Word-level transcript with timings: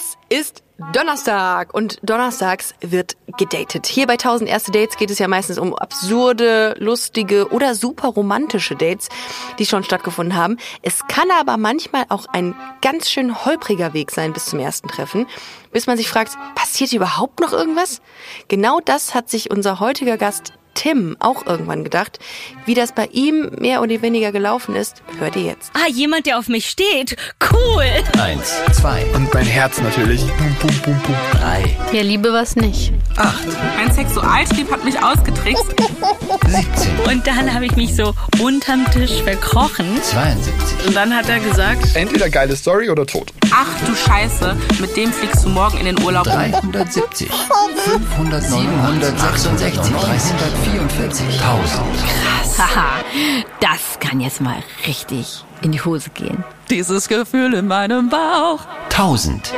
Es 0.00 0.16
ist 0.30 0.62
Donnerstag 0.94 1.74
und 1.74 1.98
donnerstags 2.02 2.74
wird 2.80 3.18
gedatet. 3.36 3.86
Hier 3.86 4.06
bei 4.06 4.14
1000 4.14 4.48
erste 4.48 4.72
Dates 4.72 4.96
geht 4.96 5.10
es 5.10 5.18
ja 5.18 5.28
meistens 5.28 5.58
um 5.58 5.74
absurde, 5.74 6.74
lustige 6.78 7.48
oder 7.50 7.74
super 7.74 8.08
romantische 8.08 8.76
Dates, 8.76 9.10
die 9.58 9.66
schon 9.66 9.84
stattgefunden 9.84 10.34
haben. 10.34 10.56
Es 10.80 11.06
kann 11.06 11.30
aber 11.38 11.58
manchmal 11.58 12.06
auch 12.08 12.24
ein 12.32 12.54
ganz 12.80 13.10
schön 13.10 13.44
holpriger 13.44 13.92
Weg 13.92 14.10
sein 14.10 14.32
bis 14.32 14.46
zum 14.46 14.58
ersten 14.58 14.88
Treffen, 14.88 15.26
bis 15.70 15.86
man 15.86 15.98
sich 15.98 16.08
fragt, 16.08 16.38
passiert 16.54 16.94
überhaupt 16.94 17.40
noch 17.40 17.52
irgendwas? 17.52 18.00
Genau 18.48 18.80
das 18.80 19.14
hat 19.14 19.28
sich 19.28 19.50
unser 19.50 19.80
heutiger 19.80 20.16
Gast 20.16 20.54
Tim 20.74 21.16
auch 21.20 21.46
irgendwann 21.46 21.84
gedacht. 21.84 22.18
Wie 22.66 22.74
das 22.74 22.92
bei 22.92 23.06
ihm 23.12 23.50
mehr 23.58 23.82
oder 23.82 24.00
weniger 24.02 24.32
gelaufen 24.32 24.74
ist, 24.76 25.02
hört 25.18 25.36
ihr 25.36 25.42
jetzt. 25.42 25.70
Ah, 25.74 25.88
jemand, 25.90 26.26
der 26.26 26.38
auf 26.38 26.48
mich 26.48 26.66
steht. 26.70 27.16
Cool. 27.52 27.84
Eins, 28.20 28.54
zwei, 28.72 29.04
Und 29.14 29.32
mein 29.34 29.46
Herz 29.46 29.80
natürlich. 29.80 30.20
Pum, 30.36 30.54
pum, 30.60 30.70
pum, 30.82 31.00
pum. 31.02 31.14
drei, 31.32 31.76
Ja, 31.92 32.02
Liebe 32.02 32.32
was 32.32 32.56
nicht. 32.56 32.92
acht, 33.16 33.46
Mein 33.76 33.92
Sexualtrieb 33.92 34.70
hat 34.70 34.84
mich 34.84 35.02
ausgetrickst. 35.02 35.64
17, 36.46 36.98
Und 37.08 37.26
dann 37.26 37.52
habe 37.52 37.66
ich 37.66 37.76
mich 37.76 37.94
so 37.94 38.14
unterm 38.40 38.84
Tisch 38.92 39.22
verkrochen. 39.22 40.00
72, 40.02 40.86
Und 40.86 40.96
dann 40.96 41.14
hat 41.14 41.28
er 41.28 41.40
gesagt, 41.40 41.94
Entweder 41.94 42.28
geile 42.30 42.56
Story 42.56 42.90
oder 42.90 43.06
tot. 43.06 43.32
ach 43.52 43.66
du 43.86 43.94
Scheiße, 43.94 44.56
mit 44.80 44.96
dem 44.96 45.12
fliegst 45.12 45.44
du 45.44 45.48
morgen 45.48 45.78
in 45.78 45.86
den 45.86 46.02
Urlaub. 46.02 46.24
370, 46.24 47.28
500, 47.84 48.42
766, 48.42 49.94
344, 50.70 51.26
1000. 51.40 52.58
Haha, 52.58 53.04
das 53.60 53.98
kann 53.98 54.20
jetzt 54.20 54.40
mal 54.40 54.62
richtig 54.86 55.42
in 55.62 55.72
die 55.72 55.80
Hose 55.80 56.10
gehen. 56.10 56.44
Dieses 56.70 57.08
Gefühl 57.08 57.54
in 57.54 57.66
meinem 57.66 58.08
Bauch. 58.08 58.60
1000. 58.90 59.52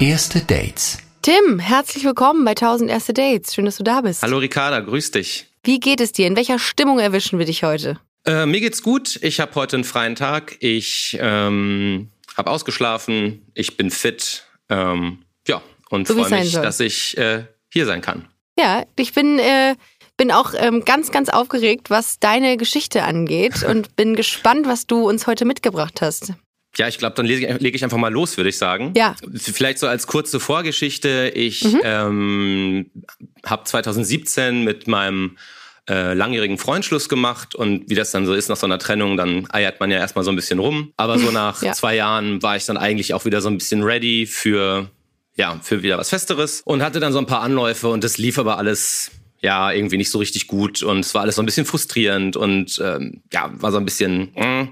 Erste 0.00 0.40
Dates. 0.40 0.96
Tim, 1.20 1.58
herzlich 1.58 2.04
willkommen 2.04 2.46
bei 2.46 2.52
1000 2.52 2.90
erste 2.90 3.12
Dates. 3.12 3.54
Schön, 3.54 3.66
dass 3.66 3.76
du 3.76 3.84
da 3.84 4.00
bist. 4.00 4.22
Hallo 4.22 4.38
Ricarda, 4.38 4.80
grüß 4.80 5.10
dich. 5.10 5.48
Wie 5.64 5.78
geht 5.78 6.00
es 6.00 6.12
dir? 6.12 6.26
In 6.28 6.34
welcher 6.36 6.58
Stimmung 6.58 6.98
erwischen 6.98 7.38
wir 7.38 7.44
dich 7.44 7.62
heute? 7.62 8.00
Äh, 8.24 8.46
mir 8.46 8.60
geht's 8.60 8.82
gut. 8.82 9.18
Ich 9.20 9.38
habe 9.38 9.54
heute 9.56 9.76
einen 9.76 9.84
freien 9.84 10.14
Tag. 10.14 10.56
Ich 10.60 11.18
ähm, 11.20 12.08
habe 12.38 12.50
ausgeschlafen. 12.50 13.42
Ich 13.52 13.76
bin 13.76 13.90
fit. 13.90 14.44
Ähm, 14.70 15.18
ja, 15.46 15.60
und 15.90 16.08
So 16.08 16.14
freue 16.14 16.40
mich, 16.40 16.52
soll. 16.52 16.62
dass 16.62 16.80
ich 16.80 17.18
äh, 17.18 17.44
hier 17.70 17.84
sein 17.84 18.00
kann. 18.00 18.28
Ja, 18.58 18.84
ich 18.96 19.14
bin, 19.14 19.38
äh, 19.38 19.76
bin 20.22 20.30
auch 20.30 20.52
ähm, 20.56 20.84
ganz, 20.84 21.10
ganz 21.10 21.28
aufgeregt, 21.28 21.90
was 21.90 22.20
deine 22.20 22.56
Geschichte 22.56 23.02
angeht 23.02 23.64
und 23.68 23.96
bin 23.96 24.14
gespannt, 24.14 24.68
was 24.68 24.86
du 24.86 25.08
uns 25.08 25.26
heute 25.26 25.44
mitgebracht 25.44 26.00
hast. 26.00 26.34
Ja, 26.76 26.86
ich 26.86 26.96
glaube, 26.98 27.16
dann 27.16 27.26
lege 27.26 27.44
ich, 27.44 27.60
lege 27.60 27.76
ich 27.76 27.82
einfach 27.82 27.98
mal 27.98 28.12
los, 28.12 28.36
würde 28.36 28.48
ich 28.48 28.56
sagen. 28.56 28.92
Ja. 28.96 29.16
Vielleicht 29.34 29.80
so 29.80 29.88
als 29.88 30.06
kurze 30.06 30.38
Vorgeschichte. 30.38 31.32
Ich 31.34 31.66
ähm, 31.82 32.88
habe 33.44 33.64
2017 33.64 34.62
mit 34.62 34.86
meinem 34.86 35.38
äh, 35.90 36.14
langjährigen 36.14 36.56
Freund 36.56 36.84
Schluss 36.84 37.08
gemacht 37.08 37.56
und 37.56 37.90
wie 37.90 37.96
das 37.96 38.12
dann 38.12 38.24
so 38.24 38.32
ist 38.32 38.48
nach 38.48 38.56
so 38.56 38.66
einer 38.66 38.78
Trennung, 38.78 39.16
dann 39.16 39.48
eiert 39.50 39.80
man 39.80 39.90
ja 39.90 39.98
erstmal 39.98 40.24
so 40.24 40.30
ein 40.30 40.36
bisschen 40.36 40.60
rum. 40.60 40.92
Aber 40.96 41.18
so 41.18 41.30
nach 41.32 41.64
Ja. 41.64 41.72
zwei 41.72 41.96
Jahren 41.96 42.40
war 42.44 42.54
ich 42.56 42.64
dann 42.64 42.76
eigentlich 42.76 43.12
auch 43.12 43.24
wieder 43.24 43.40
so 43.40 43.48
ein 43.48 43.58
bisschen 43.58 43.82
ready 43.82 44.26
für 44.26 44.88
ja 45.34 45.58
für 45.62 45.82
wieder 45.82 45.98
was 45.98 46.10
Festeres 46.10 46.62
und 46.64 46.80
hatte 46.80 47.00
dann 47.00 47.12
so 47.12 47.18
ein 47.18 47.26
paar 47.26 47.40
Anläufe 47.42 47.88
und 47.88 48.04
das 48.04 48.18
lief 48.18 48.38
aber 48.38 48.56
alles 48.58 49.10
ja 49.42 49.72
irgendwie 49.72 49.96
nicht 49.96 50.10
so 50.10 50.18
richtig 50.18 50.46
gut 50.46 50.82
und 50.82 51.00
es 51.00 51.14
war 51.14 51.22
alles 51.22 51.36
so 51.36 51.42
ein 51.42 51.46
bisschen 51.46 51.66
frustrierend 51.66 52.36
und 52.36 52.80
ähm, 52.82 53.22
ja 53.32 53.50
war 53.54 53.72
so 53.72 53.78
ein 53.78 53.84
bisschen 53.84 54.32
mm, 54.34 54.68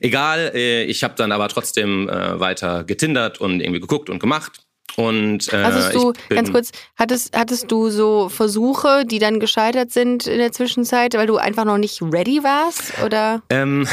Egal, 0.00 0.52
äh, 0.54 0.84
ich 0.84 1.02
habe 1.04 1.14
dann 1.16 1.32
aber 1.32 1.48
trotzdem 1.48 2.08
äh, 2.08 2.38
weiter 2.38 2.84
getindert 2.84 3.40
und 3.40 3.60
irgendwie 3.60 3.80
geguckt 3.80 4.10
und 4.10 4.18
gemacht. 4.18 4.60
Und 4.96 5.52
äh, 5.52 5.62
Hattest 5.62 5.94
du, 5.94 6.12
ganz 6.28 6.50
kurz, 6.50 6.70
hattest, 6.96 7.36
hattest 7.36 7.70
du 7.70 7.90
so 7.90 8.28
Versuche, 8.30 9.04
die 9.04 9.18
dann 9.18 9.40
gescheitert 9.40 9.90
sind 9.90 10.26
in 10.26 10.38
der 10.38 10.52
Zwischenzeit, 10.52 11.14
weil 11.14 11.26
du 11.26 11.36
einfach 11.36 11.64
noch 11.64 11.76
nicht 11.76 12.00
ready 12.00 12.42
warst? 12.42 12.98
Oder? 13.04 13.42
Ähm, 13.50 13.86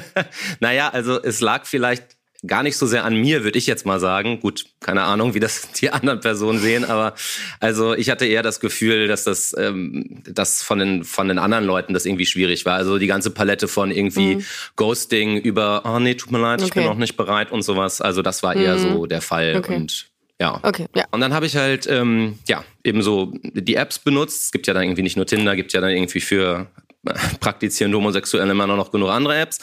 naja, 0.60 0.88
also 0.90 1.20
es 1.20 1.40
lag 1.40 1.66
vielleicht 1.66 2.15
gar 2.46 2.62
nicht 2.64 2.76
so 2.76 2.86
sehr 2.86 3.04
an 3.04 3.14
mir, 3.14 3.44
würde 3.44 3.58
ich 3.58 3.66
jetzt 3.66 3.86
mal 3.86 4.00
sagen. 4.00 4.40
Gut, 4.40 4.64
keine 4.80 5.02
Ahnung, 5.04 5.34
wie 5.34 5.40
das 5.40 5.70
die 5.80 5.90
anderen 5.90 6.20
Personen 6.20 6.58
sehen, 6.58 6.84
aber 6.84 7.14
also 7.60 7.94
ich 7.94 8.10
hatte 8.10 8.26
eher 8.26 8.42
das 8.42 8.58
Gefühl, 8.60 9.06
dass 9.06 9.24
das, 9.24 9.54
ähm, 9.58 10.22
dass 10.24 10.62
von 10.62 10.78
den 10.78 11.04
von 11.04 11.28
den 11.28 11.38
anderen 11.38 11.64
Leuten 11.64 11.94
das 11.94 12.04
irgendwie 12.06 12.26
schwierig 12.26 12.66
war. 12.66 12.74
Also 12.74 12.98
die 12.98 13.06
ganze 13.06 13.30
Palette 13.30 13.68
von 13.68 13.90
irgendwie 13.90 14.44
Ghosting 14.76 15.38
über, 15.38 15.82
oh 15.84 15.98
nee, 15.98 16.14
tut 16.14 16.30
mir 16.32 16.38
leid, 16.40 16.62
ich 16.62 16.72
bin 16.72 16.82
Mhm. 16.82 16.88
Okay. 16.88 16.94
noch 16.94 16.98
nicht 17.00 17.16
bereit 17.16 17.52
und 17.52 17.62
sowas. 17.62 18.00
Also 18.00 18.22
das 18.22 18.42
war 18.42 18.54
eher 18.56 18.74
Mhm. 18.76 18.78
so 18.94 19.06
der 19.06 19.20
Fall 19.22 19.56
Okay. 19.56 19.76
und 19.76 20.06
ja. 20.40 20.60
Okay, 20.62 20.86
ja. 20.94 21.04
Und 21.12 21.20
dann 21.22 21.32
habe 21.32 21.46
ich 21.46 21.56
halt, 21.56 21.86
ähm, 21.88 22.38
ja, 22.46 22.62
eben 22.84 23.00
so 23.02 23.32
die 23.42 23.74
Apps 23.76 23.98
benutzt. 23.98 24.42
Es 24.42 24.52
gibt 24.52 24.66
ja 24.66 24.74
dann 24.74 24.82
irgendwie 24.82 25.02
nicht 25.02 25.16
nur 25.16 25.24
Tinder, 25.26 25.56
gibt 25.56 25.72
ja 25.72 25.80
dann 25.80 25.90
irgendwie 25.90 26.20
für 26.20 26.66
praktizierende 27.40 27.98
Homosexuelle 27.98 28.50
immer 28.50 28.66
noch 28.66 28.90
genug 28.90 29.10
andere 29.10 29.38
Apps. 29.38 29.58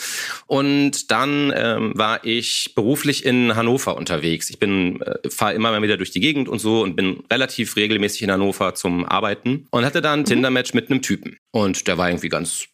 Und 0.48 1.12
dann 1.12 1.54
ähm, 1.56 1.94
war 1.96 2.24
ich 2.26 2.74
beruflich 2.76 3.26
in 3.26 3.56
Hannover 3.56 3.96
unterwegs. 3.96 4.50
Ich 4.50 4.59
bin, 4.59 5.02
äh, 5.02 5.30
fahre 5.30 5.53
immer 5.53 5.72
mal 5.72 5.82
wieder 5.82 5.98
durch 5.98 6.12
die 6.12 6.20
Gegend 6.20 6.50
und 6.50 6.59
so 6.59 6.82
und 6.82 6.96
bin 6.96 7.24
relativ 7.32 7.76
regelmäßig 7.76 8.24
in 8.24 8.32
Hannover 8.32 8.76
zum 8.76 9.06
Arbeiten 9.06 9.68
und 9.72 9.86
hatte 9.86 10.02
dann 10.02 10.22
ein 10.22 10.26
Tinder-Match 10.26 10.74
mit 10.74 10.90
einem 10.90 11.02
Typen. 11.02 11.38
Und 11.52 11.88
der 11.88 11.98
war 11.98 12.09
irgendwie 12.09 12.30
ganz 12.30 12.68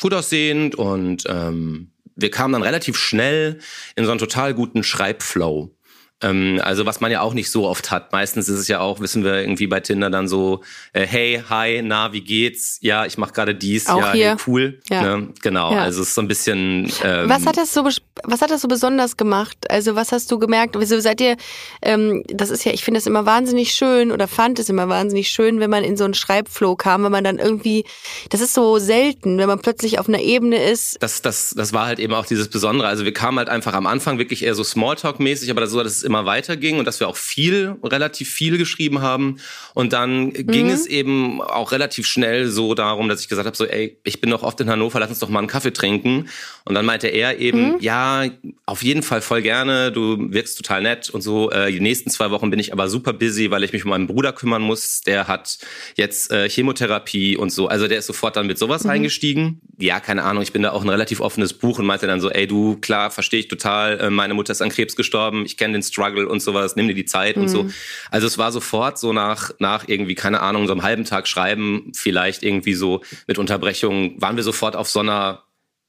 gut 0.00 0.14
aussehend 0.14 0.74
und 0.74 1.24
ähm, 1.28 1.92
wir 2.14 2.30
kamen 2.30 2.52
dann 2.52 2.62
relativ 2.62 2.96
schnell 2.96 3.58
in 3.96 4.04
so 4.04 4.10
einen 4.10 4.20
total 4.20 4.54
guten 4.54 4.82
Schreibflow. 4.82 5.74
Ähm, 6.22 6.60
also 6.62 6.86
was 6.86 7.00
man 7.00 7.10
ja 7.10 7.20
auch 7.20 7.34
nicht 7.34 7.50
so 7.50 7.66
oft 7.66 7.90
hat. 7.90 8.12
Meistens 8.12 8.48
ist 8.48 8.58
es 8.58 8.68
ja 8.68 8.80
auch, 8.80 9.00
wissen 9.00 9.24
wir 9.24 9.40
irgendwie 9.40 9.66
bei 9.66 9.80
Tinder 9.80 10.10
dann 10.10 10.28
so, 10.28 10.62
äh, 10.92 11.06
hey, 11.06 11.42
hi, 11.48 11.82
na, 11.82 12.12
wie 12.12 12.20
geht's? 12.22 12.78
Ja, 12.80 13.04
ich 13.06 13.18
mache 13.18 13.32
gerade 13.32 13.54
dies. 13.54 13.88
Auch 13.88 13.98
ja, 13.98 14.12
hier. 14.12 14.28
hey, 14.30 14.36
cool. 14.46 14.80
Ja. 14.88 15.16
Ne? 15.18 15.28
Genau, 15.42 15.72
Ja. 15.72 15.82
also 15.82 16.02
es 16.02 16.08
ist 16.08 16.14
so 16.14 16.20
ein 16.22 16.28
bisschen... 16.28 16.90
Ähm, 17.02 17.28
Was 17.28 17.46
hat 17.46 17.56
das 17.56 17.72
so, 17.74 17.84
was 17.84 18.40
hat 18.40 18.50
das 18.50 18.60
so 18.62 18.68
besonders 18.68 19.16
gemacht? 19.16 19.56
Also 19.70 19.94
was 19.96 20.12
hast 20.12 20.30
du 20.30 20.38
gemerkt? 20.38 20.76
Wieso 20.78 21.00
seid 21.00 21.20
ihr, 21.20 21.36
ähm, 21.82 22.22
das 22.28 22.50
ist 22.50 22.64
ja, 22.64 22.72
ich 22.72 22.84
finde 22.84 22.98
es 22.98 23.06
immer 23.06 23.26
wahnsinnig 23.26 23.72
schön 23.72 24.12
oder 24.12 24.28
fand 24.28 24.58
es 24.58 24.68
immer 24.68 24.88
wahnsinnig 24.88 25.28
schön, 25.28 25.60
wenn 25.60 25.70
man 25.70 25.84
in 25.84 25.96
so 25.96 26.04
einen 26.04 26.14
Schreibflow 26.14 26.76
kam, 26.76 27.04
wenn 27.04 27.12
man 27.12 27.24
dann 27.24 27.38
irgendwie, 27.38 27.84
das 28.30 28.40
ist 28.40 28.54
so 28.54 28.78
selten, 28.78 29.38
wenn 29.38 29.48
man 29.48 29.60
plötzlich 29.60 29.98
auf 29.98 30.08
einer 30.08 30.20
Ebene 30.20 30.62
ist. 30.62 30.96
das, 31.00 31.22
das, 31.22 31.54
das 31.56 31.72
war 31.72 31.86
halt 31.86 31.98
eben 31.98 32.14
auch 32.14 32.26
dieses 32.26 32.48
Besondere. 32.48 32.86
Also 32.88 33.04
wir 33.04 33.12
kamen 33.12 33.38
halt 33.38 33.48
einfach 33.48 33.72
am 33.74 33.86
Anfang 33.86 34.18
wirklich 34.18 34.44
eher 34.44 34.54
so 34.54 34.62
Smalltalk-mäßig, 34.62 35.50
aber 35.50 35.66
so, 35.66 35.82
dass 35.82 35.96
es 35.96 36.02
immer 36.02 36.11
weiterging 36.12 36.78
und 36.78 36.84
dass 36.84 37.00
wir 37.00 37.08
auch 37.08 37.16
viel, 37.16 37.76
relativ 37.82 38.30
viel 38.30 38.58
geschrieben 38.58 39.00
haben. 39.00 39.38
Und 39.74 39.92
dann 39.92 40.32
ging 40.32 40.70
es 40.70 40.86
eben 40.86 41.40
auch 41.40 41.72
relativ 41.72 42.06
schnell 42.06 42.48
so 42.48 42.74
darum, 42.74 43.08
dass 43.08 43.20
ich 43.20 43.28
gesagt 43.28 43.46
habe, 43.46 43.56
so, 43.56 43.64
ey, 43.64 43.98
ich 44.04 44.20
bin 44.20 44.30
doch 44.30 44.42
oft 44.42 44.60
in 44.60 44.70
Hannover, 44.70 45.00
lass 45.00 45.10
uns 45.10 45.18
doch 45.18 45.28
mal 45.28 45.40
einen 45.40 45.48
Kaffee 45.48 45.72
trinken. 45.72 46.28
Und 46.64 46.74
dann 46.74 46.84
meinte 46.84 47.08
er 47.08 47.38
eben, 47.38 47.80
ja, 47.80 48.24
auf 48.66 48.82
jeden 48.82 49.02
Fall 49.02 49.20
voll 49.20 49.42
gerne, 49.42 49.90
du 49.90 50.32
wirkst 50.32 50.56
total 50.56 50.82
nett 50.82 51.10
und 51.10 51.22
so. 51.22 51.50
Äh, 51.50 51.72
die 51.72 51.80
nächsten 51.80 52.10
zwei 52.10 52.30
Wochen 52.30 52.50
bin 52.50 52.58
ich 52.58 52.72
aber 52.72 52.88
super 52.88 53.12
busy, 53.12 53.50
weil 53.50 53.64
ich 53.64 53.72
mich 53.72 53.84
um 53.84 53.90
meinen 53.90 54.06
Bruder 54.06 54.32
kümmern 54.32 54.62
muss. 54.62 55.00
Der 55.00 55.26
hat 55.26 55.58
jetzt 55.96 56.30
äh, 56.30 56.48
Chemotherapie 56.48 57.36
und 57.36 57.50
so. 57.50 57.68
Also 57.68 57.88
der 57.88 57.98
ist 57.98 58.06
sofort 58.06 58.36
dann 58.36 58.46
mit 58.46 58.58
sowas 58.58 58.86
eingestiegen. 58.86 59.60
Ja, 59.78 60.00
keine 60.00 60.22
Ahnung, 60.24 60.42
ich 60.42 60.52
bin 60.52 60.62
da 60.62 60.72
auch 60.72 60.82
ein 60.82 60.88
relativ 60.88 61.20
offenes 61.20 61.54
Buch 61.54 61.78
und 61.78 61.86
meinte 61.86 62.06
dann 62.06 62.20
so, 62.20 62.30
ey 62.30 62.46
du, 62.46 62.76
klar, 62.76 63.10
verstehe 63.10 63.40
ich 63.40 63.48
total, 63.48 63.98
äh, 63.98 64.10
meine 64.10 64.34
Mutter 64.34 64.52
ist 64.52 64.62
an 64.62 64.68
Krebs 64.68 64.96
gestorben, 64.96 65.44
ich 65.44 65.56
kenne 65.56 65.72
den 65.72 65.82
Struggle 65.82 66.01
und 66.02 66.42
sowas, 66.42 66.76
nimm 66.76 66.88
dir 66.88 66.94
die 66.94 67.04
Zeit 67.04 67.36
und 67.36 67.48
so. 67.48 67.70
Also 68.10 68.26
es 68.26 68.38
war 68.38 68.52
sofort 68.52 68.98
so 68.98 69.12
nach, 69.12 69.50
nach 69.58 69.88
irgendwie, 69.88 70.14
keine 70.14 70.40
Ahnung, 70.40 70.66
so 70.66 70.72
einem 70.72 70.82
halben 70.82 71.04
Tag 71.04 71.28
schreiben, 71.28 71.92
vielleicht 71.94 72.42
irgendwie 72.42 72.74
so 72.74 73.02
mit 73.26 73.38
Unterbrechung, 73.38 74.20
waren 74.20 74.36
wir 74.36 74.42
sofort 74.42 74.76
auf 74.76 74.88
so 74.88 75.00
einer 75.00 75.42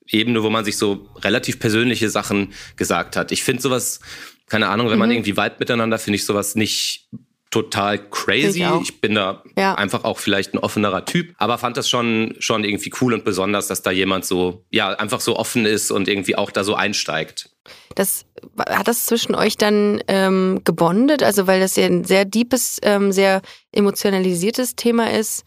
Ebene, 0.07 0.43
wo 0.43 0.49
man 0.49 0.65
sich 0.65 0.77
so 0.77 1.09
relativ 1.21 1.59
persönliche 1.59 2.09
Sachen 2.09 2.53
gesagt 2.75 3.15
hat. 3.15 3.31
Ich 3.31 3.43
finde 3.43 3.61
sowas, 3.61 3.99
keine 4.47 4.69
Ahnung, 4.69 4.89
wenn 4.89 4.99
man 4.99 5.11
irgendwie 5.11 5.37
weit 5.37 5.59
miteinander, 5.59 5.97
finde 5.97 6.15
ich 6.17 6.25
sowas 6.25 6.55
nicht 6.55 7.07
total 7.53 7.99
crazy. 8.09 8.63
Ich. 8.63 8.81
Ich 8.89 9.01
bin 9.01 9.13
da 9.13 9.43
Ja. 9.55 9.75
einfach 9.75 10.03
auch 10.05 10.17
vielleicht 10.17 10.55
ein 10.55 10.57
offenerer 10.57 11.05
Typ, 11.05 11.35
aber 11.37 11.59
fand 11.59 11.77
das 11.77 11.87
schon 11.87 12.35
schon 12.39 12.63
irgendwie 12.63 12.91
cool 12.99 13.13
und 13.13 13.23
besonders, 13.23 13.67
dass 13.67 13.83
da 13.83 13.91
jemand 13.91 14.25
so 14.25 14.65
ja 14.71 14.89
einfach 14.89 15.21
so 15.21 15.37
offen 15.37 15.67
ist 15.67 15.91
und 15.91 16.07
irgendwie 16.07 16.35
auch 16.35 16.49
da 16.49 16.63
so 16.63 16.73
einsteigt. 16.73 17.51
Das 17.93 18.25
hat 18.67 18.87
das 18.87 19.05
zwischen 19.05 19.35
euch 19.35 19.55
dann 19.55 20.01
ähm, 20.07 20.61
gebondet, 20.63 21.21
also 21.21 21.45
weil 21.45 21.59
das 21.59 21.75
ja 21.75 21.85
ein 21.85 22.03
sehr 22.03 22.25
deepes, 22.25 22.79
ähm, 22.81 23.11
sehr 23.11 23.41
emotionalisiertes 23.71 24.75
Thema 24.75 25.11
ist. 25.11 25.43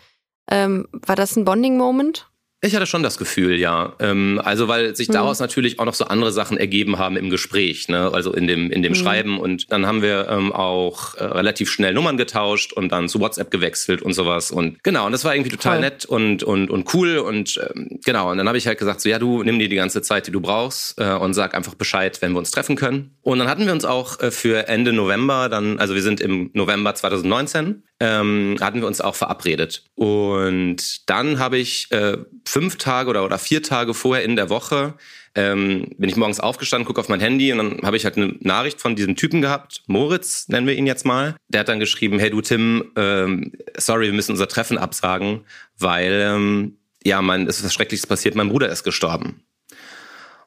Ähm, 0.48 0.86
war 0.92 1.16
das 1.16 1.34
ein 1.36 1.44
Bonding-Moment? 1.44 2.28
Ich 2.62 2.74
hatte 2.74 2.86
schon 2.86 3.02
das 3.02 3.18
Gefühl, 3.18 3.58
ja. 3.58 3.94
Ähm, 4.00 4.40
also 4.42 4.66
weil 4.66 4.96
sich 4.96 5.08
daraus 5.08 5.40
natürlich 5.40 5.78
auch 5.78 5.84
noch 5.84 5.94
so 5.94 6.06
andere 6.06 6.32
Sachen 6.32 6.56
ergeben 6.56 6.98
haben 6.98 7.16
im 7.16 7.28
Gespräch, 7.28 7.88
ne? 7.88 8.10
also 8.12 8.32
in 8.32 8.46
dem 8.46 8.70
in 8.70 8.82
dem 8.82 8.94
Schreiben. 8.94 9.38
Und 9.38 9.70
dann 9.70 9.86
haben 9.86 10.00
wir 10.00 10.28
ähm, 10.28 10.52
auch 10.52 11.14
äh, 11.16 11.24
relativ 11.24 11.70
schnell 11.70 11.92
Nummern 11.92 12.16
getauscht 12.16 12.72
und 12.72 12.90
dann 12.90 13.10
zu 13.10 13.20
WhatsApp 13.20 13.50
gewechselt 13.50 14.00
und 14.00 14.14
sowas. 14.14 14.50
Und 14.50 14.82
genau, 14.82 15.04
und 15.04 15.12
das 15.12 15.24
war 15.24 15.34
irgendwie 15.34 15.50
total 15.50 15.74
Toll. 15.74 15.80
nett 15.82 16.04
und 16.06 16.42
und 16.42 16.70
und 16.70 16.94
cool. 16.94 17.18
Und 17.18 17.60
ähm, 17.74 18.00
genau, 18.04 18.30
und 18.30 18.38
dann 18.38 18.48
habe 18.48 18.56
ich 18.56 18.66
halt 18.66 18.78
gesagt, 18.78 19.02
so 19.02 19.08
ja, 19.10 19.18
du 19.18 19.42
nimm 19.42 19.58
dir 19.58 19.68
die 19.68 19.76
ganze 19.76 20.00
Zeit, 20.00 20.26
die 20.26 20.32
du 20.32 20.40
brauchst, 20.40 20.98
äh, 20.98 21.12
und 21.12 21.34
sag 21.34 21.54
einfach 21.54 21.74
Bescheid, 21.74 22.20
wenn 22.22 22.32
wir 22.32 22.38
uns 22.38 22.52
treffen 22.52 22.74
können. 22.74 23.16
Und 23.20 23.38
dann 23.38 23.48
hatten 23.48 23.66
wir 23.66 23.72
uns 23.72 23.84
auch 23.84 24.18
äh, 24.20 24.30
für 24.30 24.66
Ende 24.66 24.94
November, 24.94 25.50
dann, 25.50 25.78
also 25.78 25.94
wir 25.94 26.02
sind 26.02 26.22
im 26.22 26.50
November 26.54 26.94
2019, 26.94 27.82
ähm, 28.00 28.56
hatten 28.60 28.80
wir 28.80 28.86
uns 28.86 29.00
auch 29.00 29.14
verabredet. 29.14 29.84
Und 29.94 31.08
dann 31.08 31.38
habe 31.38 31.58
ich 31.58 31.90
äh, 31.92 32.18
fünf 32.44 32.76
Tage 32.76 33.10
oder, 33.10 33.24
oder 33.24 33.38
vier 33.38 33.62
Tage 33.62 33.94
vorher 33.94 34.24
in 34.24 34.36
der 34.36 34.50
Woche 34.50 34.94
ähm, 35.36 35.90
bin 35.98 36.08
ich 36.08 36.16
morgens 36.16 36.40
aufgestanden, 36.40 36.86
gucke 36.86 36.98
auf 36.98 37.10
mein 37.10 37.20
Handy 37.20 37.52
und 37.52 37.58
dann 37.58 37.82
habe 37.82 37.98
ich 37.98 38.06
halt 38.06 38.16
eine 38.16 38.34
Nachricht 38.40 38.80
von 38.80 38.96
diesem 38.96 39.16
Typen 39.16 39.42
gehabt, 39.42 39.82
Moritz 39.86 40.48
nennen 40.48 40.66
wir 40.66 40.74
ihn 40.74 40.86
jetzt 40.86 41.04
mal. 41.04 41.36
Der 41.48 41.60
hat 41.60 41.68
dann 41.68 41.78
geschrieben, 41.78 42.18
hey 42.18 42.30
du 42.30 42.40
Tim, 42.40 42.90
ähm, 42.96 43.52
sorry, 43.76 44.06
wir 44.06 44.14
müssen 44.14 44.32
unser 44.32 44.48
Treffen 44.48 44.78
absagen, 44.78 45.44
weil 45.78 46.22
ähm, 46.24 46.78
ja, 47.04 47.20
mein, 47.20 47.46
es 47.46 47.58
ist 47.58 47.66
was 47.66 47.74
Schreckliches 47.74 48.06
passiert, 48.06 48.34
mein 48.34 48.48
Bruder 48.48 48.70
ist 48.70 48.82
gestorben. 48.82 49.42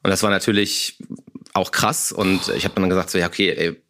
Und 0.01 0.09
das 0.09 0.23
war 0.23 0.31
natürlich 0.31 0.97
auch 1.53 1.69
krass 1.69 2.11
und 2.11 2.49
ich 2.55 2.65
habe 2.65 2.73
dann 2.75 2.89
gesagt 2.89 3.11
so, 3.11 3.19
ja 3.19 3.27
okay, 3.27 3.51
ey, 3.51 3.81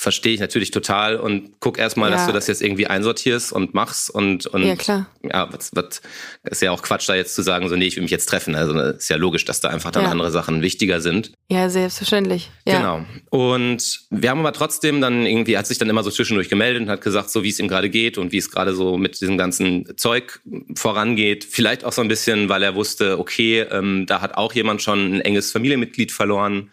verstehe 0.00 0.32
ich 0.32 0.40
natürlich 0.40 0.70
total 0.70 1.16
und 1.16 1.60
guck 1.60 1.76
erstmal, 1.78 2.10
dass 2.10 2.22
Ja. 2.22 2.26
du 2.28 2.32
das 2.32 2.46
jetzt 2.46 2.62
irgendwie 2.62 2.86
einsortierst 2.86 3.52
und 3.52 3.74
machst 3.74 4.08
und 4.08 4.46
und 4.46 4.64
Ja, 4.64 4.74
klar. 4.74 5.06
ja, 5.22 5.52
was, 5.52 5.72
was 5.74 6.00
ist 6.44 6.62
ja 6.62 6.70
auch 6.72 6.80
Quatsch 6.80 7.06
da 7.06 7.14
jetzt 7.14 7.34
zu 7.34 7.42
sagen, 7.42 7.68
so 7.68 7.76
nee, 7.76 7.84
ich 7.84 7.96
will 7.96 8.02
mich 8.02 8.10
jetzt 8.10 8.24
treffen. 8.24 8.54
Also 8.54 8.72
ne, 8.72 8.94
ist 8.96 9.10
ja 9.10 9.16
logisch, 9.16 9.44
dass 9.44 9.60
da 9.60 9.68
einfach 9.68 9.90
dann 9.90 10.04
Ja. 10.04 10.10
andere 10.10 10.30
Sachen 10.30 10.62
wichtiger 10.62 11.02
sind. 11.02 11.32
Ja, 11.50 11.68
selbstverständlich. 11.68 12.50
Ja. 12.66 12.78
Genau. 12.78 13.04
Und 13.28 14.00
wir 14.08 14.30
haben 14.30 14.40
aber 14.40 14.54
trotzdem 14.54 15.02
dann 15.02 15.26
irgendwie, 15.26 15.58
hat 15.58 15.66
sich 15.66 15.76
dann 15.76 15.90
immer 15.90 16.02
so 16.02 16.10
zwischendurch 16.10 16.48
gemeldet 16.48 16.82
und 16.82 16.88
hat 16.88 17.02
gesagt, 17.02 17.28
so 17.28 17.42
wie 17.42 17.50
es 17.50 17.58
ihm 17.60 17.68
gerade 17.68 17.90
geht 17.90 18.16
und 18.16 18.32
wie 18.32 18.38
es 18.38 18.50
gerade 18.50 18.74
so 18.74 18.96
mit 18.96 19.20
diesem 19.20 19.36
ganzen 19.36 19.84
Zeug 19.98 20.40
vorangeht. 20.76 21.44
Vielleicht 21.44 21.84
auch 21.84 21.92
so 21.92 22.00
ein 22.00 22.08
bisschen, 22.08 22.48
weil 22.48 22.62
er 22.62 22.74
wusste, 22.74 23.18
okay, 23.18 23.66
ähm, 23.70 24.06
da 24.06 24.22
hat 24.22 24.34
auch 24.36 24.54
jemand 24.54 24.80
schon 24.80 25.16
ein 25.16 25.20
enges 25.20 25.52
Familienmitglied 25.52 26.10
verloren. 26.10 26.70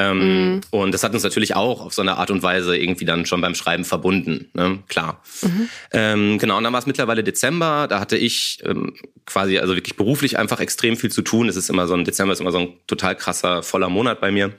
Ähm, 0.00 0.60
Und 0.70 0.92
das 0.92 1.02
hat 1.02 1.12
uns 1.12 1.22
natürlich 1.22 1.54
auch 1.56 1.84
auf 1.84 1.92
so 1.92 2.02
eine 2.02 2.16
Art 2.16 2.30
und 2.30 2.42
Weise 2.42 2.76
irgendwie 2.76 3.04
dann 3.04 3.26
schon 3.26 3.40
beim 3.40 3.54
Schreiben 3.54 3.84
verbunden, 3.84 4.50
ne? 4.54 4.78
klar. 4.88 5.22
Ähm, 5.92 6.38
genau, 6.38 6.56
und 6.58 6.64
dann 6.64 6.72
war 6.72 6.80
es 6.80 6.86
mittlerweile 6.86 7.22
Dezember, 7.22 7.86
da 7.88 8.00
hatte 8.00 8.16
ich 8.16 8.58
ähm, 8.64 8.94
quasi, 9.26 9.58
also 9.58 9.74
wirklich 9.74 9.96
beruflich 9.96 10.38
einfach 10.38 10.60
extrem 10.60 10.96
viel 10.96 11.10
zu 11.10 11.22
tun. 11.22 11.48
Es 11.48 11.56
ist 11.56 11.70
immer 11.70 11.86
so 11.86 11.94
ein 11.94 12.04
Dezember 12.04 12.32
ist 12.32 12.40
immer 12.40 12.52
so 12.52 12.58
ein 12.58 12.68
total 12.86 13.16
krasser, 13.16 13.62
voller 13.62 13.88
Monat 13.88 14.20
bei 14.20 14.30
mir. 14.30 14.52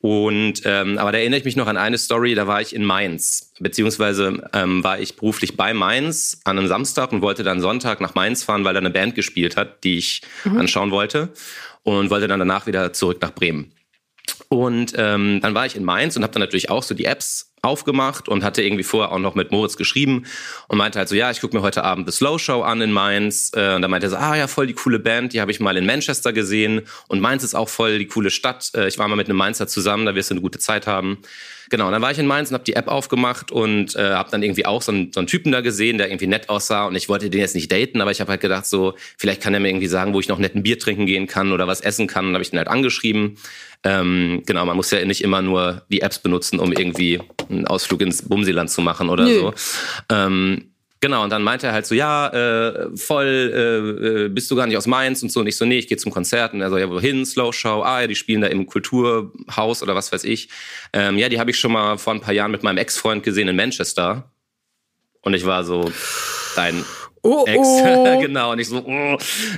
Und 0.00 0.60
ähm, 0.66 0.98
aber 0.98 1.12
da 1.12 1.18
erinnere 1.18 1.38
ich 1.38 1.46
mich 1.46 1.56
noch 1.56 1.66
an 1.66 1.78
eine 1.78 1.96
Story, 1.96 2.34
da 2.34 2.46
war 2.46 2.60
ich 2.60 2.74
in 2.74 2.84
Mainz, 2.84 3.52
beziehungsweise 3.58 4.50
ähm, 4.52 4.84
war 4.84 5.00
ich 5.00 5.16
beruflich 5.16 5.56
bei 5.56 5.72
Mainz 5.72 6.42
an 6.44 6.58
einem 6.58 6.68
Samstag 6.68 7.10
und 7.12 7.22
wollte 7.22 7.42
dann 7.42 7.60
Sonntag 7.60 8.02
nach 8.02 8.14
Mainz 8.14 8.44
fahren, 8.44 8.64
weil 8.64 8.74
da 8.74 8.80
eine 8.80 8.90
Band 8.90 9.14
gespielt 9.14 9.56
hat, 9.56 9.82
die 9.82 9.96
ich 9.96 10.20
anschauen 10.44 10.90
wollte 10.90 11.30
und 11.84 12.10
wollte 12.10 12.28
dann 12.28 12.38
danach 12.38 12.66
wieder 12.66 12.92
zurück 12.92 13.18
nach 13.22 13.34
Bremen. 13.34 13.72
Und 14.48 14.94
ähm, 14.96 15.40
dann 15.40 15.54
war 15.54 15.66
ich 15.66 15.76
in 15.76 15.84
Mainz 15.84 16.16
und 16.16 16.22
habe 16.22 16.32
dann 16.32 16.40
natürlich 16.40 16.70
auch 16.70 16.82
so 16.82 16.94
die 16.94 17.04
Apps 17.04 17.52
aufgemacht 17.62 18.28
und 18.28 18.44
hatte 18.44 18.62
irgendwie 18.62 18.84
vorher 18.84 19.10
auch 19.10 19.18
noch 19.18 19.34
mit 19.34 19.50
Moritz 19.50 19.76
geschrieben 19.76 20.24
und 20.68 20.78
meinte 20.78 20.98
halt 20.98 21.08
so, 21.08 21.14
ja, 21.14 21.30
ich 21.30 21.40
gucke 21.40 21.56
mir 21.56 21.62
heute 21.62 21.82
Abend 21.82 22.06
The 22.10 22.16
Slow 22.16 22.38
Show 22.38 22.62
an 22.62 22.80
in 22.80 22.92
Mainz. 22.92 23.52
Äh, 23.54 23.74
und 23.74 23.82
dann 23.82 23.90
meinte 23.90 24.06
er 24.06 24.10
so, 24.10 24.16
ah 24.16 24.36
ja, 24.36 24.46
voll 24.46 24.66
die 24.66 24.74
coole 24.74 24.98
Band, 24.98 25.32
die 25.32 25.40
habe 25.40 25.50
ich 25.50 25.60
mal 25.60 25.76
in 25.76 25.86
Manchester 25.86 26.32
gesehen 26.32 26.82
und 27.08 27.20
Mainz 27.20 27.42
ist 27.42 27.54
auch 27.54 27.68
voll 27.68 27.98
die 27.98 28.06
coole 28.06 28.30
Stadt. 28.30 28.70
Äh, 28.74 28.88
ich 28.88 28.98
war 28.98 29.08
mal 29.08 29.16
mit 29.16 29.28
einem 29.28 29.38
Mainzer 29.38 29.66
zusammen, 29.66 30.06
da 30.06 30.14
wirst 30.14 30.30
du 30.30 30.34
eine 30.34 30.42
gute 30.42 30.58
Zeit 30.58 30.86
haben. 30.86 31.18
Genau, 31.70 31.86
und 31.86 31.92
dann 31.92 32.02
war 32.02 32.10
ich 32.10 32.18
in 32.18 32.26
Mainz 32.26 32.50
und 32.50 32.54
habe 32.54 32.64
die 32.64 32.76
App 32.76 32.88
aufgemacht 32.88 33.50
und 33.50 33.96
äh, 33.96 34.12
habe 34.12 34.30
dann 34.30 34.42
irgendwie 34.42 34.66
auch 34.66 34.82
so 34.82 34.92
einen, 34.92 35.12
so 35.12 35.20
einen 35.20 35.26
Typen 35.26 35.52
da 35.52 35.60
gesehen, 35.60 35.98
der 35.98 36.08
irgendwie 36.08 36.26
nett 36.26 36.48
aussah 36.48 36.86
und 36.86 36.94
ich 36.94 37.08
wollte 37.08 37.30
den 37.30 37.40
jetzt 37.40 37.54
nicht 37.54 37.70
daten, 37.70 38.00
aber 38.00 38.10
ich 38.10 38.20
habe 38.20 38.30
halt 38.30 38.40
gedacht 38.40 38.66
so, 38.66 38.94
vielleicht 39.16 39.40
kann 39.40 39.54
er 39.54 39.60
mir 39.60 39.68
irgendwie 39.68 39.86
sagen, 39.86 40.14
wo 40.14 40.20
ich 40.20 40.28
noch 40.28 40.38
nett 40.38 40.54
ein 40.54 40.62
Bier 40.62 40.78
trinken 40.78 41.06
gehen 41.06 41.26
kann 41.26 41.52
oder 41.52 41.66
was 41.66 41.80
essen 41.80 42.06
kann. 42.06 42.26
Und 42.26 42.34
habe 42.34 42.42
ich 42.42 42.50
den 42.50 42.58
halt 42.58 42.68
angeschrieben. 42.68 43.36
Ähm, 43.82 44.42
genau, 44.46 44.64
man 44.64 44.76
muss 44.76 44.90
ja 44.90 45.04
nicht 45.04 45.22
immer 45.22 45.42
nur 45.42 45.82
die 45.90 46.00
Apps 46.00 46.18
benutzen, 46.18 46.58
um 46.58 46.72
irgendwie 46.72 47.20
einen 47.50 47.66
Ausflug 47.66 48.00
ins 48.00 48.22
Bumsiland 48.22 48.70
zu 48.70 48.80
machen 48.80 49.10
oder 49.10 49.24
Nö. 49.24 49.38
so. 49.38 49.54
Ähm, 50.08 50.70
Genau, 51.04 51.22
und 51.22 51.28
dann 51.28 51.42
meinte 51.42 51.66
er 51.66 51.74
halt 51.74 51.84
so, 51.84 51.94
ja, 51.94 52.28
äh, 52.28 52.96
voll, 52.96 53.26
äh, 53.26 54.24
äh, 54.24 54.28
bist 54.30 54.50
du 54.50 54.56
gar 54.56 54.66
nicht 54.66 54.78
aus 54.78 54.86
Mainz 54.86 55.22
und 55.22 55.30
so. 55.30 55.40
Und 55.40 55.46
ich 55.46 55.54
so, 55.58 55.66
nee, 55.66 55.76
ich 55.76 55.86
gehe 55.86 55.98
zum 55.98 56.10
Konzert. 56.10 56.54
Und 56.54 56.62
er 56.62 56.70
so, 56.70 56.78
ja, 56.78 56.88
wohin? 56.88 57.26
Slow 57.26 57.52
Show. 57.52 57.82
Ah, 57.82 58.00
ja, 58.00 58.06
die 58.06 58.14
spielen 58.14 58.40
da 58.40 58.46
im 58.46 58.64
Kulturhaus 58.64 59.82
oder 59.82 59.94
was 59.94 60.12
weiß 60.12 60.24
ich. 60.24 60.48
Ähm, 60.94 61.18
ja, 61.18 61.28
die 61.28 61.38
habe 61.38 61.50
ich 61.50 61.58
schon 61.58 61.72
mal 61.72 61.98
vor 61.98 62.14
ein 62.14 62.22
paar 62.22 62.32
Jahren 62.32 62.52
mit 62.52 62.62
meinem 62.62 62.78
Ex-Freund 62.78 63.22
gesehen 63.22 63.48
in 63.48 63.56
Manchester. 63.56 64.32
Und 65.20 65.34
ich 65.34 65.44
war 65.44 65.62
so, 65.64 65.92
dein 66.56 66.82
Oh, 67.26 67.44
Ex, 67.48 67.66
oh. 67.66 68.20
genau. 68.20 68.52
Und 68.52 68.58
ich 68.58 68.68
so, 68.68 68.84
oh, 68.86 69.16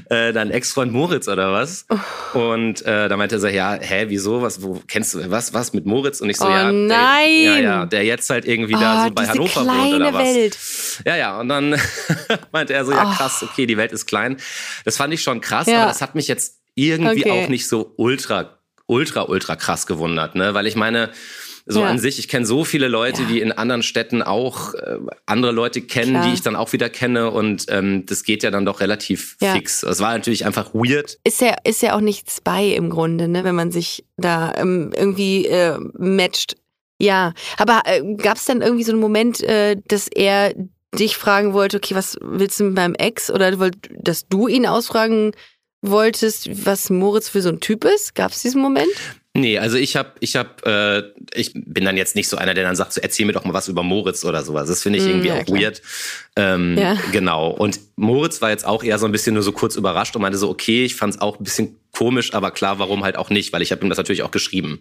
äh, 0.08 0.32
dein 0.32 0.52
Ex-Freund 0.52 0.92
Moritz 0.92 1.26
oder 1.26 1.52
was? 1.52 1.84
Und 2.32 2.86
äh, 2.86 3.08
da 3.08 3.16
meinte 3.16 3.34
er 3.36 3.40
so, 3.40 3.48
ja, 3.48 3.74
hä, 3.74 4.04
wieso? 4.08 4.40
Was, 4.40 4.62
wo 4.62 4.80
kennst 4.86 5.14
du 5.14 5.30
was, 5.30 5.52
was 5.52 5.72
mit 5.72 5.84
Moritz? 5.84 6.20
Und 6.20 6.30
ich 6.30 6.36
so, 6.36 6.46
Oh 6.46 6.48
ja, 6.50 6.70
nein. 6.70 7.28
Der, 7.28 7.54
ja, 7.54 7.58
ja, 7.60 7.86
der 7.86 8.04
jetzt 8.04 8.30
halt 8.30 8.44
irgendwie 8.46 8.74
da 8.74 9.02
Ah, 9.02 9.04
so 9.06 9.10
bei 9.10 9.26
Hannover 9.26 9.66
wohnt 9.66 9.94
oder 9.94 10.12
was. 10.14 10.22
Welt. 10.22 10.58
Ja, 11.04 11.16
ja, 11.16 11.40
und 11.40 11.48
dann 11.48 11.74
meinte 12.52 12.72
er 12.72 12.84
so, 12.84 12.92
ja 12.92 13.04
krass, 13.16 13.42
okay, 13.42 13.66
die 13.66 13.76
Welt 13.76 13.90
ist 13.92 14.06
klein. 14.06 14.36
Das 14.84 14.96
fand 14.96 15.12
ich 15.12 15.22
schon 15.22 15.40
krass, 15.40 15.66
Ja. 15.66 15.78
aber 15.82 15.88
das 15.88 16.00
hat 16.00 16.14
mich 16.14 16.28
jetzt 16.28 16.58
irgendwie 16.76 17.22
Okay. 17.28 17.44
auch 17.44 17.48
nicht 17.48 17.66
so 17.66 17.92
ultra, 17.96 18.58
ultra, 18.86 19.22
ultra 19.22 19.56
krass 19.56 19.86
gewundert, 19.88 20.36
ne? 20.36 20.54
Weil 20.54 20.68
ich 20.68 20.76
meine, 20.76 21.10
so 21.68 21.80
Ja. 21.80 21.86
an 21.88 21.98
sich, 21.98 22.18
ich 22.20 22.28
kenne 22.28 22.46
so 22.46 22.64
viele 22.64 22.86
Leute, 22.88 23.22
Ja. 23.22 23.28
die 23.28 23.40
in 23.40 23.50
anderen 23.52 23.82
Städten 23.82 24.22
auch 24.22 24.74
äh, 24.74 24.98
andere 25.26 25.50
Leute 25.52 25.80
kennen, 25.82 26.12
Klar. 26.12 26.26
die 26.28 26.34
ich 26.34 26.42
dann 26.42 26.54
auch 26.56 26.72
wieder 26.72 26.88
kenne 26.88 27.30
und 27.30 27.66
ähm, 27.68 28.06
das 28.06 28.22
geht 28.22 28.42
ja 28.44 28.50
dann 28.52 28.64
doch 28.64 28.80
relativ 28.80 29.36
Ja. 29.40 29.52
fix. 29.52 29.82
Es 29.82 30.00
war 30.00 30.12
natürlich 30.12 30.46
einfach 30.46 30.72
weird. 30.74 31.18
Ist 31.24 31.40
ja, 31.40 31.56
ist 31.64 31.82
ja 31.82 31.96
auch 31.96 32.00
nichts 32.00 32.40
bei 32.40 32.64
im 32.66 32.88
Grunde, 32.90 33.26
ne, 33.28 33.42
wenn 33.44 33.54
man 33.56 33.72
sich 33.72 34.04
da 34.16 34.54
ähm, 34.56 34.92
irgendwie 34.96 35.46
äh, 35.46 35.76
matcht. 35.98 36.54
Ja, 37.00 37.34
aber 37.58 37.82
äh, 37.84 38.02
gab 38.16 38.36
es 38.36 38.44
dann 38.46 38.62
irgendwie 38.62 38.84
so 38.84 38.92
einen 38.92 39.00
Moment, 39.00 39.42
äh, 39.42 39.76
dass 39.88 40.08
er 40.08 40.54
dich 40.94 41.16
fragen 41.18 41.52
wollte, 41.52 41.76
okay, 41.76 41.94
was 41.94 42.16
willst 42.22 42.58
du 42.60 42.64
mit 42.64 42.74
meinem 42.76 42.94
Ex? 42.94 43.30
Oder 43.30 43.50
dass 43.90 44.28
du 44.28 44.48
ihn 44.48 44.66
ausfragen 44.66 45.32
wolltest, 45.82 46.64
was 46.66 46.90
Moritz 46.90 47.28
für 47.28 47.42
so 47.42 47.50
ein 47.50 47.60
Typ 47.60 47.84
ist? 47.84 48.14
Gab 48.14 48.32
es 48.32 48.40
diesen 48.42 48.62
Moment? 48.62 48.88
Nee, 49.36 49.58
also 49.58 49.76
ich 49.76 49.96
habe, 49.96 50.12
ich 50.20 50.34
habe, 50.36 51.12
äh, 51.34 51.38
ich 51.38 51.52
bin 51.54 51.84
dann 51.84 51.96
jetzt 51.96 52.16
nicht 52.16 52.28
so 52.28 52.36
einer, 52.36 52.54
der 52.54 52.64
dann 52.64 52.74
sagt, 52.76 52.92
so 52.94 53.00
erzähl 53.00 53.26
mir 53.26 53.32
doch 53.32 53.44
mal 53.44 53.52
was 53.54 53.68
über 53.68 53.82
Moritz 53.82 54.24
oder 54.24 54.42
sowas. 54.42 54.68
Das 54.68 54.82
finde 54.82 54.98
ich 54.98 55.04
Mm, 55.04 55.08
irgendwie 55.08 55.28
ja, 55.28 55.34
auch 55.40 55.44
klar. 55.44 55.60
weird. 55.60 55.82
Ähm, 56.36 56.76
Ja. 56.78 56.96
Genau. 57.12 57.50
Und 57.50 57.78
Moritz 57.96 58.40
war 58.40 58.50
jetzt 58.50 58.66
auch 58.66 58.82
eher 58.82 58.98
so 58.98 59.06
ein 59.06 59.12
bisschen 59.12 59.34
nur 59.34 59.42
so 59.42 59.52
kurz 59.52 59.76
überrascht 59.76 60.16
und 60.16 60.22
meinte 60.22 60.38
so, 60.38 60.48
okay, 60.48 60.84
ich 60.84 60.94
fand 60.96 61.14
es 61.14 61.20
auch 61.20 61.38
ein 61.38 61.44
bisschen 61.44 61.76
komisch, 61.96 62.34
aber 62.34 62.50
klar, 62.50 62.78
warum 62.78 63.04
halt 63.04 63.16
auch 63.16 63.30
nicht, 63.30 63.52
weil 63.52 63.62
ich 63.62 63.72
habe 63.72 63.84
ihm 63.84 63.88
das 63.88 63.96
natürlich 63.96 64.22
auch 64.22 64.30
geschrieben. 64.30 64.80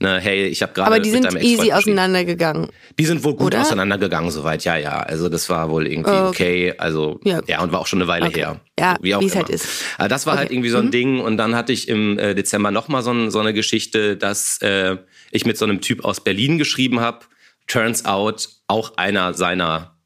Ne, 0.00 0.18
hey, 0.18 0.46
ich 0.46 0.62
habe 0.62 0.72
gerade 0.72 0.88
Aber 0.88 0.98
die 1.00 1.10
mit 1.12 1.30
sind 1.30 1.42
easy 1.42 1.72
auseinandergegangen. 1.72 2.68
Die 2.98 3.06
sind 3.06 3.22
wohl 3.24 3.34
gut 3.34 3.48
Oder? 3.54 3.60
auseinandergegangen 3.60 4.30
soweit, 4.30 4.64
ja, 4.64 4.76
ja. 4.76 4.98
Also 5.00 5.28
das 5.28 5.48
war 5.48 5.70
wohl 5.70 5.86
irgendwie 5.86 6.10
Oh, 6.10 6.28
okay. 6.28 6.74
Also 6.76 7.20
Ja. 7.24 7.40
ja. 7.46 7.62
und 7.62 7.72
war 7.72 7.80
auch 7.80 7.86
schon 7.86 8.00
eine 8.00 8.08
Weile 8.08 8.26
Okay. 8.26 8.40
her. 8.40 8.60
Ja, 8.78 8.96
wie 9.00 9.14
auch 9.14 9.22
es 9.22 9.32
immer. 9.32 9.42
halt 9.44 9.48
ist. 9.50 9.68
Aber 9.96 10.08
das 10.08 10.26
war 10.26 10.36
halt 10.36 10.46
Okay. 10.46 10.54
irgendwie 10.54 10.70
so 10.70 10.78
ein 10.78 10.86
Mhm. 10.86 10.90
Ding. 10.90 11.20
Und 11.20 11.36
dann 11.36 11.54
hatte 11.54 11.72
ich 11.72 11.88
im 11.88 12.18
äh, 12.18 12.34
Dezember 12.34 12.70
nochmal 12.70 13.02
so, 13.02 13.12
ein, 13.12 13.30
so 13.30 13.38
eine 13.38 13.54
Geschichte, 13.54 14.16
dass 14.16 14.60
äh, 14.62 14.96
ich 15.30 15.46
mit 15.46 15.56
so 15.58 15.64
einem 15.64 15.80
Typ 15.80 16.04
aus 16.04 16.20
Berlin 16.22 16.58
geschrieben 16.58 17.00
habe. 17.00 17.20
Turns 17.68 18.04
out 18.04 18.48
auch 18.66 18.96
einer 18.96 19.34
seiner 19.34 19.96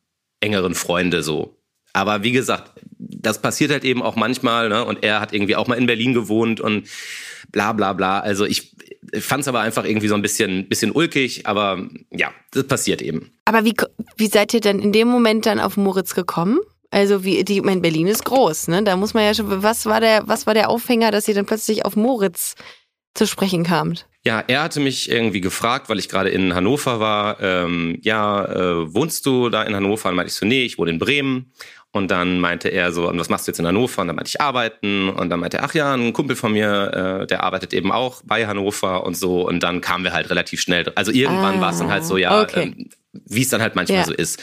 engeren 0.41 0.75
Freunde 0.75 1.23
so. 1.23 1.60
Aber 1.93 2.23
wie 2.23 2.33
gesagt, 2.33 2.73
das 2.99 3.41
passiert 3.43 3.71
halt 3.71 3.85
eben 3.85 4.03
auch 4.03 4.17
manchmal, 4.17 4.69
ne? 4.69 4.85
Und 4.85 5.03
er 5.03 5.21
hat 5.21 5.33
irgendwie 5.33 5.57
auch 5.57 5.67
mal 5.67 5.77
in 5.79 5.87
Berlin 5.87 6.15
gewohnt 6.15 6.61
und 6.61 6.89
bla 7.51 7.73
bla 7.73 7.93
bla. 7.93 8.21
Also 8.21 8.45
ich 8.45 8.77
fand 9.19 9.43
es 9.43 9.49
aber 9.49 9.61
einfach 9.61 9.85
irgendwie 9.85 10.09
so 10.09 10.15
ein 10.15 10.23
bisschen, 10.23 10.69
bisschen 10.69 10.93
ulkig, 10.93 11.47
aber 11.47 11.89
ja, 12.11 12.31
das 12.53 12.67
passiert 12.67 13.03
eben. 13.03 13.33
Aber 13.45 13.65
wie, 13.65 13.75
wie 14.17 14.29
seid 14.29 14.55
ihr 14.55 14.61
denn 14.61 14.79
in 14.79 14.93
dem 14.93 15.09
Moment 15.09 15.47
dann 15.47 15.61
auf 15.61 15.77
Moritz 15.77 16.15
gekommen? 16.15 16.61
Also 16.91 17.25
wie 17.25 17.45
die, 17.45 17.59
ich 17.59 17.63
mein 17.63 17.83
Berlin 17.83 18.09
ist 18.09 18.25
groß, 18.25 18.69
ne? 18.69 18.83
Da 18.83 18.97
muss 18.97 19.15
man 19.15 19.25
ja 19.25 19.33
schon. 19.33 19.63
Was 19.63 19.87
war 19.87 20.01
der, 20.01 20.27
was 20.27 20.47
war 20.47 20.55
der 20.55 20.71
Aufhänger, 20.71 21.13
dass 21.13 21.29
ihr 21.29 21.35
dann 21.35 21.47
plötzlich 21.47 21.85
auf 21.85 21.95
Moritz 21.95 22.57
zu 23.15 23.27
sprechen 23.27 23.65
kamt? 23.65 24.07
Ja, 24.25 24.45
er 24.47 24.63
hatte 24.63 24.81
mich 24.81 25.11
irgendwie 25.11 25.41
gefragt, 25.41 25.89
weil 25.89 25.99
ich 25.99 26.09
gerade 26.09 26.29
in 26.29 26.55
Hannover 26.55 27.01
war, 27.01 27.41
ähm, 27.41 27.99
ja, 28.03 28.45
äh, 28.45 28.95
wohnst 28.95 29.25
du 29.25 29.49
da 29.49 29.63
in 29.63 29.75
Hannover? 29.75 30.11
Und 30.11 30.17
meinte 30.17 30.31
ich 30.31 30.37
so, 30.37 30.45
nee, 30.45 30.63
ich 30.65 30.77
wohne 30.79 30.91
in 30.91 30.99
Bremen. 30.99 31.53
Und 31.93 32.11
dann 32.11 32.39
meinte 32.39 32.69
er 32.69 32.93
so, 32.93 33.09
und 33.09 33.19
was 33.19 33.31
machst 33.31 33.49
du 33.49 33.51
jetzt 33.51 33.59
in 33.59 33.67
Hannover? 33.67 34.03
Und 34.03 34.09
dann 34.09 34.17
meinte 34.17 34.29
ich, 34.29 34.41
arbeiten. 34.41 35.09
Und 35.09 35.31
dann 35.31 35.41
meinte 35.41 35.57
er, 35.57 35.65
ach 35.65 35.75
ja, 35.75 35.95
ein 35.95 36.13
Kumpel 36.13 36.37
von 36.37 36.53
mir, 36.53 37.23
äh, 37.23 37.27
der 37.27 37.43
arbeitet 37.43 37.73
eben 37.73 37.91
auch 37.91 38.21
bei 38.25 38.47
Hannover 38.47 39.05
und 39.05 39.17
so. 39.17 39.49
Und 39.49 39.63
dann 39.63 39.81
kamen 39.81 40.05
wir 40.05 40.13
halt 40.13 40.29
relativ 40.31 40.61
schnell. 40.61 40.93
Also 40.95 41.11
irgendwann 41.13 41.59
Ah, 41.59 41.61
war 41.63 41.71
es 41.73 41.79
dann 41.79 41.91
halt 41.91 42.05
so, 42.05 42.17
ja, 42.17 42.43
okay. 42.43 42.75
ähm, 42.77 42.91
wie 43.13 43.43
es 43.43 43.49
dann 43.49 43.61
halt 43.61 43.75
manchmal 43.75 43.99
Ja. 43.99 44.05
so 44.05 44.13
ist. 44.15 44.41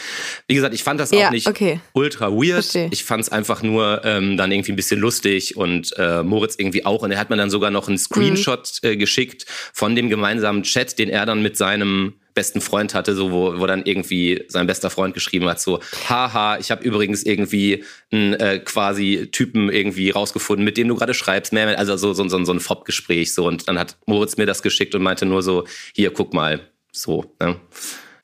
Wie 0.47 0.55
gesagt, 0.55 0.73
ich 0.73 0.83
fand 0.83 0.99
das 0.99 1.11
Ja, 1.11 1.27
auch 1.27 1.31
nicht 1.31 1.47
okay. 1.47 1.79
ultra 1.93 2.31
weird. 2.31 2.63
Verstehe. 2.65 2.89
Ich 2.91 3.03
fand 3.05 3.23
es 3.23 3.29
einfach 3.29 3.63
nur 3.63 4.01
ähm, 4.03 4.35
dann 4.37 4.51
irgendwie 4.51 4.73
ein 4.73 4.75
bisschen 4.75 4.99
lustig 4.99 5.55
und 5.55 5.93
äh, 5.97 6.21
Moritz 6.23 6.55
irgendwie 6.57 6.85
auch. 6.85 7.01
Und 7.03 7.11
er 7.11 7.19
hat 7.19 7.29
mir 7.29 7.37
dann 7.37 7.49
sogar 7.49 7.71
noch 7.71 7.87
einen 7.87 7.97
Screenshot 7.97 8.79
Mhm. 8.83 8.89
äh, 8.89 8.97
geschickt 8.97 9.45
von 9.73 9.95
dem 9.95 10.09
gemeinsamen 10.09 10.63
Chat, 10.63 10.99
den 10.99 11.09
er 11.09 11.25
dann 11.25 11.41
mit 11.41 11.55
seinem 11.55 12.15
besten 12.33 12.61
Freund 12.61 12.93
hatte, 12.93 13.15
so 13.15 13.31
wo, 13.31 13.59
wo 13.59 13.65
dann 13.65 13.83
irgendwie 13.85 14.43
sein 14.47 14.67
bester 14.67 14.91
Freund 14.91 15.15
geschrieben 15.15 15.47
hat, 15.47 15.59
so, 15.59 15.79
haha, 16.07 16.59
ich 16.59 16.69
habe 16.69 16.83
übrigens 16.83 17.23
irgendwie 17.23 17.83
einen 18.11 18.33
äh, 18.35 18.59
quasi 18.59 19.29
Typen 19.31 19.71
irgendwie 19.71 20.11
rausgefunden, 20.11 20.63
mit 20.63 20.77
dem 20.77 20.87
du 20.87 20.93
gerade 20.95 21.15
schreibst, 21.15 21.51
also 21.51 21.97
so, 21.97 22.13
so, 22.13 22.27
so, 22.29 22.45
so 22.45 22.53
ein 22.53 22.59
Fob-Gespräch 22.59 23.33
so 23.33 23.47
und 23.47 23.67
dann 23.67 23.79
hat 23.79 23.97
Moritz 24.05 24.37
mir 24.37 24.45
das 24.45 24.61
geschickt 24.61 24.93
und 24.93 25.01
meinte 25.01 25.25
nur 25.25 25.41
so, 25.41 25.65
hier, 25.95 26.11
guck 26.11 26.35
mal, 26.35 26.59
so, 26.91 27.35
ne? 27.41 27.55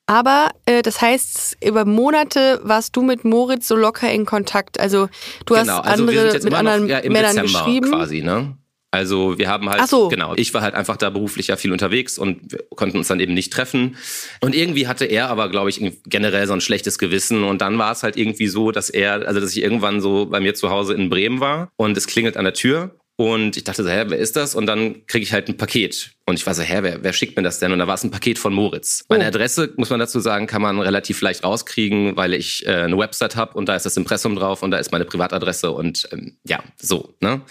Aber 0.05 0.49
äh, 0.65 0.81
das 0.81 1.01
heißt, 1.01 1.57
über 1.63 1.85
Monate 1.85 2.59
warst 2.63 2.95
du 2.95 3.01
mit 3.01 3.23
Moritz 3.23 3.67
so 3.67 3.75
locker 3.75 4.11
in 4.11 4.25
Kontakt. 4.25 4.79
Also 4.79 5.07
du 5.45 5.53
genau, 5.53 5.77
hast 5.77 5.85
also 5.87 6.03
andere 6.03 6.33
mit 6.33 6.53
anderen 6.53 6.81
noch 6.83 6.89
ja, 6.89 6.99
im 6.99 7.13
Männern 7.13 7.35
Dezember 7.35 7.59
geschrieben. 7.59 7.91
quasi, 7.91 8.21
ne? 8.21 8.57
Also 8.93 9.39
wir 9.39 9.49
haben 9.49 9.67
halt, 9.69 9.87
so. 9.87 10.07
genau, 10.07 10.35
ich 10.35 10.53
war 10.53 10.61
halt 10.61 10.75
einfach 10.75 10.97
da 10.97 11.09
beruflich 11.09 11.47
ja 11.47 11.55
viel 11.55 11.71
unterwegs 11.71 12.19
und 12.19 12.55
konnten 12.75 12.99
uns 12.99 13.07
dann 13.07 13.19
eben 13.19 13.33
nicht 13.33 13.51
treffen. 13.51 13.97
Und 14.39 14.53
irgendwie 14.53 14.87
hatte 14.87 15.05
er 15.05 15.29
aber, 15.29 15.49
glaube 15.49 15.71
ich, 15.71 15.81
generell 16.05 16.45
so 16.45 16.53
ein 16.53 16.61
schlechtes 16.61 16.99
Gewissen. 16.99 17.43
Und 17.43 17.61
dann 17.61 17.79
war 17.79 17.91
es 17.91 18.03
halt 18.03 18.17
irgendwie 18.17 18.47
so, 18.47 18.69
dass 18.69 18.91
er, 18.91 19.27
also 19.27 19.39
dass 19.39 19.49
ich 19.55 19.63
irgendwann 19.63 19.99
so 19.99 20.27
bei 20.27 20.39
mir 20.39 20.53
zu 20.53 20.69
Hause 20.69 20.93
in 20.93 21.09
Bremen 21.09 21.39
war 21.39 21.71
und 21.75 21.97
es 21.97 22.05
klingelt 22.05 22.37
an 22.37 22.43
der 22.43 22.53
Tür. 22.53 22.95
Und 23.15 23.57
ich 23.57 23.63
dachte 23.63 23.83
so, 23.83 23.89
hä, 23.89 24.05
wer 24.07 24.17
ist 24.17 24.35
das? 24.35 24.55
Und 24.55 24.65
dann 24.65 25.05
kriege 25.05 25.23
ich 25.23 25.33
halt 25.33 25.47
ein 25.47 25.55
Paket. 25.55 26.11
Und 26.25 26.35
ich 26.35 26.47
war 26.47 26.55
so, 26.55 26.63
hä, 26.63 26.79
wer, 26.81 27.03
wer 27.03 27.13
schickt 27.13 27.37
mir 27.37 27.43
das 27.43 27.59
denn? 27.59 27.71
Und 27.71 27.77
da 27.79 27.85
war 27.85 27.93
es 27.93 28.03
ein 28.03 28.09
Paket 28.09 28.39
von 28.39 28.53
Moritz. 28.53 29.03
Meine 29.07 29.25
Oh. 29.25 29.27
Adresse, 29.27 29.71
muss 29.77 29.91
man 29.91 29.99
dazu 29.99 30.19
sagen, 30.19 30.47
kann 30.47 30.63
man 30.63 30.79
relativ 30.79 31.21
leicht 31.21 31.43
rauskriegen, 31.43 32.17
weil 32.17 32.33
ich 32.33 32.65
äh, 32.65 32.71
eine 32.71 32.97
Website 32.97 33.35
habe 33.35 33.53
und 33.53 33.69
da 33.69 33.75
ist 33.75 33.85
das 33.85 33.97
Impressum 33.97 34.35
drauf 34.35 34.63
und 34.63 34.71
da 34.71 34.77
ist 34.77 34.91
meine 34.91 35.05
Privatadresse 35.05 35.69
und 35.71 36.07
ähm, 36.11 36.37
ja, 36.43 36.63
so. 36.81 37.13
Ne? 37.19 37.41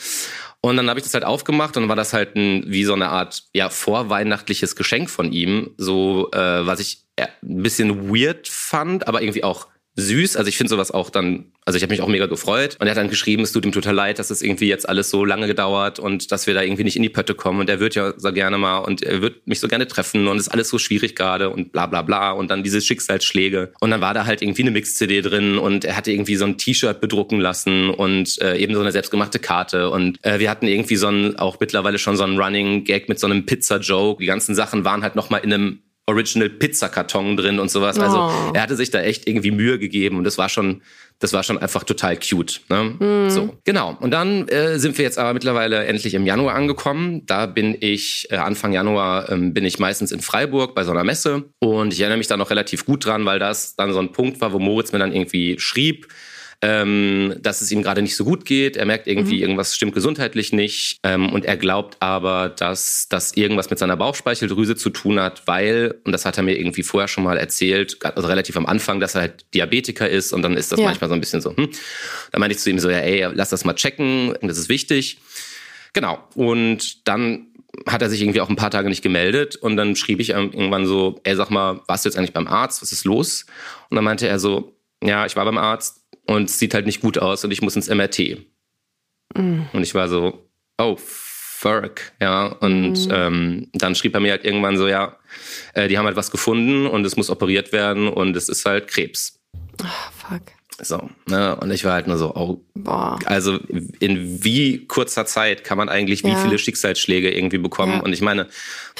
Und 0.62 0.76
dann 0.76 0.88
habe 0.88 0.98
ich 0.98 1.04
das 1.04 1.14
halt 1.14 1.24
aufgemacht 1.24 1.76
und 1.76 1.84
dann 1.84 1.88
war 1.88 1.96
das 1.96 2.12
halt 2.12 2.34
ein, 2.34 2.64
wie 2.66 2.84
so 2.84 2.94
eine 2.94 3.08
Art 3.10 3.44
ja 3.52 3.68
vorweihnachtliches 3.68 4.74
Geschenk 4.74 5.10
von 5.10 5.32
ihm, 5.32 5.70
so 5.76 6.30
äh, 6.32 6.66
was 6.66 6.80
ich 6.80 7.04
äh, 7.16 7.26
ein 7.42 7.62
bisschen 7.62 8.08
weird 8.12 8.48
fand, 8.48 9.06
aber 9.06 9.22
irgendwie 9.22 9.44
auch 9.44 9.68
süß. 9.94 10.36
Also 10.36 10.48
ich 10.48 10.56
finde 10.56 10.70
sowas 10.70 10.90
auch 10.90 11.10
dann, 11.10 11.52
also 11.64 11.76
ich 11.76 11.82
habe 11.82 11.92
mich 11.92 12.00
auch 12.00 12.08
mega 12.08 12.26
gefreut. 12.26 12.76
Und 12.80 12.86
er 12.86 12.92
hat 12.92 12.98
dann 12.98 13.10
geschrieben, 13.10 13.42
es 13.42 13.52
tut 13.52 13.64
ihm 13.64 13.72
total 13.72 13.94
leid, 13.94 14.18
dass 14.18 14.30
es 14.30 14.40
irgendwie 14.40 14.68
jetzt 14.68 14.88
alles 14.88 15.10
so 15.10 15.24
lange 15.24 15.46
gedauert 15.46 15.98
und 15.98 16.32
dass 16.32 16.46
wir 16.46 16.54
da 16.54 16.62
irgendwie 16.62 16.84
nicht 16.84 16.96
in 16.96 17.02
die 17.02 17.10
Pötte 17.10 17.34
kommen. 17.34 17.60
Und 17.60 17.68
er 17.68 17.78
wird 17.80 17.94
ja 17.94 18.14
so 18.16 18.32
gerne 18.32 18.56
mal 18.58 18.78
und 18.78 19.02
er 19.02 19.20
wird 19.20 19.46
mich 19.46 19.60
so 19.60 19.68
gerne 19.68 19.86
treffen 19.86 20.28
und 20.28 20.36
es 20.38 20.46
ist 20.46 20.52
alles 20.52 20.68
so 20.68 20.78
schwierig 20.78 21.14
gerade 21.14 21.50
und 21.50 21.72
bla 21.72 21.86
bla 21.86 22.02
bla. 22.02 22.32
Und 22.32 22.50
dann 22.50 22.62
diese 22.62 22.80
Schicksalsschläge. 22.80 23.72
Und 23.80 23.90
dann 23.90 24.00
war 24.00 24.14
da 24.14 24.24
halt 24.24 24.40
irgendwie 24.40 24.62
eine 24.62 24.70
Mix-CD 24.70 25.20
drin 25.20 25.58
und 25.58 25.84
er 25.84 25.96
hatte 25.96 26.10
irgendwie 26.10 26.36
so 26.36 26.46
ein 26.46 26.56
T-Shirt 26.56 27.00
bedrucken 27.00 27.40
lassen 27.40 27.90
und 27.90 28.40
äh, 28.40 28.56
eben 28.56 28.74
so 28.74 28.80
eine 28.80 28.92
selbstgemachte 28.92 29.38
Karte. 29.38 29.90
Und 29.90 30.24
äh, 30.24 30.38
wir 30.38 30.48
hatten 30.48 30.66
irgendwie 30.66 30.96
so 30.96 31.08
ein, 31.08 31.36
auch 31.36 31.60
mittlerweile 31.60 31.98
schon 31.98 32.16
so 32.16 32.24
einen 32.24 32.38
Running 32.38 32.84
Gag 32.84 33.08
mit 33.08 33.20
so 33.20 33.26
einem 33.26 33.44
Pizza-Joke. 33.44 34.22
Die 34.22 34.26
ganzen 34.26 34.54
Sachen 34.54 34.84
waren 34.84 35.02
halt 35.02 35.16
nochmal 35.16 35.42
in 35.44 35.52
einem 35.52 35.82
Original 36.06 36.50
Pizzakarton 36.50 37.36
drin 37.36 37.60
und 37.60 37.70
sowas. 37.70 37.98
Also 37.98 38.18
Oh. 38.18 38.50
er 38.54 38.62
hatte 38.62 38.76
sich 38.76 38.90
da 38.90 39.00
echt 39.00 39.26
irgendwie 39.28 39.50
Mühe 39.52 39.78
gegeben 39.78 40.18
und 40.18 40.24
das 40.24 40.36
war 40.36 40.48
schon, 40.48 40.82
das 41.20 41.32
war 41.32 41.44
schon 41.44 41.58
einfach 41.58 41.84
total 41.84 42.18
cute. 42.18 42.60
Ne? 42.68 43.28
So, 43.30 43.56
genau. 43.64 43.96
Und 44.00 44.10
dann 44.10 44.48
äh, 44.48 44.78
sind 44.80 44.98
wir 44.98 45.04
jetzt 45.04 45.18
aber 45.18 45.32
mittlerweile 45.32 45.84
endlich 45.84 46.14
im 46.14 46.26
Januar 46.26 46.54
angekommen. 46.56 47.24
Da 47.26 47.46
bin 47.46 47.76
ich, 47.80 48.26
äh, 48.30 48.36
Anfang 48.36 48.72
Januar 48.72 49.30
ähm, 49.30 49.54
bin 49.54 49.64
ich 49.64 49.78
meistens 49.78 50.10
in 50.10 50.20
Freiburg 50.20 50.74
bei 50.74 50.82
so 50.82 50.90
einer 50.90 51.04
Messe 51.04 51.44
und 51.60 51.92
ich 51.92 52.00
erinnere 52.00 52.18
mich 52.18 52.26
da 52.26 52.36
noch 52.36 52.50
relativ 52.50 52.84
gut 52.84 53.06
dran, 53.06 53.24
weil 53.24 53.38
das 53.38 53.76
dann 53.76 53.92
so 53.92 54.00
ein 54.00 54.10
Punkt 54.10 54.40
war, 54.40 54.52
wo 54.52 54.58
Moritz 54.58 54.90
mir 54.92 54.98
dann 54.98 55.12
irgendwie 55.12 55.56
schrieb, 55.60 56.08
ähm, 56.64 57.34
dass 57.40 57.60
es 57.60 57.72
ihm 57.72 57.82
gerade 57.82 58.02
nicht 58.02 58.14
so 58.16 58.24
gut 58.24 58.44
geht. 58.44 58.76
Er 58.76 58.86
merkt 58.86 59.08
irgendwie, 59.08 59.40
irgendwas 59.40 59.74
stimmt 59.74 59.94
gesundheitlich 59.94 60.52
nicht. 60.52 60.98
Ähm, 61.02 61.32
und 61.32 61.44
er 61.44 61.56
glaubt 61.56 61.96
aber, 61.98 62.48
dass 62.50 63.08
das 63.08 63.32
irgendwas 63.36 63.68
mit 63.68 63.80
seiner 63.80 63.96
Bauchspeicheldrüse 63.96 64.76
zu 64.76 64.90
tun 64.90 65.18
hat, 65.20 65.42
weil, 65.46 65.96
und 66.04 66.12
das 66.12 66.24
hat 66.24 66.36
er 66.36 66.44
mir 66.44 66.56
irgendwie 66.56 66.84
vorher 66.84 67.08
schon 67.08 67.24
mal 67.24 67.36
erzählt, 67.36 67.98
also 68.04 68.28
relativ 68.28 68.56
am 68.56 68.66
Anfang, 68.66 69.00
dass 69.00 69.16
er 69.16 69.22
halt 69.22 69.44
Diabetiker 69.54 70.08
ist 70.08 70.32
und 70.32 70.42
dann 70.42 70.56
ist 70.56 70.70
das 70.70 70.78
Ja. 70.78 70.86
manchmal 70.86 71.08
so 71.10 71.14
ein 71.14 71.20
bisschen 71.20 71.40
so, 71.40 71.56
hm. 71.56 71.68
Da 72.30 72.38
meinte 72.38 72.54
ich 72.54 72.62
zu 72.62 72.70
ihm 72.70 72.78
so, 72.78 72.88
ja, 72.88 72.98
ey, 72.98 73.28
lass 73.34 73.50
das 73.50 73.64
mal 73.64 73.74
checken, 73.74 74.34
das 74.40 74.56
ist 74.56 74.68
wichtig. 74.68 75.18
Genau. 75.94 76.18
Und 76.36 77.08
dann 77.08 77.48
hat 77.86 78.02
er 78.02 78.10
sich 78.10 78.20
irgendwie 78.22 78.40
auch 78.40 78.48
ein 78.50 78.56
paar 78.56 78.70
Tage 78.70 78.88
nicht 78.88 79.02
gemeldet 79.02 79.56
und 79.56 79.76
dann 79.76 79.96
schrieb 79.96 80.20
ich 80.20 80.30
irgendwann 80.30 80.86
so, 80.86 81.20
ey, 81.24 81.34
sag 81.34 81.50
mal, 81.50 81.80
warst 81.88 82.04
du 82.04 82.08
jetzt 82.08 82.16
eigentlich 82.18 82.32
beim 82.32 82.46
Arzt? 82.46 82.82
Was 82.82 82.92
ist 82.92 83.04
los? 83.04 83.46
Und 83.90 83.96
dann 83.96 84.04
meinte 84.04 84.28
er 84.28 84.38
so, 84.38 84.76
ja, 85.02 85.26
ich 85.26 85.36
war 85.36 85.44
beim 85.44 85.58
Arzt 85.58 86.00
und 86.26 86.48
es 86.48 86.58
sieht 86.58 86.74
halt 86.74 86.86
nicht 86.86 87.00
gut 87.00 87.18
aus 87.18 87.44
und 87.44 87.50
ich 87.50 87.62
muss 87.62 87.76
ins 87.76 87.88
MRT. 87.88 88.38
Und 89.34 89.68
ich 89.82 89.94
war 89.94 90.08
so, 90.08 90.46
oh, 90.78 90.96
fuck, 90.98 92.12
ja. 92.20 92.46
Und 92.46 93.08
ähm, 93.10 93.68
dann 93.72 93.94
schrieb 93.94 94.14
er 94.14 94.20
mir 94.20 94.32
halt 94.32 94.44
irgendwann 94.44 94.76
so, 94.76 94.88
ja, 94.88 95.16
äh, 95.74 95.88
die 95.88 95.96
haben 95.96 96.04
halt 96.06 96.16
was 96.16 96.30
gefunden 96.30 96.86
und 96.86 97.04
es 97.06 97.16
muss 97.16 97.30
operiert 97.30 97.72
werden 97.72 98.08
und 98.08 98.36
es 98.36 98.48
ist 98.48 98.64
halt 98.66 98.88
Krebs. 98.88 99.40
Fuck. 99.78 100.42
So, 100.80 101.10
ne? 101.28 101.54
Und 101.56 101.70
ich 101.70 101.84
war 101.84 101.92
halt 101.92 102.08
nur 102.08 102.16
so, 102.18 102.34
oh 102.34 102.64
Boah. 102.74 103.18
also 103.26 103.58
in 104.00 104.42
wie 104.42 104.86
kurzer 104.86 105.26
Zeit 105.26 105.64
kann 105.64 105.78
man 105.78 105.88
eigentlich 105.88 106.24
wie 106.24 106.30
Ja. 106.30 106.36
viele 106.36 106.58
Schicksalsschläge 106.58 107.30
irgendwie 107.30 107.58
bekommen? 107.58 107.92
Ja. 107.94 108.00
Und 108.00 108.12
ich 108.12 108.20
meine, 108.20 108.48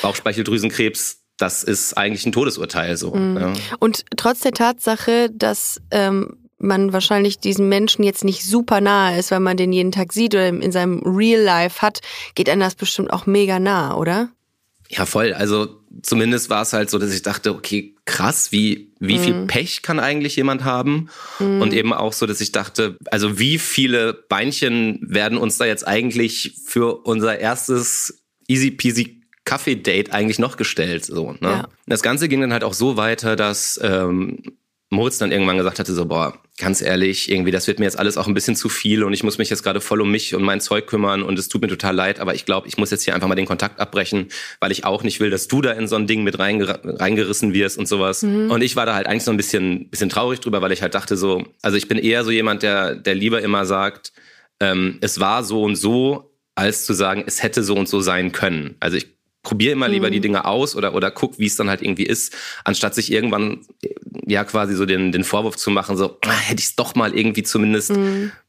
Bauchspeicheldrüsenkrebs, 0.00 1.22
das 1.39 1.62
ist 1.65 1.97
eigentlich 1.97 2.27
ein 2.27 2.33
Todesurteil 2.33 2.97
so. 2.97 3.15
Mhm. 3.15 3.37
Ja. 3.37 3.53
Und 3.81 4.05
trotz 4.17 4.41
der 4.41 4.53
Tatsache, 4.53 5.31
dass 5.33 5.81
ähm, 5.91 6.37
man 6.59 6.93
wahrscheinlich 6.93 7.39
diesem 7.41 7.69
Menschen 7.69 8.05
jetzt 8.05 8.23
nicht 8.23 8.45
super 8.45 8.81
nahe 8.81 9.19
ist, 9.19 9.31
weil 9.33 9.41
man 9.41 9.57
den 9.57 9.73
jeden 9.73 9.91
Tag 9.91 10.12
sieht 10.12 10.35
oder 10.35 10.49
in 10.49 10.71
seinem 10.73 11.01
Real 11.05 11.41
Life 11.41 11.83
hat, 11.83 12.01
geht 12.35 12.49
einem 12.49 12.61
das 12.61 12.77
bestimmt 12.77 13.12
auch 13.12 13.27
mega 13.27 13.59
nah, 13.59 13.97
oder? 13.97 14.29
ja, 14.95 15.07
voll. 15.07 15.33
Also 15.33 15.81
zumindest 16.03 16.51
war 16.51 16.61
es 16.61 16.75
halt 16.75 16.91
so, 16.91 16.99
dass 16.99 17.15
ich 17.15 17.23
dachte, 17.23 17.55
okay, 17.55 17.95
krass, 18.05 18.53
wie, 18.53 18.93
wie 19.01 19.17
Mhm. 19.17 19.23
viel 19.23 19.47
Pech 19.47 19.81
kann 19.81 19.99
eigentlich 19.99 20.37
jemand 20.37 20.65
haben? 20.65 21.09
Und 21.39 21.73
eben 21.73 21.95
auch 21.95 22.12
so, 22.12 22.27
dass 22.27 22.43
ich 22.43 22.53
dachte, 22.53 22.99
also 23.11 23.39
wie 23.39 23.57
viele 23.59 24.12
Beinchen 24.12 24.99
werden 25.01 25.39
uns 25.39 25.57
da 25.57 25.65
jetzt 25.65 25.89
eigentlich 25.89 26.57
für 26.67 26.97
unser 27.07 27.39
erstes 27.39 28.23
easy 28.49 28.71
peasy 28.71 29.22
Kaffee-Date 29.44 30.12
eigentlich 30.12 30.38
noch 30.38 30.56
gestellt. 30.56 31.04
So, 31.04 31.32
ne? 31.32 31.38
Ja. 31.42 31.68
Das 31.87 32.02
Ganze 32.02 32.28
ging 32.28 32.40
dann 32.40 32.52
halt 32.52 32.64
auch 32.64 32.75
so 32.75 32.96
weiter, 32.96 33.37
dass 33.37 33.80
ähm, 33.82 34.38
Moritz 34.92 35.18
dann 35.18 35.32
irgendwann 35.32 35.56
gesagt 35.56 35.78
hatte, 35.78 35.94
so, 35.94 36.04
boah, 36.04 36.38
ganz 36.58 36.82
ehrlich, 36.82 37.30
irgendwie, 37.30 37.50
das 37.50 37.66
wird 37.66 37.78
mir 37.78 37.87
jetzt 37.87 37.99
alles 37.99 38.18
auch 38.18 38.26
ein 38.26 38.34
bisschen 38.34 38.54
zu 38.54 38.68
viel 38.68 39.02
und 39.04 39.14
ich 39.14 39.25
muss 39.25 39.38
mich 39.38 39.49
jetzt 39.49 39.62
gerade 39.62 39.80
voll 39.80 40.02
um 40.02 40.11
mich 40.11 40.34
und 40.34 40.42
mein 40.42 40.61
Zeug 40.61 40.87
kümmern 40.87 41.22
und 41.22 41.38
es 41.38 41.49
tut 41.49 41.62
mir 41.62 41.68
total 41.68 41.94
leid, 41.94 42.20
aber 42.20 42.34
ich 42.34 42.44
glaube, 42.44 42.68
ich 42.68 42.76
muss 42.76 42.90
jetzt 42.90 43.02
hier 43.02 43.14
einfach 43.14 43.26
mal 43.26 43.34
den 43.34 43.46
Kontakt 43.46 43.80
abbrechen, 43.80 44.28
weil 44.61 44.70
ich 44.70 44.84
auch 44.84 45.02
nicht 45.02 45.18
will, 45.18 45.30
dass 45.30 45.49
du 45.49 45.62
da 45.62 45.72
in 45.72 45.88
so 45.88 45.96
ein 45.96 46.06
Ding 46.06 46.22
mit 46.25 46.38
reinger 46.38 46.78
reingerissen 46.84 47.54
wirst 47.54 47.78
und 47.78 47.88
sowas. 47.88 48.22
Und 48.50 48.62
ich 48.62 48.76
war 48.76 48.84
da 48.84 48.94
halt 48.94 49.06
eigentlich 49.06 49.25
so 49.25 49.30
ein 49.30 49.38
bisschen, 49.38 49.88
bisschen 49.88 50.11
traurig 50.11 50.40
drüber, 50.40 50.61
weil 50.61 50.72
ich 50.72 50.82
halt 50.82 50.94
dachte 50.94 51.16
so, 51.16 51.42
also 51.62 51.76
ich 51.78 51.88
bin 51.88 51.96
eher 51.96 52.22
so 52.22 52.30
jemand, 52.30 52.62
der, 52.62 52.94
der 52.94 53.14
lieber 53.14 53.40
immer 53.40 53.64
sagt, 53.64 54.12
ähm, 54.61 54.99
es 55.00 55.18
war 55.20 55.42
so 55.42 55.62
und 55.62 55.76
so, 55.76 56.37
als 56.54 56.84
zu 56.84 56.92
sagen, 56.92 57.25
es 57.26 57.42
hätte 57.42 57.62
so 57.62 57.75
und 57.75 57.88
so 57.88 58.00
sein 58.00 58.30
können. 58.30 58.76
Also 58.78 58.99
ich 58.99 59.06
probiere 59.42 59.72
immer 59.72 59.88
lieber 59.88 60.11
die 60.11 60.20
Dinge 60.20 60.44
aus 60.44 60.76
oder, 60.76 60.94
oder 60.94 61.11
guck, 61.11 61.38
wie 61.38 61.46
es 61.46 61.56
dann 61.56 61.68
halt 61.68 61.82
irgendwie 61.82 62.04
ist, 62.06 62.34
anstatt 62.64 62.94
sich 62.94 63.11
irgendwann 63.11 63.66
ja 64.26 64.44
quasi 64.44 64.75
so 64.75 64.87
den, 64.87 65.11
den 65.11 65.25
Vorwurf 65.25 65.56
zu 65.56 65.70
machen, 65.70 65.96
so 65.96 66.18
ah, 66.25 66.30
hätte 66.30 66.61
ich 66.61 66.66
es 66.66 66.76
doch 66.76 66.94
mal 66.94 67.16
irgendwie 67.16 67.42
zumindest 67.42 67.92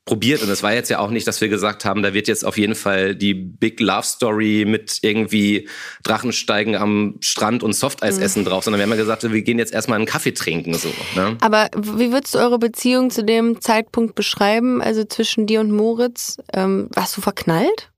probiert. 0.06 0.44
Und 0.44 0.50
es 0.50 0.62
war 0.62 0.74
jetzt 0.74 0.90
ja 0.90 1.00
auch 1.00 1.10
nicht, 1.10 1.28
dass 1.28 1.42
wir 1.42 1.50
gesagt 1.50 1.86
haben, 1.86 2.04
da 2.04 2.14
wird 2.14 2.28
jetzt 2.28 2.46
auf 2.46 2.58
jeden 2.58 2.76
Fall 2.76 3.16
die 3.16 3.34
Big 3.34 3.80
Love 3.80 4.04
Story 4.04 4.66
mit 4.68 5.00
irgendwie 5.02 5.68
Drachensteigen 6.04 6.76
am 6.76 7.16
Strand 7.22 7.64
und 7.64 7.74
Softeis 7.74 8.18
essen 8.18 8.46
drauf, 8.46 8.64
sondern 8.64 8.80
wir 8.80 8.84
haben 8.84 8.92
ja 8.92 8.98
gesagt, 8.98 9.24
wir 9.24 9.42
gehen 9.42 9.60
jetzt 9.60 9.74
erstmal 9.74 9.98
einen 9.98 10.06
Kaffee 10.06 10.34
trinken. 10.34 10.74
So, 10.74 10.90
ne? 11.16 11.38
Aber 11.42 11.70
wie 11.76 12.12
würdest 12.12 12.36
du 12.36 12.40
eure 12.40 12.60
Beziehung 12.60 13.10
zu 13.10 13.24
dem 13.24 13.62
Zeitpunkt 13.62 14.16
beschreiben, 14.16 14.82
also 14.82 15.04
zwischen 15.06 15.48
dir 15.48 15.62
und 15.62 15.72
Moritz? 15.72 16.38
Ähm, 16.54 16.90
warst 16.94 17.18
du 17.18 17.22
verknallt? 17.22 17.92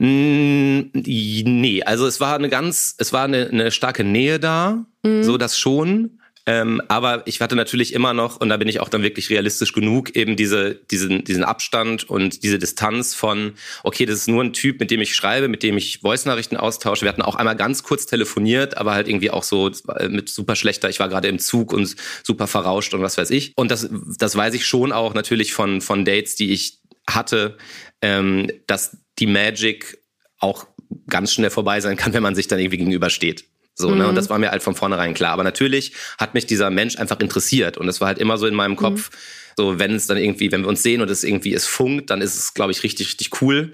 Mm, 0.00 0.90
Nee, 0.94 1.82
also 1.84 2.06
es 2.06 2.20
war 2.20 2.34
eine 2.34 2.48
ganz, 2.48 2.94
es 2.98 3.12
war 3.12 3.24
eine, 3.24 3.48
eine 3.48 3.70
starke 3.70 4.02
Nähe 4.02 4.40
da, 4.40 4.86
so 5.02 5.36
das 5.36 5.58
schon. 5.58 6.18
Ähm, 6.46 6.80
aber 6.88 7.26
ich 7.26 7.40
hatte 7.42 7.54
natürlich 7.54 7.92
immer 7.92 8.14
noch, 8.14 8.40
und 8.40 8.48
da 8.48 8.56
bin 8.56 8.66
ich 8.66 8.80
auch 8.80 8.88
dann 8.88 9.02
wirklich 9.02 9.28
realistisch 9.28 9.74
genug, 9.74 10.16
eben 10.16 10.36
diese, 10.36 10.74
diesen, 10.74 11.22
diesen 11.22 11.44
Abstand 11.44 12.08
und 12.08 12.42
diese 12.42 12.58
Distanz 12.58 13.14
von, 13.14 13.52
okay, 13.84 14.06
das 14.06 14.16
ist 14.16 14.28
nur 14.28 14.42
ein 14.42 14.54
Typ, 14.54 14.80
mit 14.80 14.90
dem 14.90 15.02
ich 15.02 15.14
schreibe, 15.14 15.48
mit 15.48 15.62
dem 15.62 15.76
ich 15.76 15.98
Voice-Nachrichten 15.98 16.56
austausche. 16.56 17.02
Wir 17.04 17.10
hatten 17.10 17.22
auch 17.22 17.36
einmal 17.36 17.56
ganz 17.56 17.82
kurz 17.82 18.06
telefoniert, 18.06 18.78
aber 18.78 18.94
halt 18.94 19.06
irgendwie 19.06 19.30
auch 19.30 19.42
so 19.42 19.70
äh, 19.98 20.08
mit 20.08 20.30
super 20.30 20.56
schlechter, 20.56 20.88
ich 20.88 20.98
war 20.98 21.10
gerade 21.10 21.28
im 21.28 21.38
Zug 21.38 21.74
und 21.74 21.94
super 22.24 22.46
verrauscht 22.46 22.94
und 22.94 23.02
was 23.02 23.18
weiß 23.18 23.30
ich. 23.30 23.52
Und 23.56 23.70
das, 23.70 23.88
das 24.18 24.34
weiß 24.34 24.54
ich 24.54 24.66
schon 24.66 24.92
auch 24.92 25.12
natürlich 25.12 25.52
von, 25.52 25.82
von 25.82 26.06
Dates, 26.06 26.36
die 26.36 26.52
ich 26.52 26.78
hatte, 27.06 27.58
ähm, 28.02 28.50
dass 28.66 28.96
die 29.20 29.26
Magic 29.26 30.02
auch 30.38 30.66
ganz 31.08 31.32
schnell 31.32 31.50
vorbei 31.50 31.80
sein 31.80 31.96
kann, 31.96 32.12
wenn 32.14 32.22
man 32.22 32.34
sich 32.34 32.48
dann 32.48 32.58
irgendwie 32.58 32.78
gegenübersteht. 32.78 33.44
So, 33.74 33.94
ne? 33.94 34.06
Und 34.08 34.14
das 34.14 34.28
war 34.28 34.38
mir 34.38 34.50
halt 34.50 34.62
von 34.62 34.74
vornherein 34.74 35.14
klar. 35.14 35.32
Aber 35.32 35.44
natürlich 35.44 35.92
hat 36.18 36.34
mich 36.34 36.46
dieser 36.46 36.70
Mensch 36.70 36.98
einfach 36.98 37.18
interessiert. 37.20 37.78
Und 37.78 37.88
es 37.88 38.00
war 38.00 38.08
halt 38.08 38.18
immer 38.18 38.36
so 38.36 38.46
in 38.46 38.54
meinem 38.54 38.76
Kopf, 38.76 39.10
so 39.56 39.78
wenn 39.78 39.94
es 39.94 40.06
dann 40.06 40.18
irgendwie, 40.18 40.52
wenn 40.52 40.62
wir 40.62 40.68
uns 40.68 40.82
sehen 40.82 41.00
und 41.00 41.10
es 41.10 41.24
irgendwie 41.24 41.54
es 41.54 41.66
funkt, 41.66 42.10
dann 42.10 42.20
ist 42.20 42.36
es, 42.36 42.52
glaube 42.52 42.72
ich, 42.72 42.82
richtig, 42.82 43.08
richtig 43.08 43.40
cool. 43.40 43.72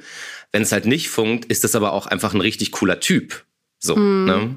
Wenn 0.53 0.63
es 0.63 0.71
halt 0.71 0.87
nicht 0.87 1.09
funkt, 1.09 1.47
ist 1.47 1.65
es 1.65 1.75
aber 1.75 1.93
auch 1.93 2.07
einfach 2.07 2.35
ein 2.35 2.41
richtig 2.41 2.71
cooler 2.73 3.01
Typ. 3.01 3.45
So, 3.79 3.97
ne? 3.97 4.57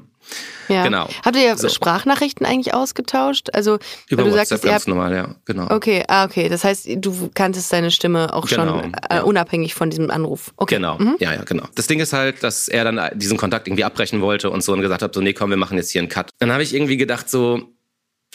Ja. 0.68 0.84
Genau. 0.84 1.08
Habt 1.24 1.36
ihr 1.36 1.56
So. 1.58 1.68
Sprachnachrichten 1.68 2.46
eigentlich 2.46 2.74
ausgetauscht? 2.74 3.48
Also, 3.52 3.78
Über 4.08 4.22
du 4.22 4.30
WhatsApp 4.30 4.48
sagtest, 4.48 4.64
ihr 4.64 4.70
ganz 4.70 4.82
habt, 4.82 4.88
normal, 4.88 5.14
ja, 5.14 5.34
genau. 5.44 5.68
Okay, 5.70 6.04
ah, 6.06 6.24
okay. 6.24 6.48
Das 6.48 6.62
heißt, 6.64 6.88
du 6.96 7.30
kanntest 7.34 7.72
deine 7.72 7.90
Stimme 7.90 8.32
auch 8.32 8.46
Genau, 8.46 8.80
schon 8.82 8.94
äh, 8.94 9.16
ja. 9.16 9.22
unabhängig 9.22 9.74
von 9.74 9.90
diesem 9.90 10.10
Anruf. 10.10 10.52
Okay. 10.56 10.76
Genau, 10.76 10.98
ja, 11.18 11.34
ja, 11.34 11.42
genau. 11.42 11.64
Das 11.74 11.86
Ding 11.88 11.98
ist 12.00 12.12
halt, 12.12 12.42
dass 12.42 12.68
er 12.68 12.84
dann 12.84 13.18
diesen 13.18 13.36
Kontakt 13.36 13.66
irgendwie 13.66 13.84
abbrechen 13.84 14.20
wollte 14.20 14.50
und 14.50 14.62
so 14.62 14.72
und 14.72 14.80
gesagt 14.80 15.02
hat, 15.02 15.14
so, 15.14 15.20
nee, 15.20 15.32
komm, 15.32 15.50
wir 15.50 15.56
machen 15.56 15.76
jetzt 15.76 15.90
hier 15.90 16.00
einen 16.00 16.08
Cut. 16.08 16.30
Dann 16.38 16.52
habe 16.52 16.62
ich 16.62 16.72
irgendwie 16.74 16.96
gedacht, 16.96 17.28
so, 17.28 17.62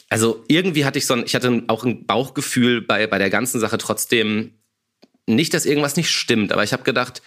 also 0.09 0.43
irgendwie 0.47 0.85
hatte 0.85 0.97
ich 0.99 1.07
so 1.07 1.13
ein, 1.13 1.23
ich 1.25 1.35
hatte 1.35 1.63
auch 1.67 1.85
ein 1.85 2.05
Bauchgefühl 2.05 2.81
bei, 2.81 3.07
bei 3.07 3.17
der 3.17 3.29
ganzen 3.29 3.59
Sache 3.59 3.77
trotzdem, 3.77 4.51
nicht, 5.25 5.53
dass 5.53 5.65
irgendwas 5.65 5.95
nicht 5.95 6.11
stimmt, 6.11 6.51
aber 6.51 6.63
ich 6.63 6.73
habe 6.73 6.83
gedacht, 6.83 7.21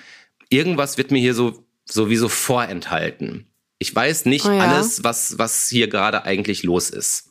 irgendwas 0.50 0.98
wird 0.98 1.10
mir 1.10 1.18
hier 1.18 1.34
so 1.34 1.64
sowieso 1.90 2.28
vorenthalten. 2.28 3.46
Ich 3.80 3.94
weiß 3.94 4.24
nicht 4.24 4.44
Oh 4.44 4.50
ja. 4.50 4.58
alles, 4.58 5.04
was, 5.04 5.38
was 5.38 5.68
hier 5.68 5.88
gerade 5.88 6.24
eigentlich 6.24 6.64
los 6.64 6.90
ist. 6.90 7.30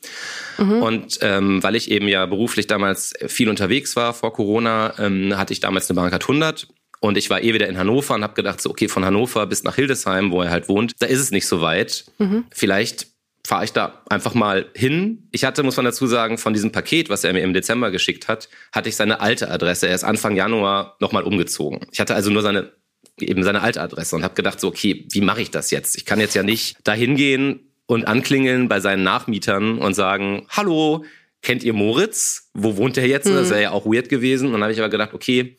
Und 0.81 1.19
ähm, 1.21 1.61
weil 1.61 1.75
ich 1.75 1.91
eben 1.91 2.07
ja 2.07 2.25
beruflich 2.25 2.67
damals 2.67 3.13
viel 3.27 3.49
unterwegs 3.49 3.95
war 3.95 4.13
vor 4.13 4.33
Corona, 4.33 4.93
ähm, 4.97 5.37
hatte 5.37 5.51
ich 5.53 5.59
damals 5.59 5.89
eine 5.89 5.95
Bahncard 5.95 6.23
100 6.23 6.67
und 6.99 7.17
ich 7.17 7.29
war 7.29 7.43
eh 7.43 7.53
wieder 7.53 7.67
in 7.67 7.77
Hannover 7.77 8.15
und 8.15 8.23
habe 8.23 8.33
gedacht, 8.33 8.61
so 8.61 8.69
okay, 8.69 8.87
von 8.87 9.03
Hannover 9.05 9.45
bis 9.45 9.63
nach 9.63 9.75
Hildesheim, 9.75 10.31
wo 10.31 10.41
er 10.41 10.49
halt 10.49 10.67
wohnt, 10.69 10.93
da 10.99 11.05
ist 11.05 11.19
es 11.19 11.31
nicht 11.31 11.47
so 11.47 11.61
weit. 11.61 12.05
Vielleicht 12.51 13.07
fahre 13.45 13.63
ich 13.65 13.71
da 13.71 14.01
einfach 14.09 14.33
mal 14.33 14.65
hin. 14.73 15.27
Ich 15.31 15.43
hatte, 15.45 15.63
muss 15.63 15.77
man 15.77 15.85
dazu 15.85 16.07
sagen, 16.07 16.37
von 16.37 16.53
diesem 16.53 16.71
Paket, 16.71 17.09
was 17.09 17.23
er 17.23 17.33
mir 17.33 17.41
im 17.43 17.53
Dezember 17.53 17.91
geschickt 17.91 18.27
hat, 18.27 18.49
hatte 18.73 18.89
ich 18.89 18.95
seine 18.95 19.21
alte 19.21 19.49
Adresse. 19.49 19.87
Er 19.87 19.95
ist 19.95 20.03
Anfang 20.03 20.35
Januar 20.35 20.97
nochmal 20.99 21.23
umgezogen. 21.23 21.85
Ich 21.91 21.99
hatte 21.99 22.15
also 22.15 22.29
nur 22.29 22.41
seine 22.41 22.73
eben 23.19 23.43
seine 23.43 23.61
alte 23.61 23.81
Adresse 23.81 24.15
und 24.15 24.23
habe 24.23 24.35
gedacht, 24.35 24.59
so 24.59 24.67
okay, 24.67 25.05
wie 25.11 25.21
mache 25.21 25.41
ich 25.41 25.51
das 25.51 25.71
jetzt? 25.71 25.97
Ich 25.97 26.05
kann 26.05 26.19
jetzt 26.19 26.35
ja 26.35 26.43
nicht 26.43 26.77
da 26.83 26.93
hingehen 26.93 27.59
und 27.85 28.07
anklingeln 28.07 28.67
bei 28.67 28.79
seinen 28.79 29.03
Nachmietern 29.03 29.79
und 29.79 29.93
sagen, 29.93 30.45
hallo, 30.49 31.05
kennt 31.41 31.63
ihr 31.63 31.73
Moritz? 31.73 32.49
Wo 32.53 32.77
wohnt 32.77 32.97
er 32.97 33.07
jetzt? 33.07 33.27
Das 33.27 33.49
wäre 33.49 33.61
ja 33.61 33.71
auch 33.71 33.85
weird 33.85 34.09
gewesen. 34.09 34.47
Und 34.47 34.53
dann 34.53 34.63
habe 34.63 34.73
ich 34.73 34.79
aber 34.79 34.89
gedacht, 34.89 35.13
okay, 35.13 35.57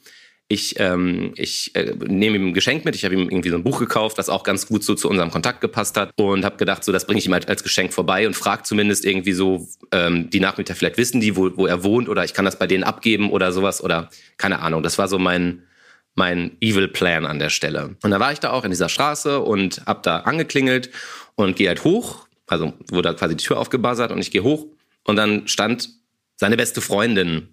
ich, 0.50 0.77
ähm, 0.79 1.33
ich 1.37 1.75
äh, 1.75 1.95
nehme 2.07 2.37
ihm 2.37 2.49
ein 2.49 2.55
Geschenk 2.55 2.85
mit. 2.85 2.95
Ich 2.95 3.05
habe 3.05 3.15
ihm 3.15 3.29
irgendwie 3.29 3.50
so 3.50 3.57
ein 3.57 3.62
Buch 3.62 3.79
gekauft, 3.79 4.19
das 4.19 4.31
auch 4.31 4.45
ganz 4.45 4.67
gut 4.67 4.83
so 4.83 4.95
zu 4.95 5.09
unserem 5.09 5.31
Kontakt 5.31 5.61
gepasst 5.61 5.97
hat. 5.99 6.11
Und 6.17 6.45
habe 6.45 6.57
gedacht, 6.57 6.85
so 6.85 6.93
das 6.93 7.07
bringe 7.07 7.19
ich 7.19 7.27
ihm 7.27 7.35
halt 7.35 7.49
als 7.49 7.62
Geschenk 7.62 7.93
vorbei 7.93 8.27
und 8.27 8.35
frage 8.35 8.62
zumindest 8.62 9.05
irgendwie 9.05 9.33
so, 9.33 9.69
ähm, 9.93 10.31
die 10.31 10.41
Nachmieter 10.41 10.75
vielleicht 10.75 10.97
wissen 10.97 11.21
die, 11.21 11.37
wo, 11.37 11.55
wo 11.57 11.67
er 11.67 11.85
wohnt 11.85 12.09
oder 12.09 12.25
ich 12.25 12.33
kann 12.33 12.47
das 12.47 12.59
bei 12.59 12.67
denen 12.67 12.83
abgeben 12.83 13.31
oder 13.31 13.53
sowas 13.53 13.83
oder 13.83 14.09
keine 14.38 14.61
Ahnung. 14.61 14.83
Das 14.83 14.97
war 14.97 15.07
so 15.07 15.19
mein, 15.19 15.65
mein 16.19 16.57
Evil 16.61 16.89
Plan 16.89 17.25
an 17.25 17.39
der 17.39 17.49
Stelle. 17.49 17.97
Und 18.03 18.11
da 18.11 18.21
war 18.21 18.33
ich 18.33 18.41
da 18.41 18.51
auch 18.51 18.65
in 18.65 18.71
dieser 18.71 18.89
Straße 18.89 19.41
und 19.41 19.83
hab 19.87 20.03
da 20.03 20.19
angeklingelt 20.21 20.91
und 21.37 21.57
gehe 21.57 21.69
halt 21.69 21.85
hoch. 21.85 22.27
Also 22.47 22.75
wurde 22.91 23.15
quasi 23.15 23.37
die 23.37 23.45
Tür 23.45 23.59
aufgebuzzert 23.59 24.11
und 24.11 24.19
ich 24.19 24.31
gehe 24.31 24.43
hoch 24.43 24.67
und 25.05 25.17
dann 25.17 25.47
stand 25.49 25.91
seine 26.37 26.57
beste 26.57 26.81
Freundin 26.81 27.49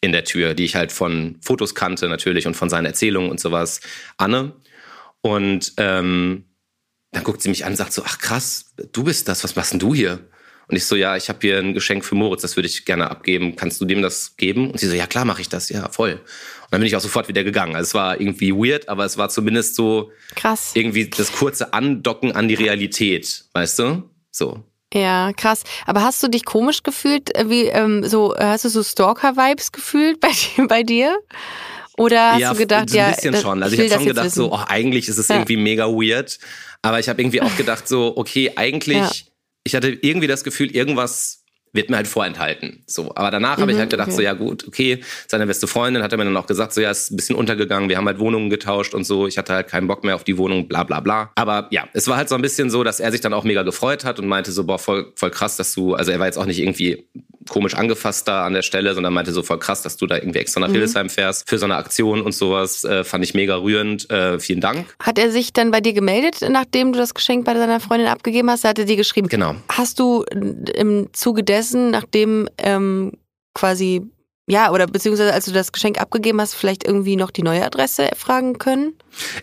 in 0.00 0.12
der 0.12 0.24
Tür, 0.24 0.54
die 0.54 0.64
ich 0.64 0.76
halt 0.76 0.92
von 0.92 1.38
Fotos 1.42 1.74
kannte 1.74 2.08
natürlich 2.08 2.46
und 2.46 2.54
von 2.54 2.70
seinen 2.70 2.86
Erzählungen 2.86 3.30
und 3.30 3.40
sowas, 3.40 3.80
Anne. 4.16 4.52
Und 5.20 5.74
ähm, 5.76 6.44
dann 7.12 7.24
guckt 7.24 7.42
sie 7.42 7.48
mich 7.48 7.64
an 7.64 7.72
und 7.72 7.76
sagt 7.76 7.92
so, 7.92 8.02
ach 8.04 8.18
krass, 8.18 8.72
du 8.92 9.04
bist 9.04 9.28
das, 9.28 9.44
was 9.44 9.56
machst 9.56 9.72
denn 9.72 9.80
du 9.80 9.94
hier? 9.94 10.20
Und 10.68 10.76
ich 10.76 10.84
so, 10.84 10.96
ja, 10.96 11.16
ich 11.16 11.28
habe 11.28 11.38
hier 11.42 11.58
ein 11.58 11.74
Geschenk 11.74 12.04
für 12.04 12.14
Moritz, 12.14 12.42
das 12.42 12.56
würde 12.56 12.66
ich 12.68 12.84
gerne 12.84 13.10
abgeben. 13.10 13.56
Kannst 13.56 13.80
du 13.80 13.84
dem 13.84 14.02
das 14.02 14.36
geben? 14.36 14.70
Und 14.70 14.80
sie 14.80 14.88
so, 14.88 14.94
ja 14.94 15.06
klar, 15.06 15.24
mache 15.24 15.40
ich 15.40 15.48
das, 15.48 15.68
ja, 15.68 15.88
voll. 15.90 16.20
Und 16.66 16.72
dann 16.72 16.80
bin 16.80 16.88
ich 16.88 16.96
auch 16.96 17.00
sofort 17.00 17.28
wieder 17.28 17.44
gegangen. 17.44 17.76
Also 17.76 17.86
es 17.88 17.94
war 17.94 18.20
irgendwie 18.20 18.52
weird, 18.52 18.88
aber 18.88 19.04
es 19.04 19.16
war 19.16 19.28
zumindest 19.28 19.76
so 19.76 20.10
Krass. 20.34 20.72
irgendwie 20.74 21.08
das 21.08 21.32
kurze 21.32 21.72
Andocken 21.72 22.32
an 22.32 22.48
die 22.48 22.54
Realität, 22.54 23.44
weißt 23.54 23.78
du? 23.78 24.02
So. 24.32 24.64
Ja, 24.92 25.32
krass. 25.32 25.62
Aber 25.86 26.02
hast 26.02 26.22
du 26.22 26.28
dich 26.28 26.44
komisch 26.44 26.82
gefühlt? 26.82 27.34
äh, 27.36 27.48
Wie, 27.50 27.64
ähm, 27.66 28.04
so, 28.04 28.34
hast 28.36 28.64
du 28.64 28.68
so 28.68 28.82
Stalker-Vibes 28.82 29.72
gefühlt 29.72 30.20
bei, 30.20 30.30
dir- 30.56 30.66
bei 30.68 30.82
dir? 30.82 31.16
Oder 31.98 32.32
hast 32.34 32.52
du 32.52 32.58
gedacht, 32.58 32.90
so 32.90 32.98
ein 32.98 33.04
ja, 33.04 33.10
bisschen 33.14 33.32
das- 33.32 33.42
schon. 33.42 33.62
Also 33.62 33.74
ich 33.74 33.80
ich 33.80 33.92
habe 33.92 34.02
schon 34.02 34.08
gedacht, 34.08 34.30
so, 34.30 34.52
oh, 34.52 34.60
eigentlich 34.68 35.08
ist 35.08 35.18
es 35.18 35.28
Ja. 35.28 35.36
irgendwie 35.36 35.56
mega 35.56 35.86
weird. 35.86 36.38
Aber 36.82 36.98
ich 37.00 37.08
habe 37.08 37.22
irgendwie 37.22 37.40
auch 37.42 37.56
gedacht, 37.56 37.88
so, 37.88 38.16
okay, 38.16 38.52
eigentlich, 38.56 38.96
Ja. 38.98 39.10
ich 39.64 39.74
hatte 39.74 39.88
irgendwie 39.88 40.26
das 40.26 40.44
Gefühl, 40.44 40.70
irgendwas 40.74 41.42
wird 41.76 41.90
mir 41.90 41.96
halt 41.96 42.08
vorenthalten. 42.08 42.82
So, 42.86 43.12
aber 43.14 43.30
danach 43.30 43.58
habe 43.58 43.70
ich 43.72 43.78
halt 43.78 43.90
gedacht, 43.90 44.08
Mhm, 44.08 44.14
okay. 44.14 44.22
so 44.22 44.26
ja 44.26 44.32
gut, 44.32 44.66
okay, 44.66 45.00
seine 45.28 45.46
beste 45.46 45.66
Freundin 45.66 46.02
hat 46.02 46.12
er 46.12 46.18
mir 46.18 46.24
dann 46.24 46.36
auch 46.36 46.46
gesagt, 46.46 46.72
so 46.74 46.80
ja, 46.80 46.90
ist 46.90 47.10
ein 47.12 47.16
bisschen 47.16 47.36
untergegangen, 47.36 47.88
wir 47.88 47.96
haben 47.96 48.06
halt 48.06 48.18
Wohnungen 48.18 48.50
getauscht 48.50 48.94
und 48.94 49.04
so, 49.04 49.26
ich 49.26 49.38
hatte 49.38 49.52
halt 49.54 49.68
keinen 49.68 49.86
Bock 49.86 50.02
mehr 50.04 50.14
auf 50.14 50.24
die 50.24 50.36
Wohnung, 50.38 50.66
bla 50.68 50.82
bla 50.84 51.00
bla. 51.00 51.30
Aber 51.36 51.68
ja, 51.70 51.86
es 51.92 52.08
war 52.08 52.16
halt 52.16 52.28
so 52.28 52.34
ein 52.34 52.42
bisschen 52.42 52.70
so, 52.70 52.82
dass 52.84 52.98
er 53.00 53.12
sich 53.12 53.20
dann 53.20 53.32
auch 53.32 53.44
mega 53.44 53.62
gefreut 53.62 54.04
hat 54.04 54.18
und 54.18 54.26
meinte 54.26 54.50
so, 54.52 54.64
boah, 54.64 54.78
voll, 54.78 55.12
voll 55.14 55.30
krass, 55.30 55.56
dass 55.56 55.74
du, 55.74 55.94
also 55.94 56.10
er 56.10 56.18
war 56.18 56.26
jetzt 56.26 56.38
auch 56.38 56.46
nicht 56.46 56.58
irgendwie 56.60 57.06
komisch 57.48 57.74
angefasst 57.74 58.28
da 58.28 58.44
an 58.44 58.52
der 58.52 58.62
Stelle, 58.62 58.94
sondern 58.94 59.12
meinte 59.12 59.32
so 59.32 59.42
voll 59.42 59.58
krass, 59.58 59.82
dass 59.82 59.96
du 59.96 60.06
da 60.06 60.16
irgendwie 60.16 60.38
extra 60.38 60.60
nach 60.60 60.70
Hildesheim 60.70 61.08
fährst 61.08 61.48
für 61.48 61.58
so 61.58 61.64
eine 61.64 61.76
Aktion 61.76 62.22
und 62.22 62.32
sowas. 62.32 62.84
Äh, 62.84 63.04
fand 63.04 63.24
ich 63.24 63.34
mega 63.34 63.56
rührend. 63.56 64.10
Äh, 64.10 64.38
vielen 64.38 64.60
Dank. 64.60 64.94
Hat 65.02 65.18
er 65.18 65.30
sich 65.30 65.52
dann 65.52 65.70
bei 65.70 65.80
dir 65.80 65.92
gemeldet, 65.92 66.38
nachdem 66.48 66.92
du 66.92 66.98
das 66.98 67.14
Geschenk 67.14 67.44
bei 67.44 67.54
deiner 67.54 67.80
Freundin 67.80 68.08
abgegeben 68.08 68.50
hast? 68.50 68.64
Hat 68.64 68.78
er 68.78 68.84
dir 68.84 68.96
geschrieben? 68.96 69.28
Genau. 69.28 69.54
Hast 69.70 69.98
du 69.98 70.24
im 70.74 71.08
Zuge 71.12 71.42
dessen, 71.42 71.90
nachdem 71.90 72.48
ähm, 72.58 73.12
quasi, 73.54 74.02
ja, 74.48 74.72
oder 74.72 74.86
beziehungsweise 74.86 75.32
als 75.32 75.46
du 75.46 75.52
das 75.52 75.72
Geschenk 75.72 76.00
abgegeben 76.00 76.40
hast, 76.40 76.54
vielleicht 76.54 76.84
irgendwie 76.84 77.16
noch 77.16 77.30
die 77.30 77.42
neue 77.42 77.64
Adresse 77.64 78.10
fragen 78.16 78.58
können? 78.58 78.94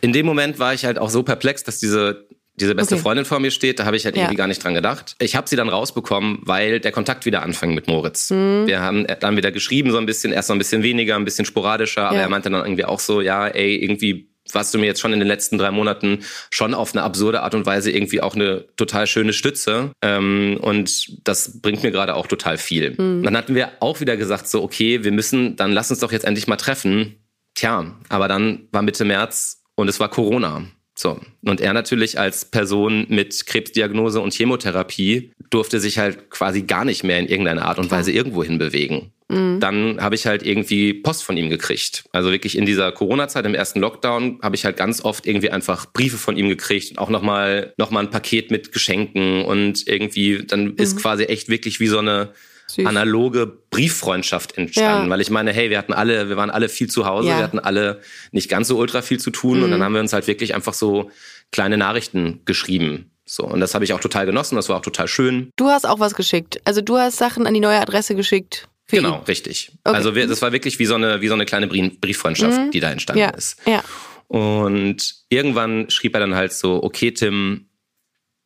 In 0.02 0.13
dem 0.13 0.26
Moment 0.26 0.60
war 0.60 0.74
ich 0.74 0.86
halt 0.86 1.00
auch 1.00 1.10
so 1.10 1.24
perplex, 1.24 1.63
dass 1.63 1.80
diese 1.80 2.28
diese 2.56 2.76
beste 2.76 2.96
Okay. 2.96 3.02
Freundin 3.02 3.26
vor 3.26 3.39
mir 3.39 3.52
steht, 3.52 3.80
da 3.80 3.86
habe 3.86 3.96
ich 3.98 4.06
halt 4.06 4.16
Ja. 4.16 4.24
irgendwie 4.24 4.36
gar 4.38 4.48
nicht 4.48 4.63
dran 4.63 4.74
gedacht. 4.76 5.16
Ich 5.20 5.36
habe 5.36 5.50
sie 5.50 5.56
dann 5.56 5.70
rausbekommen, 5.70 6.39
weil 6.44 6.80
der 6.80 6.92
Kontakt 6.92 7.26
wieder 7.26 7.42
anfing 7.42 7.74
mit 7.74 7.88
Moritz. 7.88 8.30
Mhm. 8.30 8.68
Wir 8.68 8.80
haben 8.82 9.08
dann 9.20 9.36
wieder 9.38 9.52
geschrieben, 9.52 9.92
so 9.92 9.98
ein 9.98 10.06
bisschen, 10.06 10.32
erst 10.32 10.48
so 10.50 10.54
ein 10.54 10.60
bisschen 10.60 10.84
weniger, 10.84 11.16
ein 11.16 11.26
bisschen 11.26 11.46
sporadischer, 11.46 12.08
aber 12.08 12.18
Ja. 12.18 12.22
er 12.24 12.30
meinte 12.30 12.50
dann 12.50 12.63
irgendwie 12.63 12.86
auch 12.86 13.00
so, 13.00 13.22
ja, 13.22 13.48
ey, 13.48 13.76
irgendwie 13.78 14.30
warst 14.52 14.74
du 14.74 14.78
mir 14.78 14.86
jetzt 14.86 15.00
schon 15.00 15.13
in 15.13 15.20
den 15.20 15.28
letzten 15.28 15.58
drei 15.58 15.72
Monaten 15.72 16.20
schon 16.52 16.74
auf 16.74 16.94
eine 16.94 17.02
absurde 17.04 17.42
Art 17.44 17.56
und 17.56 17.66
Weise 17.66 17.89
irgendwie 17.92 18.22
auch 18.22 18.36
eine 18.36 18.66
total 18.76 19.08
schöne 19.08 19.32
Stütze. 19.34 19.92
Ähm, 20.02 20.58
und 20.62 21.28
das 21.28 21.62
bringt 21.62 21.82
mir 21.82 21.92
gerade 21.92 22.13
auch 22.13 22.28
total 22.28 22.58
viel. 22.58 22.92
Mhm. 22.92 23.24
Dann 23.24 23.38
hatten 23.38 23.56
wir 23.56 23.72
auch 23.80 24.00
wieder 24.02 24.18
gesagt, 24.18 24.48
so, 24.50 24.62
okay, 24.62 25.04
wir 25.06 25.12
müssen, 25.13 25.56
dann 25.56 25.72
lass 25.72 25.89
uns 25.92 26.02
doch 26.02 26.12
jetzt 26.12 26.26
endlich 26.26 26.48
mal 26.48 26.58
treffen. 26.58 27.16
Tja, 27.56 27.96
aber 28.10 28.28
dann 28.28 28.68
war 28.72 28.82
Mitte 28.82 29.06
März 29.06 29.62
und 29.76 29.88
es 29.88 30.00
war 30.00 30.10
Corona. 30.10 30.66
So. 30.95 31.19
Und 31.43 31.60
er 31.60 31.73
natürlich 31.73 32.19
als 32.19 32.45
Person 32.45 33.06
mit 33.10 33.45
Krebsdiagnose 33.45 34.21
und 34.21 34.34
Chemotherapie 34.34 35.32
durfte 35.49 35.79
sich 35.79 35.97
halt 35.97 36.29
quasi 36.29 36.63
gar 36.63 36.86
nicht 36.86 37.03
mehr 37.03 37.19
in 37.19 37.27
irgendeiner 37.27 37.65
Art 37.65 37.79
und 37.79 37.91
Weise 37.91 38.12
irgendwo 38.12 38.43
hin 38.43 38.58
bewegen. 38.58 39.12
Dann 39.60 39.99
habe 39.99 40.13
ich 40.13 40.27
halt 40.27 40.45
irgendwie 40.45 40.93
Post 40.93 41.23
von 41.23 41.38
ihm 41.38 41.49
gekriegt. 41.49 42.03
Also 42.12 42.32
wirklich 42.32 42.56
in 42.58 42.65
dieser 42.65 42.91
Corona-Zeit, 42.91 43.45
im 43.45 43.56
ersten 43.56 43.79
Lockdown, 43.79 44.39
habe 44.43 44.56
ich 44.56 44.63
halt 44.63 44.77
ganz 44.77 45.03
oft 45.03 45.25
irgendwie 45.25 45.49
einfach 45.49 45.91
Briefe 45.91 46.17
von 46.17 46.38
ihm 46.38 46.49
gekriegt 46.49 46.91
und 46.91 46.97
auch 46.99 47.10
nochmal 47.10 47.73
noch 47.77 47.89
mal 47.89 48.01
ein 48.01 48.12
Paket 48.12 48.51
mit 48.51 48.71
Geschenken 48.71 49.43
und 49.43 49.88
irgendwie, 49.88 50.43
dann 50.45 50.75
ist 50.75 50.97
quasi 50.97 51.23
echt 51.23 51.49
wirklich 51.49 51.79
wie 51.79 51.88
so 51.88 51.97
eine 51.97 52.34
Süß. 52.75 52.86
analoge 52.86 53.45
Brieffreundschaft 53.69 54.57
entstanden, 54.57 55.05
Ja. 55.05 55.09
weil 55.09 55.21
ich 55.21 55.29
meine, 55.29 55.51
hey, 55.53 55.69
wir 55.69 55.77
hatten 55.77 55.93
alle, 55.93 56.29
wir 56.29 56.38
waren 56.38 56.49
alle 56.49 56.69
viel 56.69 56.89
zu 56.89 57.05
Hause, 57.05 57.29
Ja. 57.29 57.38
wir 57.38 57.43
hatten 57.43 57.59
alle 57.59 58.01
nicht 58.31 58.49
ganz 58.49 58.67
so 58.67 58.77
ultra 58.77 59.01
viel 59.01 59.19
zu 59.19 59.31
tun 59.31 59.63
und 59.63 59.71
dann 59.71 59.81
haben 59.83 59.93
wir 59.93 60.01
uns 60.01 60.13
halt 60.13 60.27
wirklich 60.27 60.53
einfach 60.55 60.73
so 60.73 61.09
kleine 61.51 61.77
Nachrichten 61.77 62.41
geschrieben. 62.45 63.09
So, 63.25 63.43
und 63.45 63.59
das 63.62 63.73
habe 63.73 63.86
ich 63.86 63.93
auch 63.93 63.99
total 64.01 64.25
genossen, 64.25 64.55
das 64.55 64.67
war 64.69 64.77
auch 64.77 64.81
total 64.81 65.07
schön. 65.07 65.49
Du 65.55 65.67
hast 65.69 65.88
auch 65.88 65.99
was 65.99 66.13
geschickt. 66.13 66.59
Also 66.65 66.81
du 66.81 66.97
hast 66.97 67.17
Sachen 67.17 67.47
an 67.47 67.53
die 67.53 67.59
neue 67.62 67.79
Adresse 67.79 68.15
geschickt. 68.15 68.67
Genau, 68.89 69.19
ihn. 69.19 69.23
richtig. 69.23 69.71
Okay. 69.86 69.95
Also 69.95 70.13
wir, 70.13 70.27
das 70.27 70.41
war 70.41 70.51
wirklich 70.51 70.77
wie 70.77 70.86
so 70.86 70.95
eine, 70.95 71.21
wie 71.21 71.29
so 71.29 71.33
eine 71.33 71.45
kleine 71.45 71.67
Brief- 71.67 72.01
Brieffreundschaft, 72.01 72.73
die 72.73 72.79
da 72.81 72.91
entstanden 72.91 73.21
Ja, 73.21 73.29
ist. 73.29 73.57
ja. 73.65 73.81
Und 74.27 75.15
irgendwann 75.29 75.89
schrieb 75.89 76.15
er 76.15 76.19
dann 76.19 76.36
halt 76.36 76.53
so, 76.53 76.83
okay, 76.83 77.12
Tim, 77.12 77.67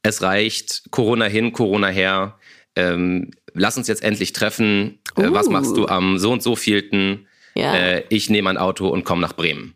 es 0.04 0.22
reicht, 0.22 0.84
Corona 0.92 1.26
hin, 1.26 1.54
Corona 1.54 1.88
her, 1.88 2.38
ähm, 2.76 3.32
lass 3.58 3.78
uns 3.78 3.88
jetzt 3.88 4.04
endlich 4.04 4.34
treffen. 4.34 5.00
Äh, 5.16 5.32
was 5.32 5.48
Uh. 5.48 5.52
machst 5.52 5.76
du 5.76 5.88
am 5.88 6.18
so 6.18 6.32
und 6.32 6.44
so 6.44 6.56
vielten? 6.56 7.28
Ja. 7.56 7.76
Äh, 7.76 8.04
ich 8.10 8.30
nehme 8.30 8.50
ein 8.50 8.58
Auto 8.58 8.88
und 8.88 9.04
komme 9.04 9.22
nach 9.22 9.34
Bremen. 9.34 9.76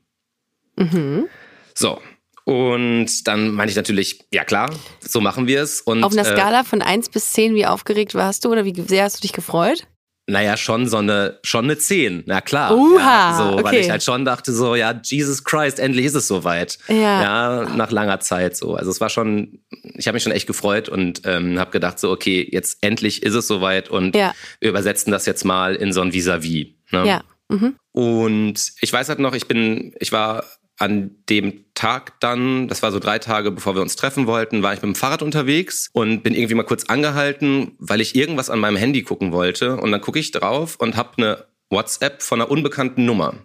Mhm. 0.76 1.26
So. 1.74 2.00
Und 2.44 3.28
dann 3.28 3.52
meinte 3.52 3.72
ich 3.72 3.76
natürlich, 3.76 4.26
ja 4.34 4.44
klar, 4.44 4.70
so 5.00 5.22
machen 5.22 5.48
wir 5.48 5.62
es. 5.62 5.86
Auf 5.86 5.94
einer 6.12 6.22
äh, 6.22 6.26
Skala 6.26 6.64
von 6.64 6.82
1 6.82 7.10
bis 7.10 7.34
10, 7.34 7.56
wie 7.56 7.66
aufgeregt 7.66 8.16
warst 8.16 8.46
du 8.46 8.52
oder 8.52 8.66
wie 8.66 8.74
sehr 8.88 9.04
hast 9.04 9.18
du 9.18 9.22
dich 9.22 9.34
gefreut? 9.34 9.88
Naja, 10.28 10.56
schon 10.56 10.88
so 10.88 10.98
eine, 10.98 11.40
schon 11.44 11.66
eine 11.66 11.78
10, 11.78 12.24
na 12.28 12.42
klar. 12.42 12.76
Uha, 12.78 13.00
ja, 13.00 13.38
so, 13.38 13.56
Weil 13.58 13.66
okay. 13.66 13.80
ich 13.80 13.90
halt 13.90 14.04
schon 14.04 14.24
dachte 14.24 14.54
so, 14.54 14.76
ja, 14.76 14.94
Jesus 15.04 15.44
Christ, 15.44 15.80
endlich 15.80 16.06
ist 16.06 16.14
es 16.16 16.28
soweit. 16.28 16.78
Ja. 16.88 16.96
ja 17.22 17.76
nach 17.76 17.92
langer 17.92 18.20
Zeit 18.20 18.56
so. 18.56 18.76
Also 18.76 18.92
es 18.92 19.02
war 19.02 19.10
schon, 19.10 19.60
ich 19.96 20.08
habe 20.08 20.16
mich 20.16 20.24
schon 20.24 20.32
echt 20.32 20.48
gefreut 20.48 20.90
und 20.90 21.22
ähm, 21.26 21.60
habe 21.60 21.72
gedacht 21.72 22.00
so, 22.00 22.12
okay, 22.12 22.48
jetzt 22.50 22.78
endlich 22.82 23.24
ist 23.24 23.34
es 23.34 23.48
soweit 23.48 23.90
und 23.90 24.16
Ja. 24.16 24.34
wir 24.60 24.70
übersetzen 24.70 25.12
das 25.12 25.26
jetzt 25.26 25.44
mal 25.44 25.76
in 25.76 25.92
so 25.92 26.02
ein 26.02 26.14
Vis-à-vis. 26.14 26.68
Ne? 26.92 27.08
Ja. 27.08 27.24
Mhm. 27.50 27.76
Und 27.92 28.72
ich 28.80 28.94
weiß 28.94 29.10
halt 29.10 29.20
noch, 29.20 29.34
ich 29.34 29.48
bin, 29.48 29.94
ich 30.00 30.12
war 30.12 30.46
an 30.82 31.12
dem 31.30 31.64
Tag 31.76 32.20
dann, 32.20 32.68
das 32.68 32.82
war 32.82 32.92
so 32.92 33.00
drei 33.00 33.20
Tage, 33.20 33.52
bevor 33.52 33.76
wir 33.76 33.82
uns 33.82 33.96
treffen 33.96 34.26
wollten, 34.26 34.64
war 34.64 34.74
ich 34.74 34.82
mit 34.82 34.90
dem 34.90 34.96
Fahrrad 34.96 35.22
unterwegs 35.22 35.90
und 35.94 36.24
bin 36.24 36.34
irgendwie 36.34 36.56
mal 36.56 36.64
kurz 36.64 36.86
angehalten, 36.86 37.74
weil 37.78 38.02
ich 38.02 38.16
irgendwas 38.16 38.50
an 38.50 38.60
meinem 38.60 38.78
Handy 38.78 39.04
gucken 39.04 39.32
wollte. 39.32 39.78
Und 39.78 39.92
dann 39.92 40.02
gucke 40.02 40.20
ich 40.20 40.32
drauf 40.32 40.78
und 40.78 40.96
habe 40.96 41.18
eine 41.18 41.46
WhatsApp 41.70 42.24
von 42.24 42.42
einer 42.42 42.50
unbekannten 42.50 43.06
Nummer. 43.06 43.36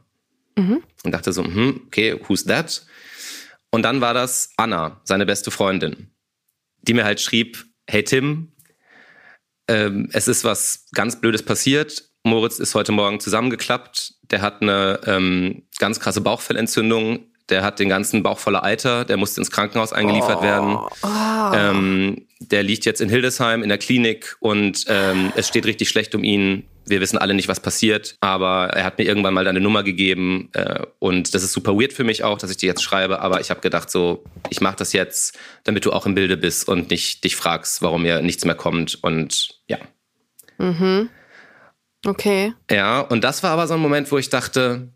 Und 1.04 1.12
dachte 1.12 1.32
so, 1.32 1.44
hm, 1.44 1.82
okay, 1.86 2.18
who's 2.26 2.44
that? 2.44 2.86
Und 3.70 3.82
dann 3.82 4.00
war 4.00 4.14
das 4.14 4.50
Anna, 4.56 5.00
seine 5.04 5.26
beste 5.26 5.50
Freundin, 5.50 6.10
die 6.82 6.94
mir 6.94 7.04
halt 7.04 7.20
schrieb, 7.20 7.66
hey 7.86 8.02
Tim, 8.02 8.52
ähm, 9.68 10.08
es 10.12 10.26
ist 10.26 10.44
was 10.44 10.86
ganz 10.92 11.20
Blödes 11.20 11.42
passiert. 11.42 12.08
Moritz 12.26 12.58
ist 12.58 12.74
heute 12.74 12.92
Morgen 12.92 13.20
zusammengeklappt. 13.20 14.14
Der 14.30 14.42
hat 14.42 14.60
eine 14.60 15.00
ähm, 15.06 15.62
ganz 15.78 16.00
krasse 16.00 16.20
Bauchfellentzündung. 16.20 17.20
Der 17.48 17.62
hat 17.62 17.78
den 17.78 17.88
ganzen 17.88 18.24
Bauch 18.24 18.38
voller 18.38 18.64
Eiter. 18.64 19.04
Der 19.04 19.16
musste 19.16 19.40
ins 19.40 19.52
Krankenhaus 19.52 19.92
eingeliefert 19.92 20.42
werden. 20.42 20.78
Ähm, 21.54 22.26
der 22.40 22.64
liegt 22.64 22.84
jetzt 22.84 23.00
in 23.00 23.08
Hildesheim 23.08 23.62
in 23.62 23.68
der 23.68 23.78
Klinik 23.78 24.36
und 24.40 24.84
ähm, 24.88 25.32
es 25.36 25.46
steht 25.48 25.64
richtig 25.64 25.88
schlecht 25.88 26.14
um 26.14 26.24
ihn. 26.24 26.64
Wir 26.84 27.00
wissen 27.00 27.18
alle 27.18 27.34
nicht, 27.34 27.48
was 27.48 27.60
passiert, 27.60 28.16
aber 28.20 28.70
er 28.74 28.84
hat 28.84 28.98
mir 28.98 29.04
irgendwann 29.04 29.34
mal 29.34 29.44
deine 29.44 29.60
Nummer 29.60 29.82
gegeben 29.82 30.50
äh, 30.52 30.80
und 30.98 31.34
das 31.34 31.42
ist 31.42 31.52
super 31.52 31.74
weird 31.74 31.92
für 31.92 32.04
mich 32.04 32.22
auch, 32.24 32.38
dass 32.38 32.50
ich 32.50 32.58
dir 32.58 32.66
jetzt 32.66 32.82
schreibe, 32.82 33.20
aber 33.20 33.40
ich 33.40 33.50
habe 33.50 33.60
gedacht 33.60 33.90
so, 33.90 34.22
ich 34.50 34.60
mache 34.60 34.76
das 34.76 34.92
jetzt, 34.92 35.38
damit 35.64 35.84
du 35.84 35.92
auch 35.92 36.06
im 36.06 36.14
Bilde 36.14 36.36
bist 36.36 36.68
und 36.68 36.90
nicht 36.90 37.24
dich 37.24 37.36
fragst, 37.36 37.82
warum 37.82 38.02
mir 38.02 38.22
nichts 38.22 38.44
mehr 38.44 38.54
kommt 38.54 39.02
und 39.02 39.60
ja. 39.66 39.78
Okay. 42.04 42.52
Ja, 42.70 43.00
und 43.00 43.24
das 43.24 43.42
war 43.42 43.50
aber 43.50 43.66
so 43.66 43.74
ein 43.74 43.80
Moment, 43.80 44.10
wo 44.12 44.18
ich 44.18 44.28
dachte, 44.28 44.88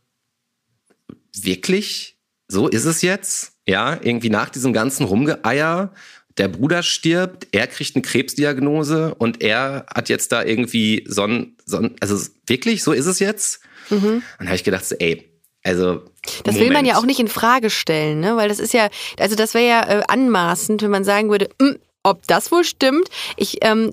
wirklich? 1.35 2.17
So 2.49 2.69
ist 2.69 2.85
es 2.85 3.03
jetzt? 3.03 3.53
Ja, 3.67 3.99
irgendwie 4.03 4.31
nach 4.31 4.51
diesem 4.51 4.73
ganzen 4.73 5.05
Rumgeeier, 5.05 5.93
der 6.39 6.49
Bruder 6.49 6.83
stirbt, 6.83 7.49
er 7.53 7.67
kriegt 7.67 7.95
eine 7.95 8.03
Krebsdiagnose 8.03 9.15
und 9.17 9.43
er 9.43 9.87
hat 9.95 10.09
jetzt 10.09 10.33
da 10.33 10.43
irgendwie 10.43 11.05
so 11.09 11.23
ein, 11.25 11.57
so 11.65 11.79
ein 11.79 11.95
also 12.01 12.17
wirklich, 12.47 12.83
so 12.83 12.93
ist 12.93 13.07
es 13.07 13.19
jetzt? 13.19 13.61
Und 13.91 14.23
dann 14.39 14.47
habe 14.49 14.57
ich 14.57 14.65
gedacht, 14.65 14.85
so, 14.85 14.95
ey, 14.99 15.29
also. 15.63 16.05
Das 16.45 16.55
will 16.55 16.63
man 16.67 16.69
Moment. 16.69 16.89
ja 16.89 16.97
auch 16.99 17.05
nicht 17.05 17.21
in 17.21 17.29
Frage 17.29 17.71
stellen, 17.71 18.21
ne? 18.21 18.37
Weil 18.37 18.49
das 18.49 18.59
ist 18.61 18.73
ja, 18.73 18.89
also 19.19 19.37
das 19.37 19.55
wäre 19.55 19.67
ja 19.69 19.99
äh, 20.01 20.03
anmaßend, 20.09 20.83
wenn 20.83 20.91
man 20.91 21.05
sagen 21.05 21.31
würde, 21.31 21.51
"Mm, 21.61 21.73
ob 22.03 22.27
das 22.27 22.51
wohl 22.51 22.65
stimmt. 22.65 23.09
Ich, 23.37 23.59
ähm, 23.63 23.91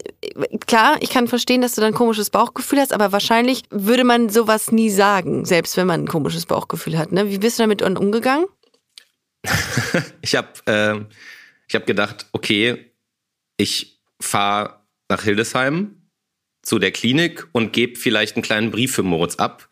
klar, 0.66 0.98
ich 1.02 1.10
kann 1.10 1.28
verstehen, 1.28 1.62
dass 1.62 1.76
du 1.76 1.82
dann 1.82 1.92
ein 1.94 1.98
komisches 1.98 2.30
Bauchgefühl 2.30 2.80
hast, 2.80 2.94
aber 2.94 3.12
wahrscheinlich 3.12 3.64
würde 3.70 4.04
man 4.04 4.30
sowas 4.30 4.72
nie 4.72 4.90
sagen, 4.90 5.46
selbst 5.46 5.78
wenn 5.78 5.88
man 5.88 6.02
ein 6.02 6.08
komisches 6.08 6.46
Bauchgefühl 6.46 6.98
hat. 6.98 7.12
Ne? 7.12 7.30
Wie 7.30 7.38
bist 7.38 7.60
du 7.60 7.64
damit 7.64 7.82
umgegangen? 7.82 8.46
Ich 10.22 10.36
habe 10.36 10.50
äh, 10.66 11.74
hab 11.74 11.86
gedacht, 11.88 12.28
okay, 12.34 12.92
ich 13.56 14.00
fahre 14.20 14.82
nach 15.10 15.24
Hildesheim 15.24 16.10
zu 16.62 16.80
der 16.80 16.92
Klinik 16.92 17.48
und 17.54 17.72
gebe 17.72 17.98
vielleicht 17.98 18.36
einen 18.36 18.44
kleinen 18.44 18.72
Brief 18.72 18.94
für 18.94 19.04
Moritz 19.04 19.36
ab. 19.36 19.70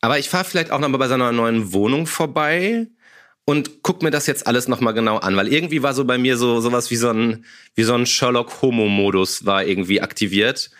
Aber 0.00 0.18
ich 0.18 0.30
fahre 0.30 0.44
vielleicht 0.44 0.70
auch 0.70 0.78
noch 0.78 0.88
mal 0.88 0.96
bei 0.96 1.08
seiner 1.08 1.32
neuen 1.32 1.72
Wohnung 1.72 2.06
vorbei 2.06 2.86
und 3.48 3.82
guck 3.82 4.02
mir 4.02 4.10
das 4.10 4.26
jetzt 4.26 4.46
alles 4.46 4.68
noch 4.68 4.82
mal 4.82 4.92
genau 4.92 5.16
an, 5.16 5.34
weil 5.34 5.50
irgendwie 5.50 5.82
war 5.82 5.94
so 5.94 6.04
bei 6.04 6.18
mir 6.18 6.36
so 6.36 6.60
sowas 6.60 6.90
wie 6.90 6.96
so 6.96 7.08
ein 7.08 7.46
wie 7.74 7.82
so 7.82 7.94
ein 7.94 8.04
Sherlock 8.04 8.60
Homo 8.60 8.88
Modus 8.88 9.46
war 9.46 9.64
irgendwie 9.64 10.02
aktiviert 10.02 10.70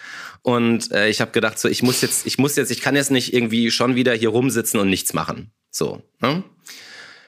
und 0.43 0.93
äh, 0.93 1.09
ich 1.09 1.23
habe 1.23 1.31
gedacht 1.31 1.59
so 1.59 1.67
ich 1.67 1.83
muss 1.83 2.03
jetzt 2.03 2.27
ich 2.27 2.37
muss 2.37 2.57
jetzt 2.57 2.71
ich 2.71 2.83
kann 2.83 2.95
jetzt 2.95 3.11
nicht 3.11 3.33
irgendwie 3.33 3.71
schon 3.71 3.95
wieder 3.95 4.13
hier 4.13 4.29
rumsitzen 4.29 4.79
und 4.79 4.91
nichts 4.91 5.15
machen. 5.15 5.51
So, 5.71 6.03
ne? 6.21 6.45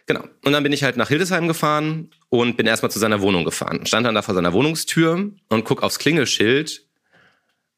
Genau. 0.04 0.24
Und 0.44 0.52
dann 0.52 0.62
bin 0.62 0.74
ich 0.74 0.84
halt 0.84 0.98
nach 0.98 1.08
Hildesheim 1.08 1.48
gefahren 1.48 2.10
und 2.28 2.58
bin 2.58 2.66
erstmal 2.66 2.90
zu 2.90 2.98
seiner 2.98 3.22
Wohnung 3.22 3.46
gefahren. 3.46 3.86
Stand 3.86 4.04
dann 4.04 4.14
da 4.14 4.20
vor 4.20 4.34
seiner 4.34 4.52
Wohnungstür 4.52 5.30
und 5.48 5.64
guck 5.64 5.82
aufs 5.82 5.98
Klingelschild 5.98 6.86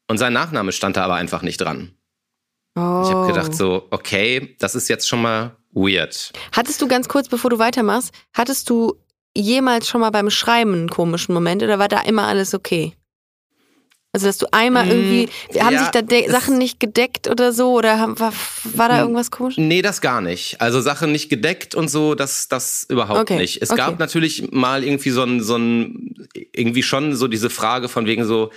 und 0.09 0.17
sein 0.17 0.33
Nachname 0.33 0.73
stand 0.73 0.97
da 0.97 1.05
aber 1.05 1.15
einfach 1.15 1.43
nicht 1.43 1.61
dran. 1.61 1.93
Oh. 2.75 3.03
Ich 3.05 3.13
habe 3.13 3.27
gedacht 3.27 3.55
so, 3.55 3.87
okay, 3.89 4.57
das 4.59 4.75
ist 4.75 4.89
jetzt 4.89 5.07
schon 5.07 5.21
mal 5.21 5.55
weird. 5.73 6.31
Hattest 6.51 6.81
du 6.81 6.87
ganz 6.87 7.07
kurz, 7.07 7.27
bevor 7.27 7.49
du 7.49 7.59
weitermachst, 7.59 8.11
hattest 8.33 8.69
du 8.69 8.95
jemals 9.35 9.87
schon 9.87 10.01
mal 10.01 10.11
beim 10.11 10.29
Schreiben 10.29 10.73
einen 10.73 10.89
komischen 10.89 11.33
Moment 11.33 11.63
oder 11.63 11.79
war 11.79 11.87
da 11.87 12.01
immer 12.01 12.27
alles 12.27 12.53
okay? 12.53 12.93
Also, 14.15 14.27
dass 14.27 14.37
du 14.37 14.45
einmal 14.53 14.85
Mm, 14.85 14.91
irgendwie, 14.91 15.29
haben 15.59 15.73
ja, 15.73 15.79
sich 15.79 15.89
da 15.89 16.01
Sachen 16.29 16.59
nicht 16.59 16.79
gedeckt 16.79 17.27
oder 17.27 17.51
so 17.51 17.73
oder 17.73 17.97
haben, 17.97 18.19
war, 18.19 18.31
war 18.63 18.87
da 18.87 18.99
irgendwas 19.01 19.31
komisch? 19.31 19.57
Nee, 19.57 19.81
das 19.81 20.01
gar 20.01 20.21
nicht. 20.21 20.61
Also 20.61 20.81
Sachen 20.81 21.11
nicht 21.11 21.29
gedeckt 21.29 21.73
und 21.73 21.87
so, 21.87 22.13
das, 22.13 22.47
das 22.47 22.85
überhaupt 22.87 23.21
Okay, 23.21 23.37
nicht. 23.37 23.63
Es 23.63 23.71
okay. 23.71 23.79
gab 23.79 23.97
natürlich 23.97 24.51
mal 24.51 24.83
irgendwie 24.83 25.09
so 25.09 25.23
ein, 25.23 25.41
so 25.41 25.55
ein, 25.55 26.27
irgendwie 26.53 26.83
schon 26.83 27.15
so 27.15 27.27
diese 27.27 27.49
Frage 27.49 27.89
von 27.89 28.05
wegen 28.05 28.23
so, 28.23 28.51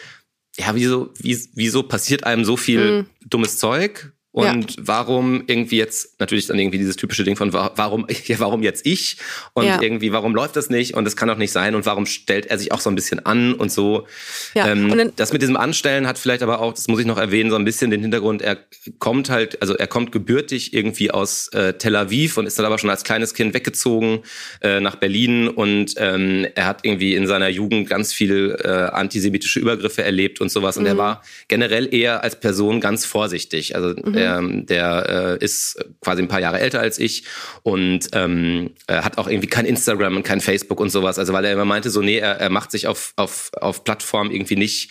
ja, 0.58 0.74
wieso, 0.74 1.10
wie, 1.16 1.38
wieso 1.54 1.82
passiert 1.82 2.24
einem 2.24 2.44
so 2.44 2.58
viel 2.58 3.06
dummes 3.24 3.56
Zeug? 3.56 4.12
Und 4.36 4.76
warum 4.78 5.44
irgendwie 5.46 5.78
jetzt, 5.78 6.20
natürlich 6.20 6.46
dann 6.46 6.58
irgendwie 6.58 6.76
dieses 6.76 6.96
typische 6.96 7.24
Ding 7.24 7.36
von, 7.36 7.54
wa- 7.54 7.72
warum, 7.76 8.06
ja, 8.26 8.38
warum 8.38 8.62
jetzt 8.62 8.84
ich? 8.84 9.16
Und 9.54 9.64
Ja. 9.64 9.80
irgendwie, 9.80 10.12
warum 10.12 10.34
läuft 10.34 10.56
das 10.56 10.68
nicht? 10.68 10.92
Und 10.94 11.04
das 11.06 11.16
kann 11.16 11.26
doch 11.28 11.38
nicht 11.38 11.52
sein. 11.52 11.74
Und 11.74 11.86
warum 11.86 12.04
stellt 12.04 12.44
er 12.46 12.58
sich 12.58 12.70
auch 12.70 12.80
so 12.80 12.90
ein 12.90 12.94
bisschen 12.94 13.24
an 13.24 13.54
und 13.54 13.72
so? 13.72 14.06
Ja, 14.54 14.68
Ähm, 14.68 14.90
und 14.92 15.12
das 15.16 15.32
mit 15.32 15.40
diesem 15.40 15.56
Anstellen 15.56 16.06
hat 16.06 16.18
vielleicht 16.18 16.42
aber 16.42 16.60
auch, 16.60 16.74
das 16.74 16.86
muss 16.86 17.00
ich 17.00 17.06
noch 17.06 17.16
erwähnen, 17.16 17.48
so 17.48 17.56
ein 17.56 17.64
bisschen 17.64 17.90
den 17.90 18.02
Hintergrund, 18.02 18.42
er 18.42 18.58
kommt 18.98 19.30
halt, 19.30 19.62
also 19.62 19.74
er 19.74 19.86
kommt 19.86 20.12
gebürtig 20.12 20.74
irgendwie 20.74 21.10
aus 21.10 21.48
äh, 21.54 21.72
Tel 21.72 21.96
Aviv 21.96 22.36
und 22.36 22.44
ist 22.44 22.58
dann 22.58 22.66
aber 22.66 22.78
schon 22.78 22.90
als 22.90 23.04
kleines 23.04 23.32
Kind 23.32 23.54
weggezogen 23.54 24.20
äh, 24.60 24.80
nach 24.80 24.96
Berlin 24.96 25.48
und 25.48 25.94
ähm, 25.96 26.46
er 26.54 26.66
hat 26.66 26.80
irgendwie 26.84 27.14
in 27.14 27.26
seiner 27.26 27.48
Jugend 27.48 27.88
ganz 27.88 28.12
viel 28.12 28.54
äh, 28.62 28.68
antisemitische 28.68 29.60
Übergriffe 29.60 30.04
erlebt 30.04 30.42
und 30.42 30.50
sowas 30.50 30.76
und 30.76 30.84
er 30.84 30.98
war 30.98 31.22
generell 31.48 31.92
eher 31.94 32.22
als 32.22 32.38
Person 32.38 32.80
ganz 32.82 33.06
vorsichtig. 33.06 33.74
Also 33.74 33.94
ähm, 33.96 34.25
der 34.66 35.38
äh, 35.40 35.44
ist 35.44 35.84
quasi 36.00 36.22
ein 36.22 36.28
paar 36.28 36.40
Jahre 36.40 36.60
älter 36.60 36.80
als 36.80 36.98
ich 36.98 37.24
und 37.62 38.08
ähm, 38.12 38.70
er 38.86 39.04
hat 39.04 39.18
auch 39.18 39.28
irgendwie 39.28 39.48
kein 39.48 39.66
Instagram 39.66 40.16
und 40.16 40.22
kein 40.22 40.40
Facebook 40.40 40.80
und 40.80 40.90
sowas. 40.90 41.18
Also 41.18 41.32
weil 41.32 41.44
er 41.44 41.52
immer 41.52 41.64
meinte 41.64 41.90
so, 41.90 42.02
nee, 42.02 42.18
er, 42.18 42.40
er 42.40 42.50
macht 42.50 42.70
sich 42.70 42.86
auf, 42.86 43.12
auf, 43.16 43.50
auf 43.60 43.84
Plattformen 43.84 44.30
irgendwie 44.30 44.56
nicht, 44.56 44.90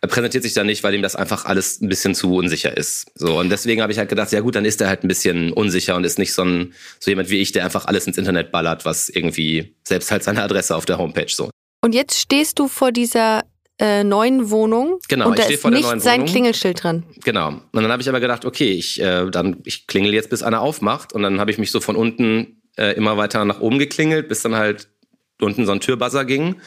er 0.00 0.08
präsentiert 0.08 0.42
sich 0.42 0.54
da 0.54 0.64
nicht, 0.64 0.82
weil 0.82 0.94
ihm 0.94 1.02
das 1.02 1.14
einfach 1.14 1.44
alles 1.44 1.80
ein 1.80 1.88
bisschen 1.88 2.14
zu 2.14 2.34
unsicher 2.34 2.76
ist. 2.76 3.06
So 3.14 3.38
und 3.38 3.50
deswegen 3.50 3.82
habe 3.82 3.92
ich 3.92 3.98
halt 3.98 4.08
gedacht, 4.08 4.32
ja 4.32 4.40
gut, 4.40 4.56
dann 4.56 4.64
ist 4.64 4.80
er 4.80 4.88
halt 4.88 5.04
ein 5.04 5.08
bisschen 5.08 5.52
unsicher 5.52 5.96
und 5.96 6.04
ist 6.04 6.18
nicht 6.18 6.32
so 6.32 6.42
ein 6.42 6.74
so 6.98 7.10
jemand 7.10 7.30
wie 7.30 7.38
ich, 7.38 7.52
der 7.52 7.64
einfach 7.64 7.86
alles 7.86 8.06
ins 8.06 8.18
Internet 8.18 8.50
ballert, 8.52 8.84
was 8.84 9.08
irgendwie 9.08 9.76
selbst 9.86 10.10
halt 10.10 10.24
seine 10.24 10.42
Adresse 10.42 10.74
auf 10.76 10.86
der 10.86 10.98
Homepage 10.98 11.28
so. 11.28 11.50
Und 11.84 11.94
jetzt 11.94 12.18
stehst 12.18 12.58
du 12.58 12.68
vor 12.68 12.92
dieser 12.92 13.42
äh, 13.82 14.04
neuen 14.04 14.50
Wohnung 14.50 15.00
Genau, 15.08 15.28
und 15.28 15.38
da 15.38 15.42
ist 15.42 15.64
nicht 15.66 16.00
sein. 16.00 16.24
Klingelschild 16.24 16.84
dran. 16.84 17.02
Genau. 17.24 17.48
Und 17.48 17.82
dann 17.82 17.90
habe 17.90 18.00
ich 18.00 18.08
aber 18.08 18.20
gedacht, 18.20 18.44
okay, 18.44 18.70
ich 18.70 19.00
äh, 19.02 19.28
dann 19.28 19.56
ich 19.64 19.88
klingel 19.88 20.14
jetzt, 20.14 20.30
bis 20.30 20.44
einer 20.44 20.60
aufmacht. 20.60 21.12
Und 21.12 21.24
dann 21.24 21.40
habe 21.40 21.50
ich 21.50 21.58
mich 21.58 21.72
so 21.72 21.80
von 21.80 21.96
unten 21.96 22.62
äh, 22.76 22.92
immer 22.92 23.16
weiter 23.16 23.44
nach 23.44 23.60
oben 23.60 23.80
geklingelt, 23.80 24.28
bis 24.28 24.42
dann 24.42 24.54
halt 24.54 24.88
unten 25.40 25.66
so 25.66 25.72
ein 25.72 25.80
Türbuzzer 25.80 26.24
ging. 26.24 26.60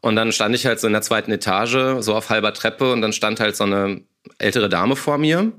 Und 0.00 0.16
dann 0.16 0.32
stand 0.32 0.56
ich 0.56 0.66
halt 0.66 0.80
so 0.80 0.88
in 0.88 0.92
der 0.92 1.02
zweiten 1.02 1.30
Etage, 1.30 2.00
so 2.00 2.16
auf 2.16 2.30
halber 2.30 2.52
Treppe, 2.52 2.92
und 2.92 3.00
dann 3.00 3.12
stand 3.12 3.38
halt 3.38 3.54
so 3.54 3.62
eine 3.62 4.02
ältere 4.38 4.68
Dame 4.68 4.96
vor 4.96 5.18
mir. 5.18 5.52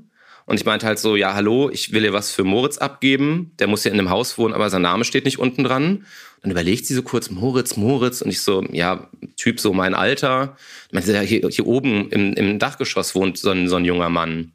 Und 0.44 0.60
ich 0.60 0.66
meinte 0.66 0.86
halt 0.86 0.98
so, 0.98 1.16
ja, 1.16 1.34
hallo, 1.34 1.70
ich 1.70 1.92
will 1.92 2.04
ihr 2.04 2.12
was 2.12 2.30
für 2.30 2.44
Moritz 2.44 2.78
abgeben. 2.78 3.52
Der 3.58 3.66
muss 3.66 3.84
ja 3.84 3.92
in 3.92 3.98
einem 3.98 4.10
Haus 4.10 4.36
wohnen, 4.36 4.54
aber 4.54 4.68
sein 4.68 4.82
Name 4.82 5.04
steht 5.04 5.24
nicht 5.24 5.38
unten 5.38 5.64
dran. 5.64 6.04
Dann 6.42 6.50
überlegt 6.50 6.86
sie 6.86 6.94
so 6.94 7.02
kurz, 7.02 7.30
Moritz, 7.30 7.76
Moritz. 7.76 8.22
Und 8.22 8.30
ich 8.30 8.40
so, 8.40 8.62
ja, 8.70 9.08
Typ 9.36 9.60
so 9.60 9.72
mein 9.72 9.94
Alter. 9.94 10.56
Ich 10.86 10.92
meinte, 10.92 11.12
ja, 11.12 11.20
hier, 11.20 11.48
hier 11.48 11.66
oben 11.66 12.10
im, 12.10 12.34
im 12.34 12.58
Dachgeschoss 12.58 13.14
wohnt 13.14 13.38
so 13.38 13.50
ein, 13.50 13.68
so 13.68 13.76
ein 13.76 13.84
junger 13.84 14.08
Mann. 14.08 14.30
Und 14.30 14.52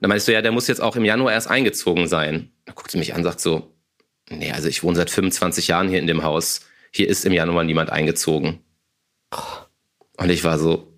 dann 0.00 0.08
meinte 0.08 0.22
ich 0.22 0.24
so, 0.24 0.32
ja, 0.32 0.42
der 0.42 0.52
muss 0.52 0.68
jetzt 0.68 0.80
auch 0.80 0.96
im 0.96 1.04
Januar 1.04 1.32
erst 1.32 1.48
eingezogen 1.48 2.08
sein. 2.08 2.50
Dann 2.66 2.74
guckt 2.74 2.90
sie 2.90 2.98
mich 2.98 3.12
an 3.14 3.20
und 3.20 3.24
sagt 3.24 3.40
so, 3.40 3.72
nee, 4.28 4.52
also 4.52 4.68
ich 4.68 4.82
wohne 4.82 4.96
seit 4.96 5.10
25 5.10 5.68
Jahren 5.68 5.88
hier 5.88 5.98
in 5.98 6.06
dem 6.06 6.22
Haus. 6.22 6.62
Hier 6.90 7.08
ist 7.08 7.24
im 7.24 7.32
Januar 7.32 7.64
niemand 7.64 7.90
eingezogen. 7.90 8.60
Und 10.16 10.30
ich 10.30 10.44
war 10.44 10.58
so, 10.58 10.94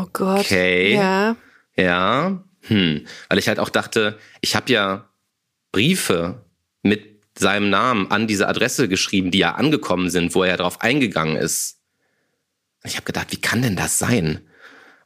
Oh 0.00 0.06
Gott. 0.12 0.40
Okay. 0.40 0.94
Ja. 0.94 1.36
ja, 1.76 2.42
hm. 2.62 3.06
Weil 3.28 3.38
ich 3.38 3.48
halt 3.48 3.58
auch 3.58 3.68
dachte, 3.68 4.18
ich 4.40 4.56
habe 4.56 4.72
ja 4.72 5.08
Briefe 5.72 6.44
mit 6.82 7.09
seinem 7.40 7.70
Namen 7.70 8.10
an 8.10 8.26
diese 8.26 8.48
Adresse 8.48 8.88
geschrieben, 8.88 9.30
die 9.30 9.38
ja 9.38 9.54
angekommen 9.54 10.10
sind, 10.10 10.34
wo 10.34 10.42
er 10.42 10.50
ja 10.50 10.56
drauf 10.56 10.80
eingegangen 10.80 11.36
ist. 11.36 11.78
Und 12.82 12.90
ich 12.90 12.96
habe 12.96 13.04
gedacht, 13.04 13.28
wie 13.30 13.40
kann 13.40 13.62
denn 13.62 13.76
das 13.76 13.98
sein? 13.98 14.40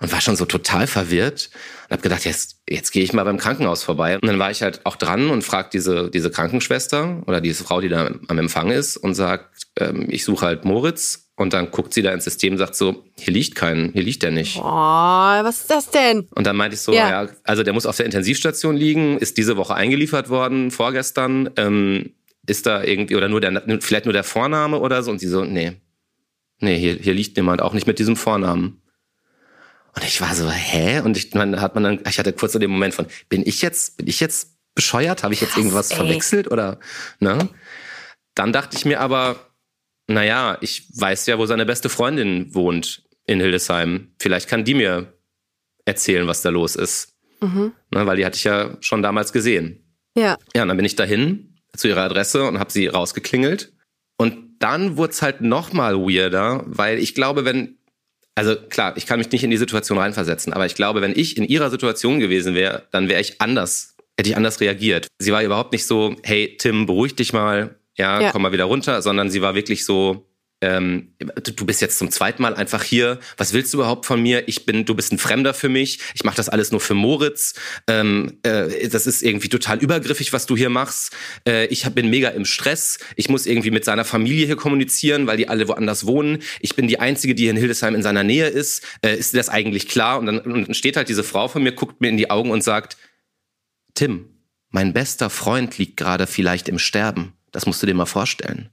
und 0.05 0.13
war 0.13 0.21
schon 0.21 0.37
so 0.37 0.45
total 0.45 0.87
verwirrt 0.87 1.51
und 1.85 1.93
habe 1.93 2.03
gedacht, 2.03 2.25
jetzt, 2.25 2.59
jetzt 2.69 2.91
gehe 2.91 3.03
ich 3.03 3.13
mal 3.13 3.25
beim 3.25 3.39
Krankenhaus 3.39 3.83
vorbei. 3.83 4.19
Und 4.19 4.27
dann 4.27 4.39
war 4.39 4.51
ich 4.51 4.63
halt 4.63 4.85
auch 4.85 4.97
dran 4.97 5.31
und 5.31 5.43
frag 5.43 5.71
diese, 5.71 6.11
diese 6.11 6.31
Krankenschwester 6.31 7.23
oder 7.27 7.41
diese 7.41 7.65
Frau, 7.65 7.81
die 7.81 7.89
da 7.89 8.11
am 8.29 8.39
Empfang 8.39 8.71
ist 8.71 8.97
und 8.99 9.15
sagt, 9.15 9.67
ähm, 9.79 10.07
ich 10.11 10.25
suche 10.25 10.47
halt 10.47 10.65
Moritz. 10.65 11.23
Und 11.37 11.53
dann 11.53 11.73
guckt 11.73 11.93
sie 11.93 12.03
da 12.03 12.13
ins 12.13 12.23
System 12.23 12.53
und 12.53 12.59
sagt 12.59 12.77
so, 12.77 13.07
hier 13.19 13.33
liegt 13.33 13.57
kein, 13.57 13.91
hier 13.93 14.05
liegt 14.05 14.23
der 14.23 14.31
nicht. 14.31 14.57
Oh, 14.57 14.63
was 14.63 15.63
ist 15.63 15.71
das 15.71 15.91
denn? 15.91 16.29
Und 16.33 16.47
dann 16.47 16.55
meinte 16.55 16.77
ich 16.77 16.81
so, 16.81 16.93
Ja. 16.93 17.25
ja. 17.25 17.29
also 17.43 17.65
der 17.65 17.73
muss 17.73 17.87
auf 17.87 17.97
der 17.97 18.07
Intensivstation 18.07 18.77
liegen, 18.77 19.19
ist 19.19 19.37
diese 19.37 19.57
Woche 19.57 19.75
eingeliefert 19.75 20.29
worden, 20.29 20.71
vorgestern. 20.71 21.51
Ähm, 21.57 22.13
ist 22.47 22.67
da 22.67 22.83
irgendwie, 22.83 23.17
oder 23.17 23.29
nur 23.29 23.41
der, 23.41 23.81
vielleicht 23.81 24.07
nur 24.07 24.13
der 24.13 24.25
Vorname 24.25 24.79
oder 24.79 25.03
so? 25.03 25.11
Und 25.11 25.19
sie 25.19 25.29
so, 25.29 25.45
nee. 25.45 25.81
Nee, 26.61 26.79
hier, 26.79 26.95
hier 26.95 27.15
liegt 27.15 27.37
niemand, 27.37 27.63
auch 27.63 27.73
nicht 27.73 27.87
mit 27.87 27.99
diesem 27.99 28.17
Vornamen. 28.17 28.83
Und 29.95 30.05
ich 30.05 30.21
war 30.21 30.35
so, 30.35 30.51
hä? 30.51 31.01
Und 31.01 31.17
ich, 31.17 31.35
man 31.35 31.61
hat 31.61 31.75
man 31.75 31.85
dann, 31.85 32.01
ich 32.09 32.19
hatte 32.19 32.33
kurz 32.33 32.53
so 32.53 32.59
den 32.59 32.71
Moment 32.71 32.95
von, 32.95 33.07
bin 33.29 33.47
ich 33.47 33.63
jetzt, 33.63 33.97
bin 33.97 34.07
ich 34.07 34.21
jetzt 34.21 34.57
bescheuert? 34.75 35.23
Habe 35.23 35.35
ich 35.35 35.41
jetzt 35.41 35.57
irgendwas 35.57 35.91
ey. 35.91 35.97
verwechselt 35.97 36.51
oder, 36.51 36.79
ne? 37.21 37.49
Dann 38.35 38.53
dachte 38.53 38.77
ich 38.77 38.85
mir 38.85 39.01
aber, 39.01 39.37
naja, 40.07 40.59
ich 40.61 40.89
weiß 40.99 41.27
ja, 41.27 41.39
wo 41.39 41.47
seine 41.47 41.67
beste 41.67 41.89
Freundin 41.89 42.53
wohnt 42.55 43.05
in 43.27 43.41
Hildesheim. 43.41 44.13
Vielleicht 44.19 44.49
kann 44.49 44.65
die 44.65 44.75
mir 44.75 45.15
erzählen, 45.85 46.27
was 46.27 46.43
da 46.43 46.51
los 46.51 46.77
ist. 46.77 47.15
Ne, 47.91 48.07
weil 48.07 48.17
die 48.17 48.25
hatte 48.25 48.37
ich 48.37 48.45
ja 48.45 48.77
schon 48.81 49.03
damals 49.03 49.33
gesehen. 49.33 49.85
Ja. 50.17 50.39
Ja, 50.55 50.63
und 50.63 50.69
dann 50.69 50.77
bin 50.77 50.87
ich 50.87 50.97
dahin 50.97 51.54
zu 51.77 51.89
ihrer 51.89 52.03
Adresse 52.03 52.45
und 52.45 52.59
habe 52.59 52.73
sie 52.73 52.87
rausgeklingelt. 52.87 53.73
Und 54.17 54.57
dann 54.61 54.97
wurde 54.97 55.13
es 55.13 55.23
halt 55.23 55.41
noch 55.41 55.73
mal 55.73 55.97
weirder, 55.97 56.63
weil 56.67 56.99
ich 56.99 57.15
glaube, 57.15 57.45
wenn, 57.45 57.77
also 58.35 58.57
klar, 58.57 58.97
ich 58.97 59.07
kann 59.07 59.19
mich 59.19 59.31
nicht 59.31 59.45
in 59.45 59.51
die 59.51 59.57
Situation 59.57 59.99
reinversetzen, 59.99 60.53
aber 60.53 60.67
ich 60.67 60.75
glaube, 60.75 61.01
wenn 61.03 61.13
ich 61.17 61.37
in 61.37 61.45
ihrer 61.45 61.71
Situation 61.71 62.21
gewesen 62.21 62.55
wäre, 62.55 62.87
dann 62.93 63.09
wäre 63.09 63.21
ich 63.21 63.41
anders, 63.41 63.97
hätte 64.17 64.31
ich 64.31 64.37
anders 64.37 64.61
reagiert. 64.61 65.09
Sie 65.19 65.33
war 65.33 65.43
überhaupt 65.43 65.73
nicht 65.73 65.87
so, 65.87 66.15
hey 66.23 66.57
Tim, 66.59 66.87
beruhig 66.87 67.17
dich 67.17 67.33
mal, 67.33 67.77
ja, 67.97 68.21
Ja. 68.21 68.31
komm 68.33 68.43
mal 68.43 68.53
wieder 68.53 68.65
runter, 68.65 69.03
sondern 69.03 69.31
sie 69.31 69.43
war 69.43 69.55
wirklich 69.55 69.85
so, 69.85 70.27
ähm, 70.65 71.13
du, 71.19 71.67
bist 71.67 71.83
jetzt 71.83 71.99
zum 71.99 72.11
zweiten 72.11 72.41
Mal 72.41 72.55
einfach 72.55 72.83
hier. 72.83 73.19
Was 73.37 73.53
willst 73.53 73.75
du 73.75 73.79
überhaupt 73.79 74.07
von 74.07 74.23
mir? 74.23 74.49
Ich 74.49 74.65
bin, 74.65 74.87
du 74.87 74.95
bist 74.95 75.13
ein 75.13 75.19
Fremder 75.19 75.53
für 75.53 75.69
mich. 75.69 75.99
Ich 76.15 76.25
mache 76.25 76.37
das 76.37 76.49
alles 76.49 76.71
nur 76.71 76.81
für 76.81 76.95
Moritz. 76.95 77.53
Ähm, 77.87 78.39
äh, 78.43 78.89
das 78.89 79.07
ist 79.07 79.23
irgendwie 79.23 79.51
total 79.51 79.79
übergriffig, 79.79 80.33
was 80.33 80.47
du 80.47 80.57
hier 80.57 80.71
machst. 80.71 81.13
Äh, 81.47 81.67
ich 81.67 81.85
hab, 81.85 81.95
bin 81.95 82.09
mega 82.09 82.31
im 82.31 82.47
Stress. 82.47 82.99
Ich 83.17 83.29
muss 83.29 83.45
irgendwie 83.45 83.71
mit 83.71 83.85
seiner 83.85 84.07
Familie 84.07 84.47
hier 84.47 84.57
kommunizieren, 84.57 85.27
weil 85.27 85.37
die 85.37 85.49
alle 85.49 85.69
woanders 85.69 86.07
wohnen. 86.07 86.39
Ich 86.61 86.75
bin 86.75 86.89
die 86.89 86.99
einzige, 86.99 87.35
die 87.35 87.43
hier 87.43 87.51
in 87.51 87.59
Hildesheim 87.59 87.95
in 87.95 88.03
seiner 88.03 88.23
Nähe 88.23 88.49
ist. 88.49 88.83
Äh, 89.03 89.17
ist 89.17 89.35
dir 89.35 89.39
das 89.39 89.51
eigentlich 89.51 89.87
klar? 89.89 90.19
Und 90.19 90.27
dann, 90.27 90.39
und 90.39 90.69
dann 90.69 90.75
steht 90.75 90.97
halt 90.97 91.11
diese 91.11 91.25
Frau 91.25 91.49
von 91.49 91.63
mir, 91.63 91.73
guckt 91.73 92.01
mir 92.01 92.09
in 92.09 92.17
die 92.17 92.31
Augen 92.31 92.51
und 92.51 92.65
sagt: 92.65 92.97
Tim, 93.93 94.31
mein 94.71 94.95
bester 94.95 95.29
Freund 95.29 95.77
liegt 95.77 95.99
gerade 95.99 96.27
vielleicht 96.27 96.71
im 96.71 96.79
Sterben. 96.79 97.35
Das 97.53 97.67
musst 97.67 97.83
du 97.83 97.87
dir 97.87 97.95
mal 97.95 98.07
vorstellen. 98.07 98.71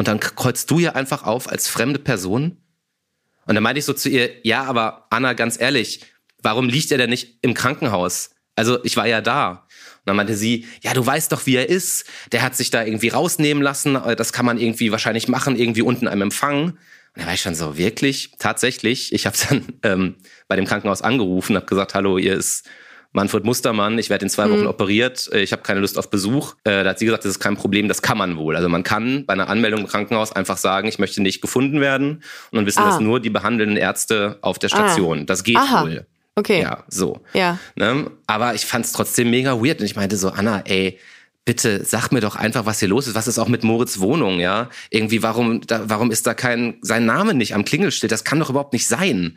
Und 0.00 0.08
dann 0.08 0.18
kreuzt 0.18 0.70
du 0.70 0.78
ja 0.78 0.92
einfach 0.92 1.24
auf 1.24 1.46
als 1.46 1.68
fremde 1.68 1.98
Person. 1.98 2.56
Und 3.44 3.54
dann 3.54 3.62
meinte 3.62 3.80
ich 3.80 3.84
so 3.84 3.92
zu 3.92 4.08
ihr, 4.08 4.30
ja, 4.46 4.64
aber 4.64 5.06
Anna, 5.10 5.34
ganz 5.34 5.60
ehrlich, 5.60 6.00
warum 6.42 6.70
liegt 6.70 6.90
er 6.90 6.96
denn 6.96 7.10
nicht 7.10 7.36
im 7.42 7.52
Krankenhaus? 7.52 8.30
Also 8.56 8.82
ich 8.82 8.96
war 8.96 9.06
ja 9.06 9.20
da. 9.20 9.50
Und 9.50 10.06
dann 10.06 10.16
meinte 10.16 10.38
sie, 10.38 10.66
ja, 10.80 10.94
du 10.94 11.04
weißt 11.04 11.30
doch, 11.32 11.44
wie 11.44 11.56
er 11.56 11.68
ist. 11.68 12.06
Der 12.32 12.40
hat 12.40 12.56
sich 12.56 12.70
da 12.70 12.82
irgendwie 12.82 13.08
rausnehmen 13.08 13.62
lassen. 13.62 13.94
Äh, 13.94 14.16
Das 14.16 14.32
kann 14.32 14.46
man 14.46 14.56
irgendwie 14.56 14.90
wahrscheinlich 14.90 15.28
machen, 15.28 15.54
irgendwie 15.54 15.82
unten 15.82 16.08
am 16.08 16.22
Empfang. 16.22 16.70
Und 16.70 16.78
da 17.16 17.26
war 17.26 17.34
ich 17.34 17.42
schon 17.42 17.54
so, 17.54 17.76
wirklich, 17.76 18.32
tatsächlich. 18.38 19.12
Ich 19.12 19.26
habe 19.26 19.36
dann 19.50 19.66
ähm, 19.82 20.14
bei 20.48 20.56
dem 20.56 20.64
Krankenhaus 20.64 21.02
angerufen, 21.02 21.56
habe 21.56 21.66
gesagt, 21.66 21.92
hallo, 21.92 22.18
hier 22.18 22.36
ist 22.36 22.66
Manfred 23.12 23.44
Mustermann, 23.44 23.98
ich 23.98 24.08
werde 24.08 24.24
in 24.24 24.30
zwei 24.30 24.48
Wochen 24.50 24.66
operiert, 24.66 25.28
äh, 25.32 25.40
ich 25.40 25.50
habe 25.52 25.62
keine 25.62 25.80
Lust 25.80 25.98
auf 25.98 26.10
Besuch. 26.10 26.54
Äh, 26.64 26.84
Da 26.84 26.90
hat 26.90 26.98
sie 27.00 27.06
gesagt, 27.06 27.24
das 27.24 27.30
ist 27.32 27.40
kein 27.40 27.56
Problem, 27.56 27.88
das 27.88 28.02
kann 28.02 28.16
man 28.16 28.36
wohl. 28.36 28.54
Also 28.56 28.68
man 28.68 28.82
kann 28.84 29.26
bei 29.26 29.32
einer 29.32 29.48
Anmeldung 29.48 29.80
im 29.80 29.86
Krankenhaus 29.88 30.30
einfach 30.32 30.56
sagen, 30.58 30.86
ich 30.88 30.98
möchte 31.00 31.20
nicht 31.20 31.40
gefunden 31.40 31.80
werden. 31.80 32.22
Und 32.50 32.56
dann 32.56 32.66
wissen 32.66 32.82
Ah. 32.82 32.86
das 32.90 33.00
nur 33.00 33.18
die 33.20 33.30
behandelnden 33.30 33.76
Ärzte 33.76 34.38
auf 34.42 34.58
der 34.60 34.68
Station. 34.68 35.26
Das 35.26 35.42
geht 35.42 35.56
Aha. 35.56 35.82
wohl. 35.82 36.06
Okay. 36.36 36.62
Ja, 36.62 36.84
so. 36.88 37.20
Ja. 37.34 37.58
Ne? 37.74 38.10
Aber 38.28 38.54
ich 38.54 38.64
fand 38.64 38.84
es 38.84 38.92
trotzdem 38.92 39.30
mega 39.30 39.60
weird. 39.60 39.80
Und 39.80 39.86
ich 39.86 39.96
meinte 39.96 40.16
so, 40.16 40.30
Anna, 40.30 40.60
ey, 40.66 40.98
bitte 41.44 41.84
sag 41.84 42.12
mir 42.12 42.20
doch 42.20 42.36
einfach, 42.36 42.64
was 42.64 42.78
hier 42.78 42.88
los 42.88 43.08
ist. 43.08 43.16
Was 43.16 43.26
ist 43.26 43.38
auch 43.40 43.48
mit 43.48 43.64
Moritz 43.64 43.98
Wohnung, 43.98 44.38
ja? 44.38 44.70
Irgendwie, 44.90 45.22
warum, 45.24 45.60
da, 45.66 45.82
warum 45.86 46.12
ist 46.12 46.26
da 46.28 46.34
kein, 46.34 46.78
sein 46.82 47.04
Name 47.06 47.34
nicht 47.34 47.54
am 47.56 47.64
Klingelschild? 47.64 48.12
Das 48.12 48.22
kann 48.24 48.38
doch 48.38 48.50
überhaupt 48.50 48.72
nicht 48.72 48.86
sein. 48.86 49.36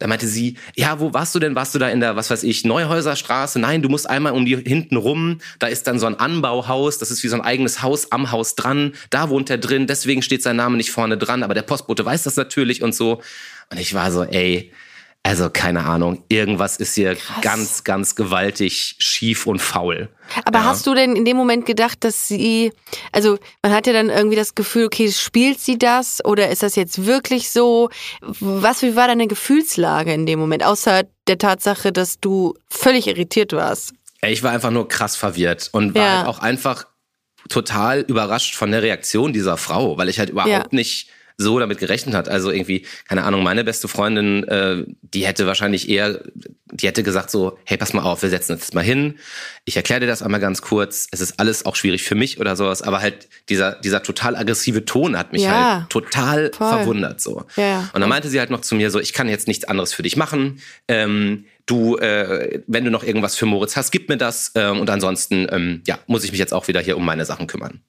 Da 0.00 0.06
meinte 0.06 0.26
sie, 0.26 0.56
ja, 0.76 0.98
wo 0.98 1.12
warst 1.12 1.34
du 1.34 1.38
denn? 1.38 1.54
Warst 1.54 1.74
du 1.74 1.78
da 1.78 1.90
in 1.90 2.00
der, 2.00 2.16
was 2.16 2.30
weiß 2.30 2.42
ich, 2.42 2.64
Neuhäuserstraße? 2.64 3.60
Nein, 3.60 3.82
du 3.82 3.90
musst 3.90 4.08
einmal 4.08 4.32
um 4.32 4.46
die 4.46 4.56
hinten 4.56 4.96
rum. 4.96 5.38
Da 5.58 5.66
ist 5.66 5.86
dann 5.86 5.98
so 5.98 6.06
ein 6.06 6.18
Anbauhaus. 6.18 6.96
Das 6.96 7.10
ist 7.10 7.22
wie 7.22 7.28
so 7.28 7.36
ein 7.36 7.42
eigenes 7.42 7.82
Haus 7.82 8.10
am 8.10 8.32
Haus 8.32 8.54
dran. 8.54 8.94
Da 9.10 9.28
wohnt 9.28 9.50
er 9.50 9.58
drin. 9.58 9.86
Deswegen 9.86 10.22
steht 10.22 10.42
sein 10.42 10.56
Name 10.56 10.78
nicht 10.78 10.90
vorne 10.90 11.18
dran. 11.18 11.42
Aber 11.42 11.52
der 11.52 11.62
Postbote 11.62 12.02
weiß 12.02 12.22
das 12.22 12.36
natürlich 12.36 12.82
und 12.82 12.94
so. 12.94 13.20
Und 13.70 13.78
ich 13.78 13.92
war 13.92 14.10
so, 14.10 14.24
ey, 14.24 14.72
also 15.22 15.50
keine 15.50 15.84
Ahnung. 15.84 16.24
Irgendwas 16.28 16.76
ist 16.78 16.94
hier 16.94 17.16
ganz, 17.42 17.84
ganz 17.84 18.14
gewaltig 18.14 18.96
schief 18.98 19.46
und 19.46 19.60
faul. 19.60 20.08
Aber 20.44 20.60
Ja. 20.60 20.64
hast 20.64 20.86
du 20.86 20.94
denn 20.94 21.14
in 21.14 21.24
dem 21.24 21.36
Moment 21.36 21.66
gedacht, 21.66 22.02
dass 22.04 22.26
sie, 22.26 22.72
also 23.12 23.38
man 23.62 23.72
hat 23.72 23.86
ja 23.86 23.92
dann 23.92 24.08
irgendwie 24.08 24.36
das 24.36 24.54
Gefühl, 24.54 24.86
okay, 24.86 25.10
spielt 25.12 25.60
sie 25.60 25.78
das 25.78 26.24
oder 26.24 26.48
ist 26.48 26.62
das 26.62 26.74
jetzt 26.76 27.04
wirklich 27.06 27.50
so? 27.50 27.90
Was, 28.40 28.82
wie 28.82 28.96
war 28.96 29.08
deine 29.08 29.26
Gefühlslage 29.26 30.12
in 30.12 30.24
dem 30.26 30.38
Moment, 30.38 30.64
außer 30.64 31.02
der 31.28 31.38
Tatsache, 31.38 31.92
dass 31.92 32.18
du 32.20 32.54
völlig 32.68 33.06
irritiert 33.06 33.52
warst? 33.52 33.92
Ich 34.22 34.42
war 34.42 34.52
einfach 34.52 34.70
nur 34.70 34.88
krass 34.88 35.16
verwirrt 35.16 35.68
und 35.72 35.94
war 35.94 36.02
Ja. 36.02 36.18
halt 36.18 36.26
auch 36.28 36.38
einfach 36.40 36.86
total 37.48 38.00
überrascht 38.00 38.54
von 38.54 38.70
der 38.70 38.82
Reaktion 38.82 39.32
dieser 39.32 39.56
Frau, 39.56 39.96
weil 39.98 40.08
ich 40.08 40.18
halt 40.18 40.30
überhaupt 40.30 40.50
Ja. 40.52 40.64
nicht 40.70 41.08
so 41.40 41.58
damit 41.58 41.78
gerechnet 41.78 42.14
hat. 42.14 42.28
Also 42.28 42.50
irgendwie, 42.50 42.84
keine 43.08 43.24
Ahnung, 43.24 43.42
meine 43.42 43.64
beste 43.64 43.88
Freundin, 43.88 44.44
äh, 44.44 44.84
die 45.02 45.26
hätte 45.26 45.46
wahrscheinlich 45.46 45.88
eher, 45.88 46.20
die 46.72 46.86
hätte 46.86 47.02
gesagt 47.02 47.30
so, 47.30 47.58
hey, 47.64 47.76
pass 47.76 47.92
mal 47.94 48.02
auf, 48.02 48.22
wir 48.22 48.28
setzen 48.30 48.52
uns 48.52 48.62
jetzt 48.62 48.74
mal 48.74 48.84
hin. 48.84 49.18
Ich 49.64 49.76
erkläre 49.76 50.00
dir 50.00 50.06
das 50.06 50.22
einmal 50.22 50.40
ganz 50.40 50.62
kurz. 50.62 51.06
Es 51.10 51.20
ist 51.20 51.40
alles 51.40 51.64
auch 51.66 51.76
schwierig 51.76 52.02
für 52.02 52.14
mich 52.14 52.38
oder 52.40 52.56
sowas, 52.56 52.82
aber 52.82 53.00
halt 53.00 53.28
dieser, 53.48 53.72
dieser 53.76 54.02
total 54.02 54.36
aggressive 54.36 54.84
Ton 54.84 55.16
hat 55.16 55.32
mich 55.32 55.42
Ja. 55.42 55.78
halt 55.80 55.90
total 55.90 56.50
Voll. 56.52 56.68
verwundert 56.68 57.20
so. 57.20 57.44
Ja. 57.56 57.88
Und 57.92 58.00
dann 58.00 58.08
meinte 58.10 58.28
sie 58.28 58.38
halt 58.38 58.50
noch 58.50 58.60
zu 58.60 58.74
mir 58.74 58.90
so, 58.90 59.00
ich 59.00 59.12
kann 59.12 59.28
jetzt 59.28 59.48
nichts 59.48 59.64
anderes 59.64 59.92
für 59.92 60.02
dich 60.02 60.16
machen. 60.16 60.60
Ähm, 60.88 61.46
du, 61.66 61.96
äh, 61.96 62.60
wenn 62.66 62.84
du 62.84 62.90
noch 62.90 63.04
irgendwas 63.04 63.36
für 63.36 63.46
Moritz 63.46 63.76
hast, 63.76 63.90
gib 63.90 64.08
mir 64.08 64.16
das. 64.18 64.52
Ähm, 64.54 64.80
und 64.80 64.90
ansonsten, 64.90 65.46
ähm, 65.50 65.82
ja, 65.86 65.98
muss 66.06 66.24
ich 66.24 66.30
mich 66.32 66.38
jetzt 66.40 66.52
auch 66.52 66.68
wieder 66.68 66.80
hier 66.80 66.96
um 66.96 67.04
meine 67.04 67.24
Sachen 67.24 67.46
kümmern. 67.46 67.80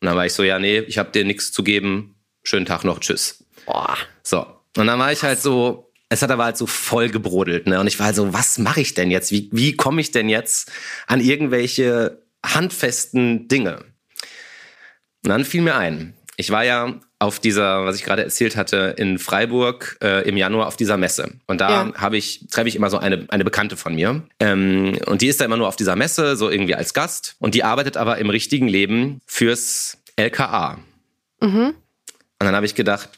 Und 0.00 0.06
dann 0.06 0.16
war 0.16 0.26
ich 0.26 0.32
so, 0.32 0.44
ja, 0.44 0.58
nee, 0.60 0.78
ich 0.80 0.96
habe 0.98 1.10
dir 1.10 1.24
nichts 1.24 1.50
zu 1.50 1.64
geben. 1.64 2.14
Schönen 2.48 2.64
Tag 2.64 2.82
noch, 2.82 2.98
tschüss. 3.00 3.44
Boah. 3.66 3.94
So. 4.22 4.46
Und 4.78 4.86
dann 4.86 4.98
war 4.98 5.12
ich 5.12 5.22
halt 5.22 5.38
so, 5.38 5.92
es 6.08 6.22
hat 6.22 6.30
aber 6.30 6.44
halt 6.44 6.56
so 6.56 6.66
voll 6.66 7.10
gebrodelt, 7.10 7.66
ne? 7.66 7.78
Und 7.78 7.86
ich 7.88 7.98
war 7.98 8.06
halt 8.06 8.16
so, 8.16 8.32
was 8.32 8.56
mache 8.56 8.80
ich 8.80 8.94
denn 8.94 9.10
jetzt? 9.10 9.30
Wie, 9.30 9.50
wie 9.52 9.76
komme 9.76 10.00
ich 10.00 10.12
denn 10.12 10.30
jetzt 10.30 10.72
an 11.06 11.20
irgendwelche 11.20 12.22
handfesten 12.42 13.48
Dinge? 13.48 13.80
Und 15.24 15.28
dann 15.28 15.44
fiel 15.44 15.60
mir 15.60 15.74
ein, 15.76 16.14
ich 16.38 16.50
war 16.50 16.64
ja 16.64 16.98
auf 17.18 17.38
dieser, 17.38 17.84
was 17.84 17.96
ich 17.96 18.04
gerade 18.04 18.22
erzählt 18.24 18.56
hatte, 18.56 18.94
in 18.96 19.18
Freiburg 19.18 19.98
äh, 20.02 20.26
im 20.26 20.38
Januar 20.38 20.68
auf 20.68 20.78
dieser 20.78 20.96
Messe. 20.96 21.34
Und 21.48 21.60
da 21.60 21.68
Ja. 21.88 21.92
habe 21.96 22.16
ich, 22.16 22.46
treffe 22.50 22.68
ich 22.68 22.76
immer 22.76 22.88
so 22.88 22.96
eine, 22.96 23.26
eine 23.28 23.44
Bekannte 23.44 23.76
von 23.76 23.94
mir. 23.94 24.22
Ähm, 24.40 24.98
und 25.04 25.20
die 25.20 25.26
ist 25.28 25.38
da 25.42 25.44
immer 25.44 25.58
nur 25.58 25.68
auf 25.68 25.76
dieser 25.76 25.96
Messe, 25.96 26.34
so 26.38 26.48
irgendwie 26.48 26.76
als 26.76 26.94
Gast. 26.94 27.36
Und 27.40 27.54
die 27.54 27.62
arbeitet 27.64 27.98
aber 27.98 28.16
im 28.16 28.30
richtigen 28.30 28.68
Leben 28.68 29.20
fürs 29.26 29.98
LKA. 30.16 30.78
Mhm. 31.42 31.74
Und 32.40 32.46
dann 32.46 32.54
habe 32.54 32.66
ich 32.66 32.74
gedacht, 32.74 33.08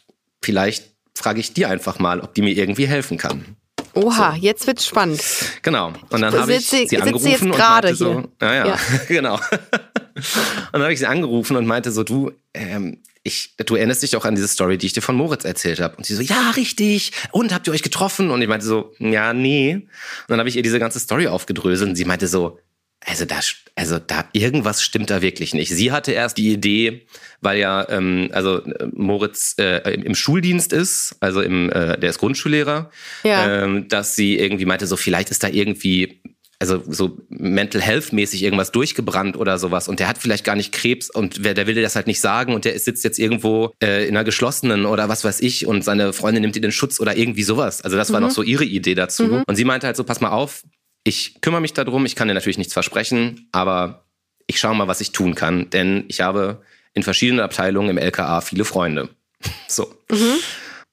vielleicht 0.42 0.84
frage 1.14 1.40
ich 1.40 1.52
die 1.52 1.66
einfach 1.66 1.98
mal, 1.98 2.20
ob 2.20 2.34
die 2.34 2.42
mir 2.42 2.56
irgendwie 2.56 2.86
helfen 2.86 3.18
kann. 3.18 3.56
Oha, 3.94 4.36
jetzt 4.36 4.66
wird's 4.66 4.86
spannend. 4.86 5.22
Genau. 5.62 5.92
Und 6.10 6.20
dann 6.20 6.32
habe 6.32 6.54
ich 6.54 6.68
sie 6.68 6.96
angerufen 6.96 7.26
jetzt 7.26 7.42
und 7.42 7.50
meinte 7.58 7.94
so, 7.94 8.12
hier. 8.12 8.28
ja, 8.40 8.54
ja, 8.54 8.66
Ja. 8.66 8.78
genau. 9.08 9.34
Und 9.34 10.72
dann 10.72 10.82
habe 10.82 10.92
ich 10.92 11.00
sie 11.00 11.06
angerufen 11.06 11.56
und 11.56 11.66
meinte 11.66 11.90
so, 11.90 12.04
du, 12.04 12.30
ähm, 12.54 12.98
ich, 13.22 13.56
du 13.56 13.74
erinnerst 13.74 14.02
dich 14.02 14.12
doch 14.12 14.24
an 14.24 14.34
diese 14.34 14.48
Story, 14.48 14.78
die 14.78 14.86
ich 14.86 14.92
dir 14.92 15.02
von 15.02 15.16
Moritz 15.16 15.44
erzählt 15.44 15.80
habe. 15.80 15.96
Und 15.96 16.06
sie 16.06 16.14
so, 16.14 16.22
ja, 16.22 16.50
richtig. 16.50 17.12
Und 17.32 17.52
habt 17.52 17.66
ihr 17.66 17.72
euch 17.72 17.82
getroffen? 17.82 18.30
Und 18.30 18.40
ich 18.42 18.48
meinte 18.48 18.64
so, 18.64 18.94
ja, 18.98 19.32
nee. 19.32 19.74
Und 19.74 19.88
dann 20.28 20.38
habe 20.38 20.48
ich 20.48 20.56
ihr 20.56 20.62
diese 20.62 20.78
ganze 20.78 21.00
Story 21.00 21.26
aufgedröselt 21.26 21.90
und 21.90 21.96
sie 21.96 22.04
meinte 22.04 22.28
so, 22.28 22.58
also 23.06 23.24
da, 23.24 23.40
also 23.76 23.98
da 23.98 24.28
irgendwas 24.32 24.82
stimmt 24.82 25.10
da 25.10 25.22
wirklich 25.22 25.54
nicht. 25.54 25.70
Sie 25.70 25.90
hatte 25.90 26.12
erst 26.12 26.36
die 26.36 26.52
Idee, 26.52 27.06
weil 27.40 27.58
ja 27.58 27.88
ähm, 27.88 28.28
also 28.32 28.62
äh, 28.64 28.86
Moritz 28.92 29.54
äh, 29.58 29.94
im 29.94 30.14
Schuldienst 30.14 30.72
ist, 30.72 31.16
also 31.20 31.40
im 31.40 31.70
äh, 31.70 31.98
der 31.98 32.10
ist 32.10 32.18
Grundschullehrer, 32.18 32.90
Ja. 33.24 33.64
ähm, 33.64 33.88
dass 33.88 34.16
sie 34.16 34.38
irgendwie 34.38 34.66
meinte 34.66 34.86
so 34.86 34.96
vielleicht 34.96 35.30
ist 35.30 35.42
da 35.42 35.48
irgendwie 35.48 36.20
also 36.62 36.82
so 36.86 37.16
mental 37.30 37.80
health 37.80 38.12
mäßig 38.12 38.42
irgendwas 38.42 38.70
durchgebrannt 38.70 39.34
oder 39.38 39.58
sowas 39.58 39.88
und 39.88 39.98
der 39.98 40.08
hat 40.08 40.18
vielleicht 40.18 40.44
gar 40.44 40.56
nicht 40.56 40.72
Krebs 40.72 41.08
und 41.08 41.42
wer, 41.42 41.54
der 41.54 41.66
will 41.66 41.74
dir 41.74 41.80
das 41.80 41.96
halt 41.96 42.06
nicht 42.06 42.20
sagen 42.20 42.52
und 42.52 42.66
der 42.66 42.78
sitzt 42.78 43.02
jetzt 43.02 43.18
irgendwo 43.18 43.72
äh, 43.82 44.06
in 44.06 44.14
einer 44.14 44.24
geschlossenen 44.24 44.84
oder 44.84 45.08
was 45.08 45.24
weiß 45.24 45.40
ich 45.40 45.66
und 45.66 45.82
seine 45.82 46.12
Freundin 46.12 46.42
nimmt 46.42 46.56
ihn 46.56 46.64
in 46.64 46.70
Schutz 46.72 47.00
oder 47.00 47.16
irgendwie 47.16 47.44
sowas. 47.44 47.80
Also 47.80 47.96
das 47.96 48.12
war 48.12 48.20
noch 48.20 48.30
so 48.30 48.42
ihre 48.42 48.66
Idee 48.66 48.94
dazu. 48.94 49.42
Und 49.46 49.56
sie 49.56 49.64
meinte 49.64 49.86
halt 49.86 49.96
so, 49.96 50.04
pass 50.04 50.20
mal 50.20 50.28
auf, 50.32 50.62
ich 51.04 51.40
kümmere 51.40 51.60
mich 51.60 51.72
darum, 51.72 52.06
ich 52.06 52.16
kann 52.16 52.28
dir 52.28 52.34
natürlich 52.34 52.58
nichts 52.58 52.72
versprechen, 52.72 53.48
aber 53.52 54.04
ich 54.46 54.58
schaue 54.58 54.74
mal, 54.74 54.88
was 54.88 55.00
ich 55.00 55.12
tun 55.12 55.34
kann, 55.34 55.70
denn 55.70 56.04
ich 56.08 56.20
habe 56.20 56.62
in 56.92 57.02
verschiedenen 57.02 57.40
Abteilungen 57.40 57.90
im 57.90 57.98
LKA 57.98 58.40
viele 58.40 58.64
Freunde. 58.64 59.08
So. 59.68 59.94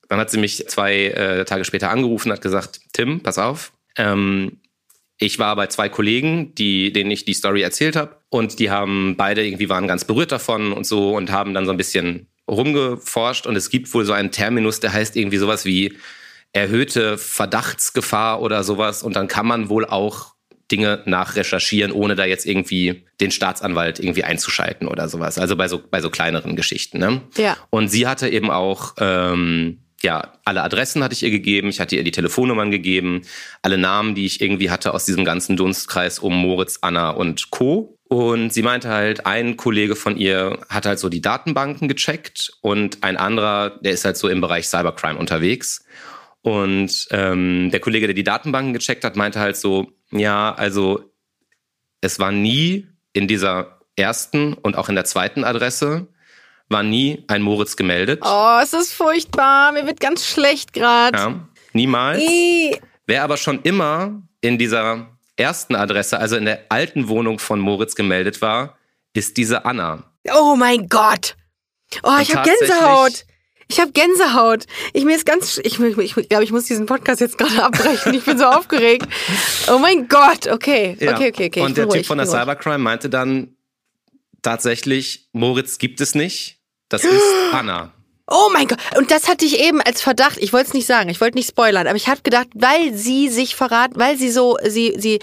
Dann 0.08 0.20
hat 0.20 0.30
sie 0.30 0.38
mich 0.38 0.68
zwei 0.70 1.08
äh, 1.08 1.44
Tage 1.44 1.66
später 1.66 1.90
angerufen 1.90 2.30
und 2.30 2.36
hat 2.36 2.42
gesagt, 2.42 2.80
Tim, 2.94 3.22
pass 3.22 3.38
auf, 3.38 3.74
ähm, 3.98 4.62
ich 5.20 5.40
war 5.40 5.56
bei 5.56 5.68
zwei 5.68 5.90
Kollegen, 5.90 6.54
die, 6.56 6.94
denen 6.94 7.12
ich 7.12 7.26
die 7.26 7.34
Story 7.34 7.62
erzählt 7.62 7.96
habe. 7.96 8.18
Und 8.30 8.60
die 8.60 8.70
haben 8.70 9.16
beide 9.18 9.46
irgendwie 9.46 9.70
waren 9.70 9.88
ganz 9.88 10.06
berührt 10.06 10.32
davon 10.32 10.72
und 10.72 10.86
so 10.86 11.16
und 11.16 11.32
haben 11.32 11.54
dann 11.54 11.66
so 11.66 11.72
ein 11.72 11.78
bisschen 11.78 12.28
rumgeforscht. 12.48 13.48
Und 13.48 13.56
es 13.56 13.70
gibt 13.70 13.92
wohl 13.94 14.06
so 14.06 14.14
einen 14.14 14.32
Terminus, 14.32 14.80
der 14.80 14.94
heißt 14.94 15.16
irgendwie 15.16 15.38
sowas 15.38 15.66
wie 15.66 15.98
erhöhte 16.54 17.18
Verdachtsgefahr 17.18 18.42
oder 18.42 18.64
sowas. 18.64 19.04
Und 19.04 19.16
dann 19.16 19.28
kann 19.28 19.46
man 19.46 19.70
wohl 19.70 19.86
auch 19.86 20.34
Dinge 20.72 21.02
nachrecherchieren, 21.06 21.92
ohne 21.92 22.16
da 22.16 22.26
jetzt 22.26 22.46
irgendwie 22.46 23.06
den 23.22 23.32
Staatsanwalt 23.32 24.00
irgendwie 24.00 24.24
einzuschalten 24.24 24.88
oder 24.88 25.08
sowas. 25.08 25.38
Also 25.38 25.56
bei 25.56 25.68
so, 25.68 25.82
bei 25.90 26.02
so 26.02 26.10
kleineren 26.10 26.56
Geschichten. 26.56 27.00
Ne? 27.00 27.22
Ja. 27.38 27.58
Und 27.70 27.90
sie 27.90 28.08
hatte 28.08 28.28
eben 28.28 28.52
auch, 28.52 28.96
ähm, 29.00 29.84
ja, 30.02 30.34
alle 30.46 30.62
Adressen 30.62 31.04
hatte 31.04 31.14
ich 31.14 31.24
ihr 31.24 31.32
gegeben, 31.32 31.70
ich 31.70 31.80
hatte 31.80 31.96
ihr 31.96 32.04
die 32.04 32.12
Telefonnummern 32.12 32.70
gegeben, 32.70 33.22
alle 33.62 33.78
Namen, 33.78 34.14
die 34.14 34.26
ich 34.26 34.42
irgendwie 34.42 34.70
hatte 34.70 34.94
aus 34.94 35.06
diesem 35.06 35.26
ganzen 35.26 35.58
Dunstkreis 35.58 36.20
um 36.20 36.36
Moritz, 36.36 36.80
Anna 36.82 37.12
und 37.12 37.50
Co. 37.50 37.98
Und 38.10 38.54
sie 38.54 38.62
meinte 38.62 38.90
halt, 38.90 39.26
ein 39.26 39.58
Kollege 39.58 39.96
von 39.96 40.16
ihr 40.16 40.60
hat 40.70 40.86
halt 40.86 41.00
so 41.00 41.10
die 41.10 41.22
Datenbanken 41.22 41.88
gecheckt 41.88 42.54
und 42.62 43.04
ein 43.04 43.18
anderer, 43.18 43.72
der 43.82 43.92
ist 43.92 44.06
halt 44.06 44.18
so 44.18 44.30
im 44.30 44.40
Bereich 44.40 44.68
Cybercrime 44.68 45.20
unterwegs. 45.20 45.84
Und 46.48 47.10
ähm, 47.12 47.72
der 47.72 47.82
Kollege, 47.82 48.08
der 48.08 48.14
die 48.14 48.24
Datenbanken 48.24 48.72
gecheckt 48.72 49.04
hat, 49.04 49.18
meinte 49.18 49.42
halt 49.42 49.58
so, 49.58 49.92
ja, 50.12 50.54
also 50.54 51.04
es 52.00 52.20
war 52.20 52.32
nie 52.32 52.88
in 53.12 53.28
dieser 53.28 53.82
ersten 53.98 54.54
und 54.54 54.78
auch 54.78 54.88
in 54.88 54.96
der 54.96 55.04
zweiten 55.04 55.44
Adresse, 55.44 56.08
war 56.70 56.84
nie 56.84 57.26
ein 57.28 57.42
Moritz 57.42 57.76
gemeldet. 57.76 58.22
Oh, 58.24 58.60
es 58.64 58.72
ist 58.72 58.94
furchtbar. 58.94 59.74
Mir 59.74 59.86
wird 59.88 60.00
ganz 60.00 60.26
schlecht 60.26 60.72
gerade. 60.72 61.18
Ja, 61.18 61.48
niemals. 61.74 62.24
Wer 63.08 63.24
aber 63.24 63.36
schon 63.36 63.62
immer 63.64 64.22
in 64.40 64.58
dieser 64.58 65.18
ersten 65.36 65.76
Adresse, 65.76 66.18
also 66.18 66.38
in 66.38 66.46
der 66.46 66.68
alten 66.70 67.10
Wohnung 67.10 67.40
von 67.40 67.60
Moritz 67.60 67.94
gemeldet 67.94 68.42
war, 68.42 68.78
ist 69.12 69.36
diese 69.36 69.66
Anna. 69.66 70.14
Oh 70.34 70.56
mein 70.56 70.88
Gott. 70.88 71.36
Oh, 72.04 72.18
ich 72.22 72.34
habe 72.34 72.50
Gänsehaut. 72.50 73.26
Ich 73.70 73.80
habe 73.82 73.92
Gänsehaut. 73.92 74.66
Ich 74.94 75.04
mir 75.04 75.16
ist 75.16 75.26
ganz, 75.26 75.60
ich, 75.64 75.80
ich, 75.80 75.98
ich 76.18 76.30
glaube, 76.30 76.44
ich 76.44 76.52
muss 76.52 76.66
diesen 76.66 76.86
Podcast 76.86 77.20
jetzt 77.22 77.38
gerade 77.38 77.64
abbrechen. 77.64 78.14
Ich 78.14 78.24
bin 78.24 78.38
so 78.38 78.46
aufgeregt. 78.46 79.06
Oh 79.70 79.78
mein 79.80 80.08
Gott. 80.08 80.48
Okay, 80.48 80.96
Ja. 81.00 81.14
okay, 81.16 81.30
okay, 81.30 81.48
okay. 81.48 81.62
Und 81.62 81.76
der 81.78 81.84
bin 81.84 81.90
Typ 81.92 81.98
ruhig, 82.00 82.08
von 82.08 82.18
der 82.18 82.28
ruhig. 82.28 82.40
Cybercrime 82.40 82.78
meinte 82.80 83.10
dann 83.10 83.56
tatsächlich, 84.42 85.28
Moritz 85.34 85.78
gibt 85.78 86.02
es 86.02 86.16
nicht. 86.16 86.60
Das 86.90 87.04
ist 87.04 87.22
Anna. 87.52 87.92
Oh 88.30 88.50
mein 88.52 88.68
Gott. 88.68 88.78
Und 88.98 89.12
das 89.12 89.28
hatte 89.30 89.46
ich 89.46 89.60
eben 89.60 89.82
als 89.82 90.02
Verdacht. 90.02 90.38
Ich 90.40 90.52
wollte 90.54 90.68
es 90.68 90.74
nicht 90.74 90.86
sagen. 90.86 91.10
Ich 91.10 91.22
wollte 91.22 91.38
nicht 91.38 91.50
spoilern. 91.50 91.88
Aber 91.88 91.96
ich 91.96 92.08
habe 92.10 92.22
gedacht, 92.24 92.48
weil 92.54 92.94
sie 92.94 93.30
sich 93.30 93.56
verraten, 93.56 93.98
weil 93.98 94.18
sie 94.18 94.30
so, 94.30 94.58
sie, 94.66 94.96
sie. 94.98 95.20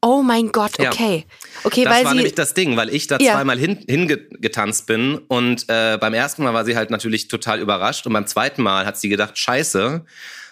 Oh 0.00 0.22
mein 0.22 0.52
Gott. 0.52 0.78
Ja. 0.78 0.90
Okay. 0.90 1.26
Okay, 1.64 1.84
Das 1.84 1.92
weil 1.94 2.04
war 2.04 2.10
sie. 2.12 2.16
nämlich 2.18 2.34
das 2.36 2.54
Ding, 2.54 2.76
weil 2.76 2.88
ich 2.94 3.08
da 3.08 3.18
Ja. 3.18 3.32
zweimal 3.34 3.58
hin, 3.58 3.84
hingetanzt 3.88 4.86
bin 4.86 5.18
und 5.28 5.64
äh, 5.68 5.98
beim 5.98 6.14
ersten 6.14 6.44
Mal 6.44 6.54
war 6.54 6.64
sie 6.64 6.76
halt 6.76 6.90
natürlich 6.90 7.26
total 7.28 7.58
überrascht 7.60 8.06
und 8.06 8.12
beim 8.12 8.26
zweiten 8.26 8.62
Mal 8.62 8.86
hat 8.86 8.96
sie 8.96 9.08
gedacht, 9.08 9.36
scheiße, 9.36 10.04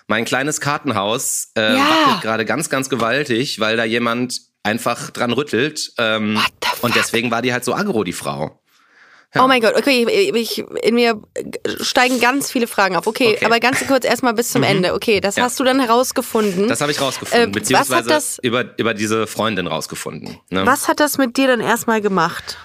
mein 0.09 0.25
kleines 0.25 0.61
Kartenhaus 0.61 1.53
äh, 1.57 1.77
Ja. 1.77 1.89
wackelt 1.91 2.23
gerade 2.23 2.45
ganz, 2.45 2.71
ganz 2.71 2.89
gewaltig, 2.89 3.61
weil 3.61 3.77
da 3.77 3.85
jemand 3.85 4.41
einfach 4.65 5.11
dran 5.11 5.33
rüttelt 5.33 5.93
ähm, 5.99 6.41
und 6.83 6.97
deswegen 6.97 7.31
war 7.31 7.41
die 7.41 7.53
halt 7.53 7.65
so 7.65 7.73
aggro, 7.73 8.03
die 8.03 8.13
Frau. 8.13 8.61
Oh 9.43 9.47
mein 9.47 9.61
Gott, 9.61 9.75
okay, 9.77 10.07
ich, 10.35 10.65
in 10.83 10.95
mir 10.95 11.21
steigen 11.81 12.21
ganz 12.21 12.51
viele 12.51 12.67
Fragen 12.67 12.97
auf. 12.97 13.07
Okay, 13.07 13.29
Okay. 13.35 13.39
Mhm. 13.41 13.47
aber 13.47 13.61
ganz 13.61 13.87
kurz 13.87 14.05
erstmal 14.05 14.35
bis 14.35 14.51
zum 14.51 14.63
Ende. 14.63 14.95
Okay, 14.95 15.21
das 15.21 15.37
Ja. 15.37 15.45
hast 15.45 15.59
du 15.61 15.65
dann 15.65 15.81
herausgefunden. 15.81 16.69
Das 16.69 16.81
habe 16.81 16.93
ich 16.93 17.01
rausgefunden, 17.01 17.49
Äh, 17.49 17.53
beziehungsweise 17.53 17.91
was 17.93 17.99
hat 17.99 18.11
das- 18.11 18.39
über, 18.43 18.65
über 18.79 18.95
diese 18.95 19.27
Freundin 19.27 19.67
rausgefunden. 19.67 20.39
Ne? 20.51 20.67
Was 20.67 20.89
hat 20.89 21.01
das 21.01 21.19
mit 21.19 21.37
dir 21.37 21.47
dann 21.49 21.61
erstmal 21.61 22.01
gemacht? 22.01 22.59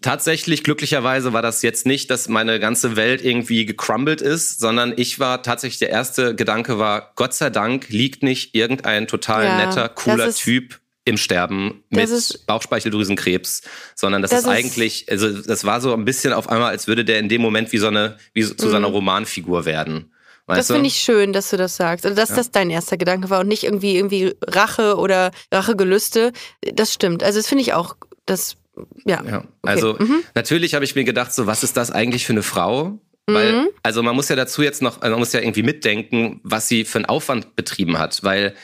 Tatsächlich, 0.00 0.64
glücklicherweise 0.64 1.32
war 1.32 1.42
das 1.42 1.62
jetzt 1.62 1.86
nicht, 1.86 2.10
dass 2.10 2.28
meine 2.28 2.58
ganze 2.58 2.96
Welt 2.96 3.24
irgendwie 3.24 3.64
gecrumbled 3.66 4.20
ist, 4.20 4.58
sondern 4.58 4.92
ich 4.96 5.20
war 5.20 5.44
tatsächlich, 5.44 5.78
der 5.78 5.90
erste 5.90 6.34
Gedanke 6.34 6.80
war, 6.80 7.12
Gott 7.14 7.34
sei 7.34 7.50
Dank 7.50 7.88
liegt 7.88 8.24
nicht 8.24 8.56
irgendein 8.56 9.06
total 9.06 9.44
Ja, 9.44 9.56
netter, 9.64 9.88
cooler 9.88 10.34
Typ 10.34 10.80
im 11.04 11.16
Sterben 11.16 11.82
mit 11.90 12.08
ist- 12.08 12.46
Bauchspeicheldrüsenkrebs, 12.46 13.62
sondern 13.94 14.22
das, 14.22 14.30
Das 14.30 14.40
ist 14.40 14.46
ist- 14.46 14.52
eigentlich, 14.52 15.06
also 15.10 15.30
das 15.42 15.64
war 15.64 15.80
so 15.80 15.92
ein 15.94 16.04
bisschen 16.04 16.32
auf 16.32 16.48
einmal, 16.48 16.70
als 16.70 16.86
würde 16.86 17.04
der 17.04 17.18
in 17.18 17.28
dem 17.28 17.42
Moment 17.42 17.72
wie 17.72 17.78
so 17.78 17.88
eine, 17.88 18.16
wie 18.34 18.42
so, 18.42 18.54
zu 18.54 18.68
so 18.68 18.76
einer 18.76 18.88
Romanfigur 18.88 19.64
werden. 19.64 20.12
Weißt 20.46 20.56
Mhm. 20.56 20.60
Das 20.60 20.66
finde 20.76 20.86
ich 20.88 20.96
schön, 20.96 21.32
dass 21.32 21.50
du 21.50 21.56
das 21.56 21.76
sagst. 21.76 22.04
Also, 22.04 22.16
dass 22.16 22.28
das 22.34 22.50
dein 22.50 22.68
erster 22.70 22.96
Gedanke 22.96 23.30
war 23.30 23.40
und 23.40 23.48
nicht 23.48 23.62
irgendwie 23.64 23.96
irgendwie 23.96 24.34
Rache 24.44 24.96
oder 24.96 25.30
Rachegelüste. 25.52 26.32
Das 26.74 26.92
stimmt. 26.92 27.22
Also, 27.22 27.38
das 27.38 27.48
finde 27.48 27.62
ich 27.62 27.72
auch, 27.72 27.96
das, 28.26 28.56
ja. 29.04 29.22
Ja, 29.24 29.38
Okay. 29.38 29.46
also 29.62 29.94
Mhm. 29.98 30.22
natürlich 30.34 30.74
habe 30.74 30.84
ich 30.84 30.94
mir 30.96 31.04
gedacht, 31.04 31.32
so 31.32 31.46
was 31.46 31.62
ist 31.62 31.76
das 31.76 31.90
eigentlich 31.90 32.26
für 32.26 32.32
eine 32.32 32.42
Frau? 32.42 32.98
Weil, 33.26 33.52
Mhm. 33.52 33.68
also 33.84 34.02
man 34.02 34.16
muss 34.16 34.28
ja 34.28 34.36
dazu 34.36 34.62
jetzt 34.62 34.82
noch, 34.82 35.00
also 35.00 35.12
man 35.12 35.20
muss 35.20 35.32
ja 35.32 35.40
irgendwie 35.40 35.62
mitdenken, 35.62 36.40
was 36.42 36.66
sie 36.66 36.84
für 36.84 36.98
einen 36.98 37.06
Aufwand 37.06 37.54
betrieben 37.54 37.98
hat, 37.98 38.24
weil 38.24 38.54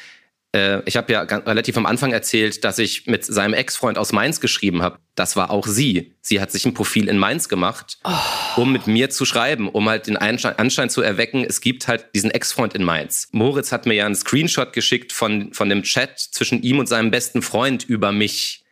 äh, 0.54 0.80
ich 0.86 0.96
habe 0.96 1.12
ja 1.12 1.20
relativ 1.22 1.76
am 1.76 1.86
Anfang 1.86 2.12
erzählt, 2.12 2.64
dass 2.64 2.78
ich 2.78 3.06
mit 3.06 3.24
seinem 3.24 3.54
Ex-Freund 3.54 3.98
aus 3.98 4.12
Mainz 4.12 4.40
geschrieben 4.40 4.82
habe. 4.82 4.98
Das 5.14 5.36
war 5.36 5.50
auch 5.50 5.66
sie. 5.66 6.14
Sie 6.20 6.40
hat 6.40 6.50
sich 6.50 6.64
ein 6.64 6.74
Profil 6.74 7.08
in 7.08 7.18
Mainz 7.18 7.48
gemacht, 7.48 7.98
Oh. 8.04 8.62
um 8.62 8.72
mit 8.72 8.86
mir 8.86 9.10
zu 9.10 9.24
schreiben, 9.24 9.68
um 9.68 9.88
halt 9.88 10.06
den 10.06 10.16
Anschein, 10.16 10.58
Anschein 10.58 10.90
zu 10.90 11.02
erwecken, 11.02 11.44
es 11.44 11.60
gibt 11.60 11.88
halt 11.88 12.06
diesen 12.14 12.30
Ex-Freund 12.30 12.74
in 12.74 12.84
Mainz. 12.84 13.28
Moritz 13.32 13.72
hat 13.72 13.86
mir 13.86 13.94
ja 13.94 14.06
einen 14.06 14.14
Screenshot 14.14 14.72
geschickt 14.72 15.12
von, 15.12 15.52
von 15.52 15.68
dem 15.68 15.82
Chat 15.82 16.18
zwischen 16.18 16.62
ihm 16.62 16.78
und 16.78 16.86
seinem 16.88 17.10
besten 17.10 17.42
Freund 17.42 17.84
über 17.84 18.12
mich. 18.12 18.64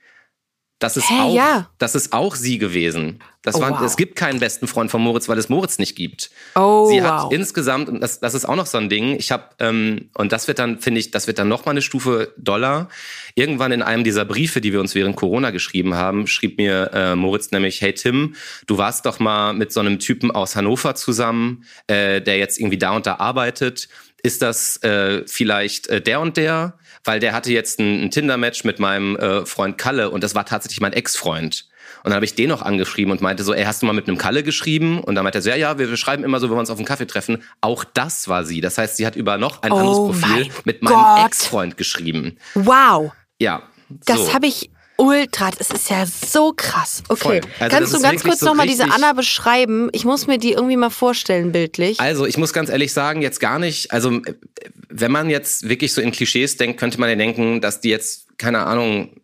Das 0.78 0.98
ist 0.98 1.08
Hä, 1.08 1.20
auch, 1.20 1.34
ja. 1.34 1.70
das 1.78 1.94
ist 1.94 2.12
auch 2.12 2.34
sie 2.34 2.58
gewesen. 2.58 3.20
Das 3.40 3.54
Oh, 3.54 3.60
war, 3.60 3.70
wow. 3.70 3.80
Es 3.80 3.96
gibt 3.96 4.14
keinen 4.14 4.40
besten 4.40 4.66
Freund 4.66 4.90
von 4.90 5.00
Moritz, 5.00 5.26
weil 5.26 5.38
es 5.38 5.48
Moritz 5.48 5.78
nicht 5.78 5.96
gibt. 5.96 6.30
Oh, 6.54 6.90
sie 6.90 7.00
wow. 7.00 7.24
hat 7.24 7.32
insgesamt, 7.32 7.88
und 7.88 8.00
das, 8.00 8.20
das 8.20 8.34
ist 8.34 8.44
auch 8.44 8.56
noch 8.56 8.66
so 8.66 8.76
ein 8.76 8.90
Ding, 8.90 9.16
ich 9.16 9.30
habe, 9.32 9.44
ähm, 9.58 10.10
und 10.14 10.32
das 10.32 10.48
wird 10.48 10.58
dann, 10.58 10.78
finde 10.80 11.00
ich, 11.00 11.12
das 11.12 11.28
wird 11.28 11.38
dann 11.38 11.48
noch 11.48 11.64
mal 11.64 11.70
eine 11.70 11.80
Stufe 11.80 12.34
doller. 12.36 12.88
Irgendwann 13.36 13.72
in 13.72 13.80
einem 13.82 14.04
dieser 14.04 14.26
Briefe, 14.26 14.60
die 14.60 14.74
wir 14.74 14.80
uns 14.80 14.94
während 14.94 15.16
Corona 15.16 15.50
geschrieben 15.50 15.94
haben, 15.94 16.26
schrieb 16.26 16.58
mir 16.58 16.90
äh, 16.92 17.14
Moritz 17.14 17.52
nämlich, 17.52 17.80
hey 17.80 17.94
Tim, 17.94 18.34
du 18.66 18.76
warst 18.76 19.06
doch 19.06 19.18
mal 19.18 19.54
mit 19.54 19.72
so 19.72 19.80
einem 19.80 19.98
Typen 19.98 20.30
aus 20.30 20.56
Hannover 20.56 20.94
zusammen, 20.94 21.64
äh, 21.86 22.20
der 22.20 22.36
jetzt 22.36 22.58
irgendwie 22.58 22.78
da 22.78 22.90
und 22.90 23.06
da 23.06 23.14
arbeitet. 23.14 23.88
Ist 24.22 24.42
das 24.42 24.82
äh, 24.82 25.22
vielleicht 25.26 25.86
äh, 25.86 26.02
der 26.02 26.20
und 26.20 26.36
der? 26.36 26.74
Weil 27.06 27.20
der 27.20 27.32
hatte 27.32 27.52
jetzt 27.52 27.80
ein, 27.80 28.04
ein 28.04 28.10
Tinder-Match 28.10 28.64
mit 28.64 28.78
meinem 28.78 29.16
äh, 29.16 29.46
Freund 29.46 29.78
Kalle 29.78 30.10
und 30.10 30.22
das 30.22 30.34
war 30.34 30.44
tatsächlich 30.44 30.80
mein 30.80 30.92
Ex-Freund. 30.92 31.66
Und 32.02 32.10
dann 32.10 32.16
habe 32.16 32.24
ich 32.24 32.34
den 32.34 32.48
noch 32.48 32.62
angeschrieben 32.62 33.10
und 33.10 33.20
meinte 33.20 33.42
so, 33.42 33.52
ey, 33.52 33.64
hast 33.64 33.82
du 33.82 33.86
mal 33.86 33.92
mit 33.92 34.06
einem 34.06 34.18
Kalle 34.18 34.42
geschrieben? 34.42 35.00
Und 35.00 35.14
dann 35.16 35.24
meinte 35.24 35.38
er 35.38 35.42
so, 35.42 35.50
ja, 35.50 35.56
ja, 35.56 35.78
wir, 35.78 35.88
wir 35.90 35.96
schreiben 35.96 36.22
immer 36.24 36.38
so, 36.38 36.48
wenn 36.48 36.56
wir 36.56 36.60
uns 36.60 36.70
auf 36.70 36.78
einen 36.78 36.86
Kaffee 36.86 37.06
treffen. 37.06 37.42
Auch 37.60 37.84
das 37.84 38.28
war 38.28 38.44
sie. 38.44 38.60
Das 38.60 38.78
heißt, 38.78 38.96
sie 38.96 39.06
hat 39.06 39.16
über 39.16 39.38
noch 39.38 39.62
ein 39.62 39.72
Oh 39.72 39.76
anderes 39.76 39.96
Profil 39.96 40.44
mein 40.44 40.52
mit 40.64 40.82
meinem. 40.82 41.26
Ex-Freund 41.26 41.76
geschrieben. 41.76 42.38
Wow. 42.54 43.12
Ja. 43.38 43.62
Das 43.88 44.18
so. 44.18 44.34
habe 44.34 44.46
ich 44.46 44.70
ultra. 44.96 45.50
Das 45.50 45.70
ist 45.70 45.90
ja 45.90 46.06
so 46.06 46.52
krass. 46.56 47.02
Okay. 47.08 47.40
Also 47.58 47.76
Kannst 47.76 47.94
du 47.94 48.00
ganz 48.00 48.22
kurz 48.22 48.40
so 48.40 48.46
nochmal 48.46 48.66
diese 48.66 48.84
Anna 48.84 49.12
beschreiben? 49.12 49.88
Ich 49.92 50.04
muss 50.04 50.26
mir 50.26 50.38
die 50.38 50.52
irgendwie 50.52 50.76
mal 50.76 50.90
vorstellen, 50.90 51.52
bildlich. 51.52 52.00
Also, 52.00 52.26
ich 52.26 52.36
muss 52.36 52.52
ganz 52.52 52.70
ehrlich 52.70 52.92
sagen, 52.92 53.22
jetzt 53.22 53.40
gar 53.40 53.58
nicht, 53.58 53.92
also 53.92 54.20
wenn 55.00 55.12
man 55.12 55.30
jetzt 55.30 55.68
wirklich 55.68 55.92
so 55.92 56.00
in 56.00 56.12
Klischees 56.12 56.56
denkt, 56.56 56.78
könnte 56.78 56.98
man 56.98 57.08
ja 57.08 57.16
denken, 57.16 57.60
dass 57.60 57.80
die 57.80 57.90
jetzt, 57.90 58.38
keine 58.38 58.60
Ahnung, 58.66 59.20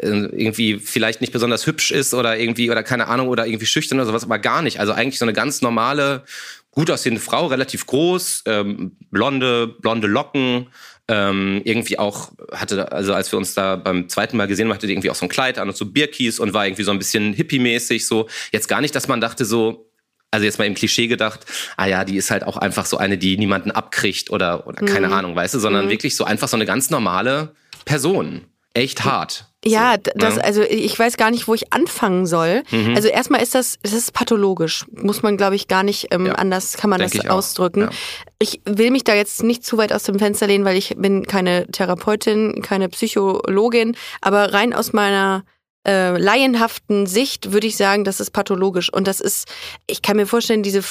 äh, 0.00 0.08
irgendwie 0.08 0.78
vielleicht 0.78 1.20
nicht 1.20 1.32
besonders 1.32 1.66
hübsch 1.66 1.90
ist 1.90 2.14
oder 2.14 2.38
irgendwie, 2.38 2.70
oder 2.70 2.82
keine 2.82 3.08
Ahnung, 3.08 3.28
oder 3.28 3.46
irgendwie 3.46 3.66
schüchtern 3.66 3.98
oder 3.98 4.06
sowas, 4.06 4.24
aber 4.24 4.38
gar 4.38 4.62
nicht. 4.62 4.80
Also 4.80 4.92
eigentlich 4.92 5.18
so 5.18 5.24
eine 5.24 5.32
ganz 5.32 5.60
normale, 5.60 6.24
gut 6.70 6.90
aussehende 6.90 7.20
Frau, 7.20 7.46
relativ 7.46 7.86
groß, 7.86 8.44
ähm, 8.46 8.96
blonde, 9.10 9.66
blonde 9.66 10.06
Locken, 10.06 10.68
ähm, 11.08 11.62
irgendwie 11.64 11.98
auch 11.98 12.32
hatte, 12.52 12.92
also 12.92 13.14
als 13.14 13.32
wir 13.32 13.38
uns 13.38 13.54
da 13.54 13.76
beim 13.76 14.08
zweiten 14.08 14.36
Mal 14.36 14.46
gesehen 14.46 14.66
haben, 14.66 14.74
hatte 14.74 14.86
die 14.86 14.92
irgendwie 14.92 15.10
auch 15.10 15.14
so 15.14 15.24
ein 15.24 15.30
Kleid 15.30 15.58
an 15.58 15.68
und 15.68 15.76
so 15.76 15.86
Birkis 15.86 16.38
und 16.38 16.52
war 16.52 16.66
irgendwie 16.66 16.82
so 16.82 16.90
ein 16.90 16.98
bisschen 16.98 17.32
hippie-mäßig, 17.32 18.06
so. 18.06 18.28
Jetzt 18.52 18.68
gar 18.68 18.80
nicht, 18.80 18.94
dass 18.94 19.08
man 19.08 19.20
dachte 19.20 19.44
so, 19.44 19.87
also 20.30 20.44
jetzt 20.44 20.58
mal 20.58 20.66
im 20.66 20.74
Klischee 20.74 21.06
gedacht, 21.06 21.40
ah 21.76 21.86
ja, 21.86 22.04
die 22.04 22.16
ist 22.16 22.30
halt 22.30 22.44
auch 22.44 22.56
einfach 22.56 22.86
so 22.86 22.96
eine, 22.98 23.16
die 23.18 23.38
niemanden 23.38 23.70
abkriegt 23.70 24.30
oder, 24.30 24.66
oder 24.66 24.84
keine 24.84 25.10
Ahnung, 25.12 25.34
weißt 25.34 25.54
du, 25.54 25.58
sondern 25.58 25.88
wirklich 25.88 26.16
so 26.16 26.24
einfach 26.24 26.48
so 26.48 26.56
eine 26.56 26.66
ganz 26.66 26.90
normale 26.90 27.54
Person. 27.84 28.42
echt 28.74 29.04
hart. 29.04 29.46
Ja, 29.64 29.94
So, 29.96 30.12
das, 30.14 30.36
ne? 30.36 30.44
also 30.44 30.62
ich 30.62 30.96
weiß 30.96 31.16
gar 31.16 31.32
nicht, 31.32 31.48
wo 31.48 31.54
ich 31.54 31.72
anfangen 31.72 32.26
soll. 32.26 32.62
Mhm. 32.70 32.94
Also 32.94 33.08
erstmal 33.08 33.42
ist 33.42 33.56
das, 33.56 33.76
das 33.82 33.92
ist 33.92 34.12
pathologisch. 34.12 34.84
Muss 34.92 35.22
man, 35.22 35.36
glaube 35.36 35.56
ich, 35.56 35.66
gar 35.66 35.82
nicht 35.82 36.08
ähm, 36.12 36.26
Ja, 36.26 36.34
anders 36.34 36.76
kann 36.76 36.90
man 36.90 37.00
denk 37.00 37.10
das 37.12 37.24
ich 37.24 37.30
ausdrücken. 37.30 37.80
ja. 37.80 37.90
Ich 38.38 38.60
will 38.64 38.92
mich 38.92 39.02
da 39.02 39.14
jetzt 39.14 39.42
nicht 39.42 39.64
zu 39.64 39.78
weit 39.78 39.92
aus 39.92 40.04
dem 40.04 40.18
Fenster 40.20 40.46
lehnen, 40.46 40.64
weil 40.64 40.76
ich 40.76 40.94
bin 40.96 41.26
keine 41.26 41.66
Therapeutin, 41.72 42.62
keine 42.62 42.88
Psychologin, 42.88 43.96
aber 44.20 44.52
rein 44.52 44.72
aus 44.72 44.92
meiner 44.92 45.42
äh, 45.88 46.18
laienhaften 46.18 47.06
Sicht 47.06 47.52
würde 47.52 47.66
ich 47.66 47.76
sagen, 47.76 48.04
das 48.04 48.20
ist 48.20 48.30
pathologisch. 48.32 48.92
Und 48.92 49.08
das 49.08 49.20
ist, 49.20 49.48
ich 49.86 50.02
kann 50.02 50.16
mir 50.16 50.26
vorstellen, 50.26 50.62
diese, 50.62 50.84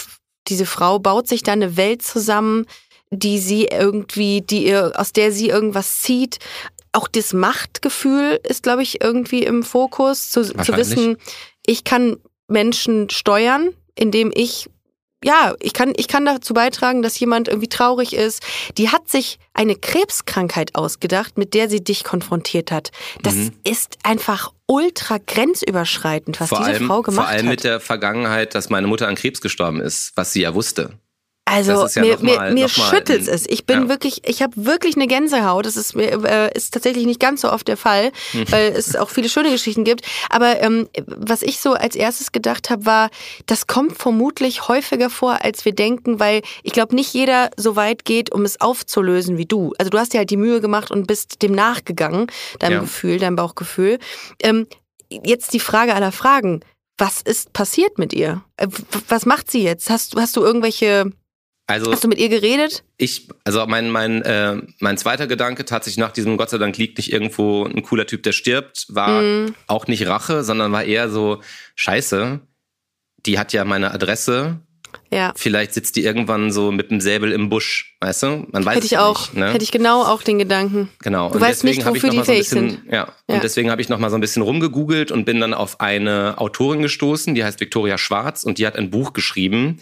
diese 0.48 0.66
Frau 0.66 0.98
baut 1.00 1.28
sich 1.28 1.43
da 1.43 1.52
eine 1.54 1.78
Welt 1.78 2.02
zusammen, 2.02 2.66
die 3.12 3.38
sie 3.39 3.66
irgendwie, 3.66 4.41
die 4.41 4.66
ihr, 4.66 4.91
aus 4.95 5.14
der 5.14 5.32
sie 5.32 5.50
irgendwas 5.50 6.02
zieht. 6.02 6.39
Auch 6.93 7.08
das 7.08 7.32
Machtgefühl 7.34 8.39
ist, 8.43 8.64
glaube 8.64 8.82
ich, 8.82 9.02
irgendwie 9.02 9.43
im 9.43 9.62
Fokus, 9.64 10.32
zu, 10.32 10.41
zu 10.43 10.76
wissen, 10.76 11.18
ich 11.66 11.84
kann 11.84 12.18
Menschen 12.48 13.10
steuern, 13.10 13.70
indem 13.95 14.32
ich 14.34 14.68
ja, 15.24 15.56
ich 15.60 15.74
kann, 15.74 15.93
ich 15.98 16.08
kann 16.08 16.26
dazu 16.26 16.54
beitragen, 16.54 17.02
dass 17.02 17.20
jemand 17.20 17.48
irgendwie 17.48 17.70
traurig 17.70 18.14
ist. 18.14 18.43
Die 18.78 18.89
hat 18.89 19.10
sich 19.10 19.39
eine 19.54 19.76
Krebskrankheit 19.76 20.76
ausgedacht, 20.76 21.39
mit 21.39 21.56
der 21.56 21.70
sie 21.70 21.84
dich 21.84 22.04
konfrontiert 22.04 22.72
hat. 22.72 22.91
Das 23.24 23.34
Mhm. 23.34 23.52
ist 23.64 23.98
einfach 24.04 24.54
ultra 24.68 25.18
grenzüberschreitend, 25.26 26.39
was 26.39 26.49
vor 26.49 26.59
diese 26.59 26.72
allem, 26.72 26.88
Frau 26.88 27.01
gemacht 27.01 27.26
vor 27.26 27.28
allem 27.28 27.47
hat. 27.47 27.51
mit 27.51 27.63
der 27.63 27.80
Vergangenheit, 27.80 28.53
dass 28.53 28.70
meine 28.70 28.88
Mutter 28.88 29.07
an 29.07 29.15
Krebs 29.15 29.41
gestorben 29.41 29.82
ist, 29.82 30.11
was 30.15 30.34
sie 30.34 30.41
ja 30.41 30.53
wusste. 30.53 30.99
Also 31.50 31.88
ja 32.00 32.02
mir, 32.02 32.20
mal- 32.20 32.50
mir, 32.54 32.62
mir 32.64 32.70
schüttelt 32.70 33.28
es. 33.28 33.45
Ich 33.48 33.66
bin 33.66 33.84
ja. 33.84 33.89
wirklich, 33.89 34.28
ich 34.28 34.41
habe 34.41 34.54
wirklich 34.58 34.95
eine 34.95 35.08
Gänsehaut. 35.08 35.66
Das 35.66 35.78
ist 35.78 35.95
mir 35.95 36.12
äh, 36.26 36.52
ist 36.54 36.74
tatsächlich 36.74 37.06
nicht 37.06 37.20
ganz 37.20 37.41
so 37.41 37.52
oft 37.52 37.68
der 37.68 37.78
Fall, 37.78 38.12
weil 38.50 38.74
es 38.76 38.95
auch 38.95 39.10
viele 39.10 39.30
schöne 39.30 39.50
Geschichten 39.52 39.84
gibt. 39.84 40.02
Aber 40.30 40.62
ähm, 40.62 40.89
was 41.06 41.41
ich 41.41 41.60
so 41.60 41.74
als 41.74 41.95
erstes 41.95 42.32
gedacht 42.32 42.70
habe, 42.70 42.86
war, 42.86 43.10
das 43.45 43.66
kommt 43.68 43.98
vermutlich 43.98 44.68
häufiger 44.68 45.10
vor, 45.10 45.43
als 45.43 45.64
wir 45.66 45.74
denken, 45.74 46.20
weil 46.20 46.41
ich 46.64 46.74
glaube, 46.74 46.95
nicht 46.95 47.14
jeder 47.14 47.50
so 47.56 47.76
weit 47.76 48.04
geht, 48.06 48.32
um 48.32 48.43
es 48.43 48.60
aufzulösen 48.62 49.38
wie 49.38 49.45
du. 49.45 49.74
Also 49.78 49.89
du 49.89 49.98
hast 49.98 50.14
dir 50.14 50.18
halt 50.20 50.30
die 50.30 50.38
Mühe 50.38 50.62
gemacht 50.62 50.91
und 50.91 51.08
bist 51.08 51.41
dem 51.41 51.54
nachgegangen, 51.54 52.28
deinem 52.60 52.74
Ja. 52.74 52.80
Gefühl, 52.82 53.20
deinem 53.20 53.36
Bauchgefühl. 53.38 54.00
Ähm, 54.43 54.68
jetzt 55.10 55.54
die 55.54 55.60
Frage 55.60 55.95
aller 55.95 56.12
Fragen. 56.12 56.60
Was 57.00 57.22
ist 57.22 57.54
passiert 57.54 58.00
mit 58.00 58.12
ihr? 58.12 58.43
Äh, 58.58 58.68
Was 59.08 59.26
macht 59.26 59.52
sie 59.52 59.62
jetzt? 59.64 59.89
Hast, 59.89 60.16
du- 60.16 60.20
hast 60.20 60.36
du 60.36 60.41
irgendwelche 60.43 61.12
Also 61.70 61.91
Hast 61.91 62.03
du 62.03 62.07
mit 62.07 62.18
ihr 62.18 62.30
geredet? 62.30 62.84
ich, 62.97 63.28
also 63.43 63.65
mein, 63.68 63.89
mein, 63.89 64.22
äh, 64.22 64.55
mein 64.80 64.97
zweiter 64.97 65.28
Gedanke 65.28 65.65
tatsächlich 65.65 65.97
nach 65.99 66.11
diesem 66.13 66.38
Gott 66.38 66.49
sei 66.49 66.57
Dank 66.57 66.78
liegt 66.78 66.97
nicht 66.97 67.11
irgendwo 67.11 67.65
ein 67.65 67.84
cooler 67.84 68.07
Typ, 68.07 68.24
der 68.24 68.32
stirbt, 68.32 68.86
war 68.89 69.22
Mhm. 69.22 69.53
auch 69.68 69.86
nicht 69.88 70.07
Rache, 70.07 70.43
sondern 70.45 70.72
war 70.72 70.86
eher 70.86 71.09
so, 71.09 71.41
scheiße, 71.76 72.39
die 73.26 73.38
hat 73.38 73.51
ja 73.51 73.65
meine 73.65 73.91
Adresse, 73.91 74.61
Ja. 75.12 75.34
vielleicht 75.36 75.74
sitzt 75.74 75.95
die 75.95 76.03
irgendwann 76.03 76.51
so 76.51 76.72
mit 76.72 76.91
dem 76.91 76.99
Säbel 77.01 77.32
im 77.32 77.49
Busch, 77.49 77.95
weißt 78.01 78.24
du? 78.24 78.47
Man 78.51 78.66
weiß 78.66 78.76
Hätte 78.78 78.86
ich 78.86 78.97
auch. 78.97 79.22
nicht. 79.30 79.38
Ne? 79.38 79.53
Hätte 79.53 79.64
ich 79.64 79.72
genau 79.72 80.03
auch 80.03 80.22
den 80.22 80.38
Gedanken. 80.39 80.89
Genau. 81.01 81.30
Du 81.32 81.39
weißt 81.39 81.64
nicht, 81.64 81.80
ich 81.80 81.86
wofür 81.86 82.08
noch 82.08 82.12
die 82.12 82.18
mal 82.18 82.26
so 82.26 82.32
ein 82.32 82.36
fähig 82.36 82.49
bisschen, 82.49 82.70
sind. 82.72 82.82
Ja. 82.91 83.08
Ja. 83.28 83.36
Und 83.36 83.43
deswegen 83.43 83.70
habe 83.72 83.82
ich 83.82 83.89
noch 83.89 83.99
mal 83.99 84.10
so 84.10 84.16
ein 84.16 84.22
bisschen 84.22 84.41
rumgegoogelt 84.41 85.12
und 85.12 85.26
bin 85.26 85.39
dann 85.39 85.53
auf 85.53 85.80
eine 85.82 86.36
Autorin 86.38 86.82
gestoßen, 86.82 87.36
die 87.36 87.43
heißt 87.43 87.60
Victoria 87.60 87.97
Schwarz 87.97 88.43
und 88.43 88.58
die 88.58 88.66
hat 88.68 88.76
ein 88.78 88.89
Buch 88.89 89.14
geschrieben. 89.14 89.78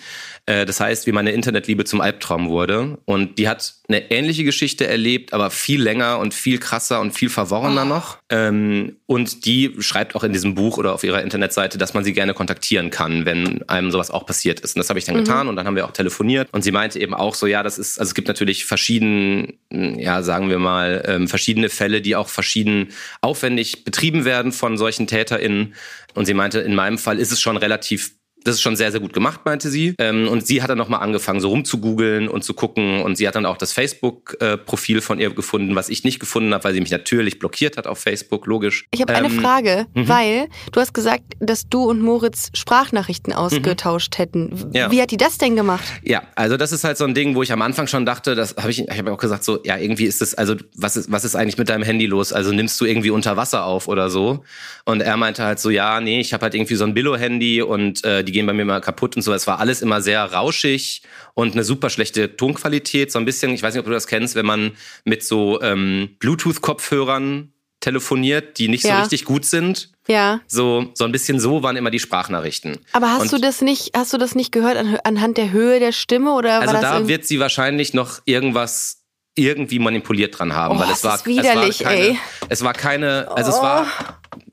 Äh, 0.48 0.66
das 0.66 0.80
heißt, 0.80 1.08
wie 1.08 1.12
meine 1.12 1.32
Internetliebe 1.32 1.86
zum 1.86 2.02
Albtraum 2.02 2.50
wurde. 2.50 2.98
Und 3.06 3.38
die 3.40 3.48
hat 3.50 3.74
eine 3.88 4.12
ähnliche 4.12 4.44
Geschichte 4.44 4.88
erlebt, 4.88 5.34
aber 5.34 5.50
viel 5.52 5.82
länger 5.82 6.20
und 6.20 6.34
viel 6.34 6.58
krasser 6.60 7.02
und 7.02 7.12
viel 7.14 7.30
verworrener 7.30 7.84
Oh. 7.84 7.86
noch. 7.86 8.18
Ähm, 8.30 8.96
und 9.06 9.46
die 9.46 9.76
schreibt 9.80 10.16
auch 10.16 10.24
in 10.24 10.34
diesem 10.34 10.56
Buch 10.56 10.78
oder 10.78 10.94
auf 10.94 11.04
ihrer 11.04 11.22
Internetseite, 11.22 11.78
dass 11.78 11.94
man 11.94 12.04
sie 12.04 12.14
gerne 12.14 12.34
kontaktieren 12.34 12.90
kann, 12.90 13.26
wenn 13.26 13.68
einem 13.70 13.92
sowas 13.92 14.10
auch 14.12 14.26
passiert 14.26 14.60
ist. 14.62 14.76
Und 14.76 14.80
das 14.80 14.90
habe 14.90 14.98
ich 15.00 15.06
dann 15.06 15.15
getan 15.18 15.48
und 15.48 15.56
dann 15.56 15.66
haben 15.68 15.76
wir 15.76 15.86
auch 15.86 15.92
telefoniert. 15.92 16.50
Und 16.52 16.64
sie 16.64 16.72
meinte 16.72 17.00
eben 17.00 17.14
auch 17.14 17.36
so, 17.36 17.48
ja, 17.48 17.64
das 17.64 17.78
ist, 17.78 18.00
also 18.00 18.10
es 18.10 18.16
gibt 18.16 18.28
natürlich 18.28 18.66
verschieden, 18.66 19.60
ja, 19.72 20.22
sagen 20.24 20.50
wir 20.50 20.60
mal, 20.60 21.04
ähm, 21.08 21.28
verschiedene 21.28 21.70
Fälle, 21.70 22.02
die 22.02 22.16
auch 22.16 22.30
verschieden 22.30 22.90
aufwendig 23.22 23.84
betrieben 23.84 24.26
werden 24.26 24.52
von 24.52 24.78
solchen 24.78 25.08
TäterInnen. 25.08 25.76
Und 26.14 26.26
sie 26.26 26.34
meinte, 26.34 26.60
in 26.60 26.76
meinem 26.76 26.98
Fall 26.98 27.20
ist 27.20 27.32
es 27.32 27.42
schon 27.42 27.58
relativ 27.58 28.12
das 28.46 28.56
ist 28.56 28.62
schon 28.62 28.76
sehr, 28.76 28.92
sehr 28.92 29.02
gut 29.02 29.12
gemacht, 29.12 29.42
meinte 29.44 29.70
sie. 29.70 29.96
Ähm, 30.00 30.28
und 30.28 30.46
sie 30.46 30.62
hat 30.62 30.70
dann 30.70 30.78
nochmal 30.78 31.02
angefangen, 31.02 31.40
so 31.42 31.50
rumzugoogeln 31.50 32.28
und 32.30 32.44
zu 32.44 32.54
gucken. 32.54 33.02
Und 33.02 33.18
sie 33.18 33.28
hat 33.28 33.36
dann 33.36 33.46
auch 33.46 33.58
das 33.58 33.74
Facebook-Profil 33.74 35.02
von 35.02 35.20
ihr 35.20 35.32
gefunden, 35.32 35.76
was 35.76 35.90
ich 35.90 36.04
nicht 36.04 36.20
gefunden 36.20 36.54
habe, 36.54 36.64
weil 36.64 36.74
sie 36.74 36.80
mich 36.80 36.92
natürlich 36.92 37.40
blockiert 37.40 37.76
hat 37.76 37.88
auf 37.88 38.00
Facebook, 38.00 38.46
logisch. 38.46 38.86
Ich 38.92 39.02
habe 39.02 39.14
eine 39.14 39.28
Ähm, 39.28 39.40
Frage, 39.42 39.88
weil 39.96 40.48
du 40.72 40.80
hast 40.80 40.94
gesagt, 40.94 41.24
dass 41.40 41.68
du 41.68 41.84
und 41.90 42.00
Moritz 42.02 42.52
Sprachnachrichten 42.54 43.34
ausgetauscht 43.34 44.18
hätten. 44.20 44.68
Mhm. 44.68 44.72
Ja. 44.74 44.92
Wie 44.92 45.02
hat 45.02 45.10
die 45.12 45.18
das 45.18 45.38
denn 45.40 45.56
gemacht? 45.56 45.84
Ja, 46.04 46.22
also 46.36 46.56
das 46.56 46.72
ist 46.72 46.84
halt 46.84 46.98
so 46.98 47.06
ein 47.06 47.16
Ding, 47.16 47.36
wo 47.36 47.42
ich 47.42 47.52
am 47.52 47.64
Anfang 47.64 47.88
schon 47.88 48.06
dachte, 48.06 48.36
das 48.36 48.56
habe 48.58 48.70
ich, 48.70 48.88
ich 48.88 48.98
habe 48.98 49.12
auch 49.12 49.18
gesagt, 49.18 49.44
so, 49.44 49.60
ja, 49.64 49.78
irgendwie 49.78 50.06
ist 50.06 50.22
das, 50.22 50.36
also 50.36 50.56
was 50.76 50.96
ist, 50.98 51.12
was 51.12 51.26
ist 51.26 51.36
eigentlich 51.36 51.58
mit 51.58 51.70
deinem 51.70 51.84
Handy 51.84 52.06
los? 52.06 52.32
Also 52.32 52.52
nimmst 52.52 52.80
du 52.80 52.86
irgendwie 52.86 53.10
unter 53.10 53.38
Wasser 53.38 53.66
auf 53.66 53.88
oder 53.88 54.10
so? 54.12 54.44
Und 54.86 55.02
er 55.02 55.18
meinte 55.18 55.44
halt 55.44 55.60
so, 55.60 55.72
ja, 55.72 56.00
nee, 56.00 56.20
ich 56.20 56.32
habe 56.34 56.44
halt 56.44 56.54
irgendwie 56.54 56.76
so 56.76 56.84
ein 56.84 56.94
Billo-Handy 56.94 57.64
und 57.64 58.04
äh, 58.04 58.24
die 58.24 58.35
gehen 58.36 58.46
bei 58.46 58.54
mir 58.54 58.66
mal 58.66 58.82
kaputt 58.82 59.16
und 59.16 59.22
so. 59.22 59.34
Es 59.34 59.48
war 59.48 59.60
alles 59.60 59.82
immer 59.82 60.02
sehr 60.02 60.24
rauschig 60.24 61.02
und 61.34 61.54
eine 61.54 61.64
super 61.64 61.90
schlechte 61.90 62.36
Tonqualität. 62.36 63.12
So 63.12 63.18
ein 63.20 63.26
bisschen, 63.26 63.52
ich 63.54 63.64
weiß 63.64 63.74
nicht, 63.74 63.80
ob 63.80 63.86
du 63.86 63.92
das 63.92 64.08
kennst, 64.08 64.36
wenn 64.36 64.46
man 64.46 64.72
mit 65.06 65.24
so 65.24 65.62
ähm, 65.62 66.10
Bluetooth-Kopfhörern 66.20 67.52
telefoniert, 67.80 68.58
die 68.58 68.68
nicht 68.68 68.84
Ja. 68.84 68.96
so 68.98 69.02
richtig 69.02 69.26
gut 69.26 69.46
sind. 69.46 69.92
Ja. 70.08 70.40
So, 70.48 70.92
so 70.96 71.04
ein 71.04 71.12
bisschen 71.12 71.40
so 71.40 71.64
waren 71.64 71.76
immer 71.78 71.92
die 71.92 72.00
Sprachnachrichten. 72.00 72.78
Aber 72.94 73.12
hast 73.12 73.22
Und- 73.24 73.32
du 73.34 73.40
das 73.40 73.62
nicht, 73.62 73.92
hast 73.96 74.14
du 74.14 74.18
das 74.18 74.36
nicht 74.36 74.52
gehört 74.52 74.78
an, 74.78 74.98
anhand 75.04 75.38
der 75.38 75.52
Höhe 75.52 75.80
der 75.80 75.92
Stimme 75.92 76.34
oder 76.34 76.62
Also 76.62 76.74
da 76.74 77.08
wird 77.08 77.26
sie 77.26 77.40
wahrscheinlich 77.40 77.94
noch 77.94 78.20
irgendwas 78.26 79.02
irgendwie 79.38 79.80
manipuliert 79.80 80.40
dran 80.40 80.54
haben, 80.56 80.78
Oh, 80.78 80.80
weil 80.80 80.88
das 80.88 81.00
es 81.00 81.04
war, 81.04 81.16
ist 81.16 81.26
widerlich, 81.26 81.82
es 81.82 81.86
war 81.86 81.92
keine, 81.92 82.08
ey. 82.08 82.18
es 82.50 82.64
war 82.64 82.74
keine, 82.74 83.32
also 83.36 83.52
es 83.52 83.58
war 83.62 83.88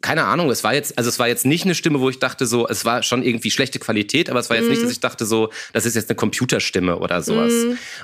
keine 0.03 0.24
Ahnung, 0.24 0.50
es 0.50 0.62
war 0.64 0.74
jetzt, 0.74 0.98
also 0.98 1.09
es 1.09 1.18
war 1.18 1.28
jetzt 1.28 1.46
nicht 1.46 1.64
eine 1.64 1.74
Stimme, 1.74 2.00
wo 2.00 2.11
ich 2.11 2.18
dachte 2.18 2.44
so, 2.46 2.68
es 2.68 2.84
war 2.84 3.03
schon 3.03 3.22
irgendwie 3.22 3.50
schlechte 3.50 3.78
Qualität, 3.78 4.28
aber 4.28 4.40
es 4.40 4.50
war 4.50 4.57
jetzt 4.57 4.64
Mhm. 4.66 4.72
nicht, 4.72 4.82
dass 4.82 4.90
ich 4.92 5.00
dachte 5.00 5.24
so, 5.24 5.50
das 5.72 5.86
ist 5.86 5.94
jetzt 5.94 6.11
eine 6.11 6.16
Computerstimme 6.16 6.98
oder 6.98 7.22
sowas. 7.22 7.53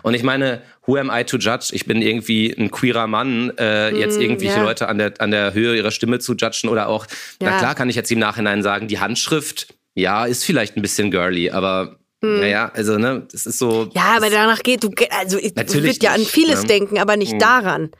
Und 0.02 0.14
ich 0.14 0.22
meine, 0.22 0.62
who 0.86 0.96
am 0.96 1.10
I 1.12 1.24
to 1.24 1.36
judge? 1.36 1.68
Ich 1.72 1.84
bin 1.86 2.00
irgendwie 2.00 2.50
ein 2.56 2.70
queerer 2.70 3.06
Mann, 3.06 3.52
äh, 3.58 3.90
jetzt 3.98 4.18
irgendwelche 4.20 4.54
Mhm, 4.56 4.62
ja. 4.62 4.68
Leute 4.68 4.88
an 4.88 4.98
der 4.98 5.12
an 5.20 5.30
der 5.32 5.52
Höhe 5.52 5.76
ihrer 5.76 5.90
Stimme 5.90 6.18
zu 6.20 6.34
judgen 6.34 6.68
oder 6.70 6.88
auch, 6.88 7.06
Ja. 7.42 7.50
na 7.50 7.58
klar 7.58 7.74
kann 7.74 7.90
ich 7.90 7.96
jetzt 7.96 8.10
im 8.12 8.18
Nachhinein 8.20 8.62
sagen, 8.62 8.88
die 8.88 8.98
Handschrift, 9.00 9.74
ja, 9.94 10.24
ist 10.24 10.44
vielleicht 10.44 10.76
ein 10.76 10.82
bisschen 10.82 11.10
girly, 11.10 11.50
aber 11.50 11.96
naja, 12.20 12.70
also 12.74 12.98
ne, 12.98 13.26
das 13.30 13.46
ist 13.46 13.58
so. 13.58 13.84
Mhm. 13.86 13.90
Ja, 13.94 14.16
aber 14.16 14.28
danach 14.30 14.62
geht 14.64 14.82
du, 14.82 14.90
also 15.10 15.38
ich 15.38 15.54
würde 15.56 15.90
ja 16.02 16.12
an 16.14 16.24
vieles 16.24 16.62
ne? 16.62 16.66
denken, 16.68 16.98
aber 16.98 17.16
nicht 17.16 17.34
Mhm. 17.34 17.38
daran. 17.38 17.90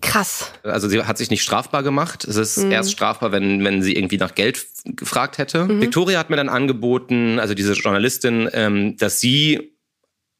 Krass. 0.00 0.50
Also 0.64 0.88
sie 0.88 1.02
hat 1.04 1.18
sich 1.18 1.30
nicht 1.30 1.42
strafbar 1.42 1.82
gemacht. 1.82 2.24
Es 2.24 2.36
ist 2.36 2.58
Mhm. 2.58 2.72
erst 2.72 2.90
strafbar, 2.92 3.30
wenn, 3.32 3.62
wenn 3.64 3.82
sie 3.82 3.94
irgendwie 3.94 4.18
nach 4.18 4.34
Geld 4.34 4.66
gefragt 4.84 5.38
hätte. 5.38 5.64
Mhm. 5.66 5.80
Victoria 5.80 6.18
hat 6.18 6.30
mir 6.30 6.36
dann 6.36 6.48
angeboten, 6.48 7.38
also 7.38 7.54
diese 7.54 7.74
Journalistin, 7.74 8.48
ähm, 8.52 8.96
dass 8.96 9.20
sie 9.20 9.76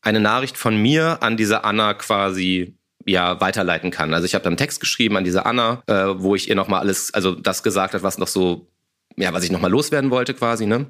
eine 0.02 0.20
Nachricht 0.20 0.58
von 0.58 0.76
mir 0.76 1.22
an 1.22 1.36
diese 1.36 1.64
Anna 1.64 1.94
quasi 1.94 2.76
ja 3.06 3.40
weiterleiten 3.40 3.90
kann. 3.90 4.12
Also 4.12 4.26
ich 4.26 4.34
habe 4.34 4.42
dann 4.42 4.52
einen 4.52 4.58
Text 4.58 4.80
geschrieben 4.80 5.16
an 5.16 5.24
diese 5.24 5.46
Anna, 5.46 5.82
äh, 5.86 6.06
wo 6.16 6.34
ich 6.34 6.48
ihr 6.48 6.54
nochmal 6.56 6.80
alles, 6.80 7.12
also 7.14 7.34
das 7.34 7.62
gesagt 7.62 7.94
hat, 7.94 8.02
was 8.02 8.18
noch 8.18 8.28
so, 8.28 8.70
ja, 9.16 9.32
was 9.32 9.44
ich 9.44 9.50
nochmal 9.50 9.70
loswerden 9.70 10.10
wollte 10.10 10.34
quasi, 10.34 10.66
ne? 10.66 10.86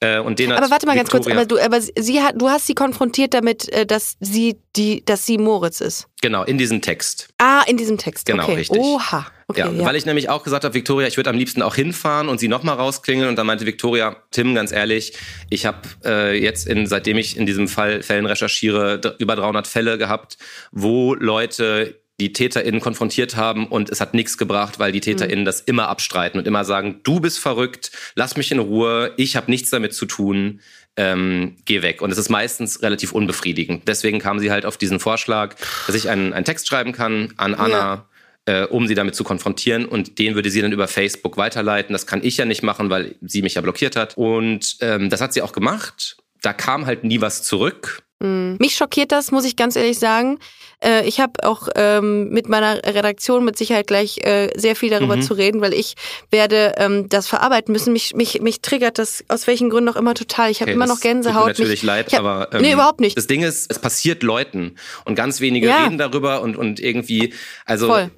Äh, 0.00 0.18
und 0.18 0.38
den 0.38 0.52
Aber 0.52 0.70
warte 0.70 0.86
mal 0.86 0.96
ganz 0.96 1.08
kurz, 1.08 1.26
Victoria- 1.26 1.42
aber 1.42 1.46
du, 1.46 1.58
aber 1.58 1.80
sie 1.80 2.20
hat, 2.20 2.40
du 2.40 2.48
hast 2.48 2.66
sie 2.66 2.74
konfrontiert 2.74 3.32
damit, 3.32 3.68
äh, 3.72 3.86
dass 3.86 4.16
sie 4.20 4.56
die, 4.76 5.04
dass 5.04 5.24
sie 5.24 5.38
Moritz 5.38 5.80
ist. 5.80 6.08
Genau, 6.20 6.42
in 6.44 6.58
diesem 6.58 6.82
Text. 6.82 7.28
Ah, 7.38 7.62
in 7.66 7.76
diesem 7.76 7.96
Text. 7.96 8.26
Genau, 8.26 8.44
okay. 8.44 8.54
richtig. 8.54 8.78
Oha. 8.78 9.26
Okay, 9.46 9.60
ja, 9.60 9.70
ja. 9.70 9.84
weil 9.84 9.94
ich 9.94 10.06
nämlich 10.06 10.30
auch 10.30 10.42
gesagt 10.42 10.64
habe, 10.64 10.74
Victoria, 10.74 11.06
ich 11.06 11.16
würde 11.16 11.30
am 11.30 11.36
liebsten 11.36 11.60
auch 11.60 11.74
hinfahren 11.74 12.28
und 12.28 12.40
sie 12.40 12.48
nochmal 12.48 12.76
rausklingeln. 12.76 13.28
Und 13.28 13.36
dann 13.36 13.46
meinte 13.46 13.66
Victoria, 13.66 14.16
Tim, 14.30 14.54
ganz 14.54 14.72
ehrlich, 14.72 15.12
ich 15.50 15.66
habe 15.66 15.80
äh, 16.04 16.38
jetzt, 16.38 16.66
in, 16.66 16.86
seitdem 16.86 17.18
ich 17.18 17.36
in 17.36 17.44
diesem 17.44 17.68
Fall 17.68 18.02
Fällen 18.02 18.26
recherchiere, 18.26 19.00
über 19.18 19.36
300 19.36 19.66
Fälle 19.66 19.98
gehabt, 19.98 20.38
wo 20.72 21.14
Leute 21.14 22.00
die 22.20 22.32
TäterInnen 22.32 22.80
konfrontiert 22.80 23.34
haben 23.34 23.66
und 23.66 23.90
es 23.90 24.00
hat 24.00 24.14
nichts 24.14 24.38
gebracht, 24.38 24.78
weil 24.78 24.92
die 24.92 25.00
TäterInnen 25.00 25.44
das 25.44 25.60
immer 25.60 25.88
abstreiten 25.88 26.38
und 26.38 26.46
immer 26.46 26.64
sagen, 26.64 27.00
du 27.02 27.18
bist 27.18 27.40
verrückt, 27.40 27.90
lass 28.14 28.36
mich 28.36 28.52
in 28.52 28.60
Ruhe, 28.60 29.12
ich 29.16 29.34
habe 29.34 29.50
nichts 29.50 29.70
damit 29.70 29.94
zu 29.94 30.06
tun, 30.06 30.60
ähm, 30.96 31.56
geh 31.64 31.82
weg. 31.82 32.02
Und 32.02 32.12
es 32.12 32.18
ist 32.18 32.28
meistens 32.28 32.82
relativ 32.82 33.12
unbefriedigend. 33.12 33.88
Deswegen 33.88 34.20
kam 34.20 34.38
sie 34.38 34.52
halt 34.52 34.64
auf 34.64 34.76
diesen 34.76 35.00
Vorschlag, 35.00 35.56
dass 35.86 35.96
ich 35.96 36.08
einen, 36.08 36.32
einen 36.32 36.44
Text 36.44 36.68
schreiben 36.68 36.92
kann 36.92 37.32
an 37.36 37.54
Anna, 37.54 38.06
äh, 38.46 38.64
um 38.64 38.86
sie 38.86 38.94
damit 38.94 39.16
zu 39.16 39.24
konfrontieren. 39.24 39.86
Und 39.86 40.20
den 40.20 40.36
würde 40.36 40.50
sie 40.50 40.62
dann 40.62 40.70
über 40.70 40.86
Facebook 40.86 41.36
weiterleiten. 41.36 41.92
Das 41.92 42.06
kann 42.06 42.22
ich 42.22 42.36
ja 42.36 42.44
nicht 42.44 42.62
machen, 42.62 42.90
weil 42.90 43.16
sie 43.22 43.42
mich 43.42 43.54
ja 43.54 43.60
blockiert 43.60 43.96
hat. 43.96 44.16
Und 44.16 44.76
ähm, 44.80 45.10
das 45.10 45.20
hat 45.20 45.32
sie 45.32 45.42
auch 45.42 45.52
gemacht. 45.52 46.16
Da 46.42 46.52
kam 46.52 46.86
halt 46.86 47.02
nie 47.02 47.20
was 47.20 47.42
zurück. 47.42 48.02
Mich 48.20 48.76
schockiert 48.76 49.12
das, 49.12 49.32
muss 49.32 49.44
ich 49.44 49.56
ganz 49.56 49.76
ehrlich 49.76 49.98
sagen. 49.98 50.38
Äh, 50.82 51.06
ich 51.06 51.20
habe 51.20 51.32
auch 51.44 51.68
ähm, 51.76 52.30
mit 52.30 52.48
meiner 52.48 52.76
Redaktion 52.84 53.44
mit 53.44 53.56
Sicherheit 53.58 53.86
gleich 53.86 54.18
äh, 54.18 54.50
sehr 54.56 54.76
viel 54.76 54.90
darüber 54.90 55.20
zu 55.20 55.34
reden, 55.34 55.60
weil 55.60 55.72
ich 55.74 55.94
werde 56.30 56.74
ähm, 56.76 57.08
das 57.08 57.26
verarbeiten 57.26 57.72
müssen. 57.72 57.92
Mich, 57.92 58.14
mich, 58.14 58.40
mich 58.40 58.60
triggert 58.62 58.98
das 58.98 59.24
aus 59.28 59.46
welchen 59.46 59.70
Gründen 59.70 59.88
auch 59.90 59.96
immer 59.96 60.14
total. 60.14 60.50
Ich 60.50 60.60
habe 60.60 60.70
Okay, 60.70 60.76
immer 60.76 60.86
noch 60.86 61.00
Gänsehaut. 61.00 61.34
Tut 61.34 61.44
mir 61.44 61.48
natürlich 61.52 61.82
mich, 61.82 61.82
leid, 61.82 62.12
hab, 62.12 62.20
aber 62.20 62.48
ähm, 62.52 62.62
nee, 62.62 62.72
überhaupt 62.72 63.00
nicht. 63.00 63.16
Das 63.16 63.26
Ding 63.26 63.42
ist, 63.42 63.70
es 63.70 63.78
passiert 63.78 64.22
Leuten 64.22 64.76
und 65.04 65.14
ganz 65.14 65.40
wenige 65.40 65.68
Ja. 65.68 65.84
reden 65.84 65.98
darüber 65.98 66.42
und 66.42 66.56
und 66.56 66.80
irgendwie, 66.80 67.32
also 67.64 67.86
Voll. 67.88 68.10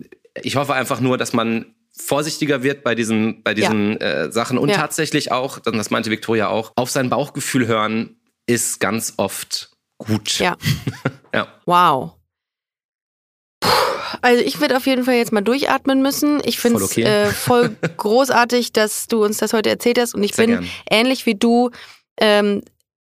ich 0.42 0.57
hoffe 0.57 0.74
einfach 0.74 1.00
nur, 1.00 1.18
dass 1.18 1.32
man 1.32 1.74
vorsichtiger 1.98 2.62
wird 2.62 2.84
bei 2.84 2.94
diesen 2.94 3.42
bei 3.42 3.54
diesen 3.54 4.00
äh, 4.00 4.30
Sachen 4.30 4.59
und 4.59 4.68
Ja. 4.70 4.76
tatsächlich 4.76 5.32
auch, 5.32 5.59
das 5.61 5.90
meinte 5.90 6.11
Victoria 6.11 6.48
auch, 6.48 6.72
auf 6.76 6.90
sein 6.90 7.09
Bauchgefühl 7.09 7.66
hören 7.66 8.16
ist 8.46 8.80
ganz 8.80 9.14
oft 9.16 9.70
gut. 9.98 10.38
Ja. 10.38 10.57
ja. 11.34 11.48
Wow. 11.64 12.16
Also 14.22 14.42
ich 14.42 14.61
werde 14.61 14.76
auf 14.76 14.86
jeden 14.86 15.04
Fall 15.04 15.14
jetzt 15.14 15.32
mal 15.32 15.40
durchatmen 15.42 16.02
müssen. 16.02 16.40
Ich 16.44 16.59
finde 16.59 16.82
es 16.82 16.92
Voll 16.94 17.04
okay. 17.04 17.11
äh, 17.11 17.26
voll 17.26 17.76
großartig, 17.96 18.72
dass 18.72 19.07
du 19.07 19.24
uns 19.24 19.38
das 19.38 19.52
heute 19.52 19.70
erzählt 19.70 19.98
hast. 19.98 20.14
Und 20.14 20.22
ich 20.22 20.34
Sehr 20.34 20.46
bin 20.46 20.54
gern. 20.57 20.70
ähnlich 20.90 21.26
wie 21.26 21.34
du 21.34 21.70
ähm, 22.18 22.62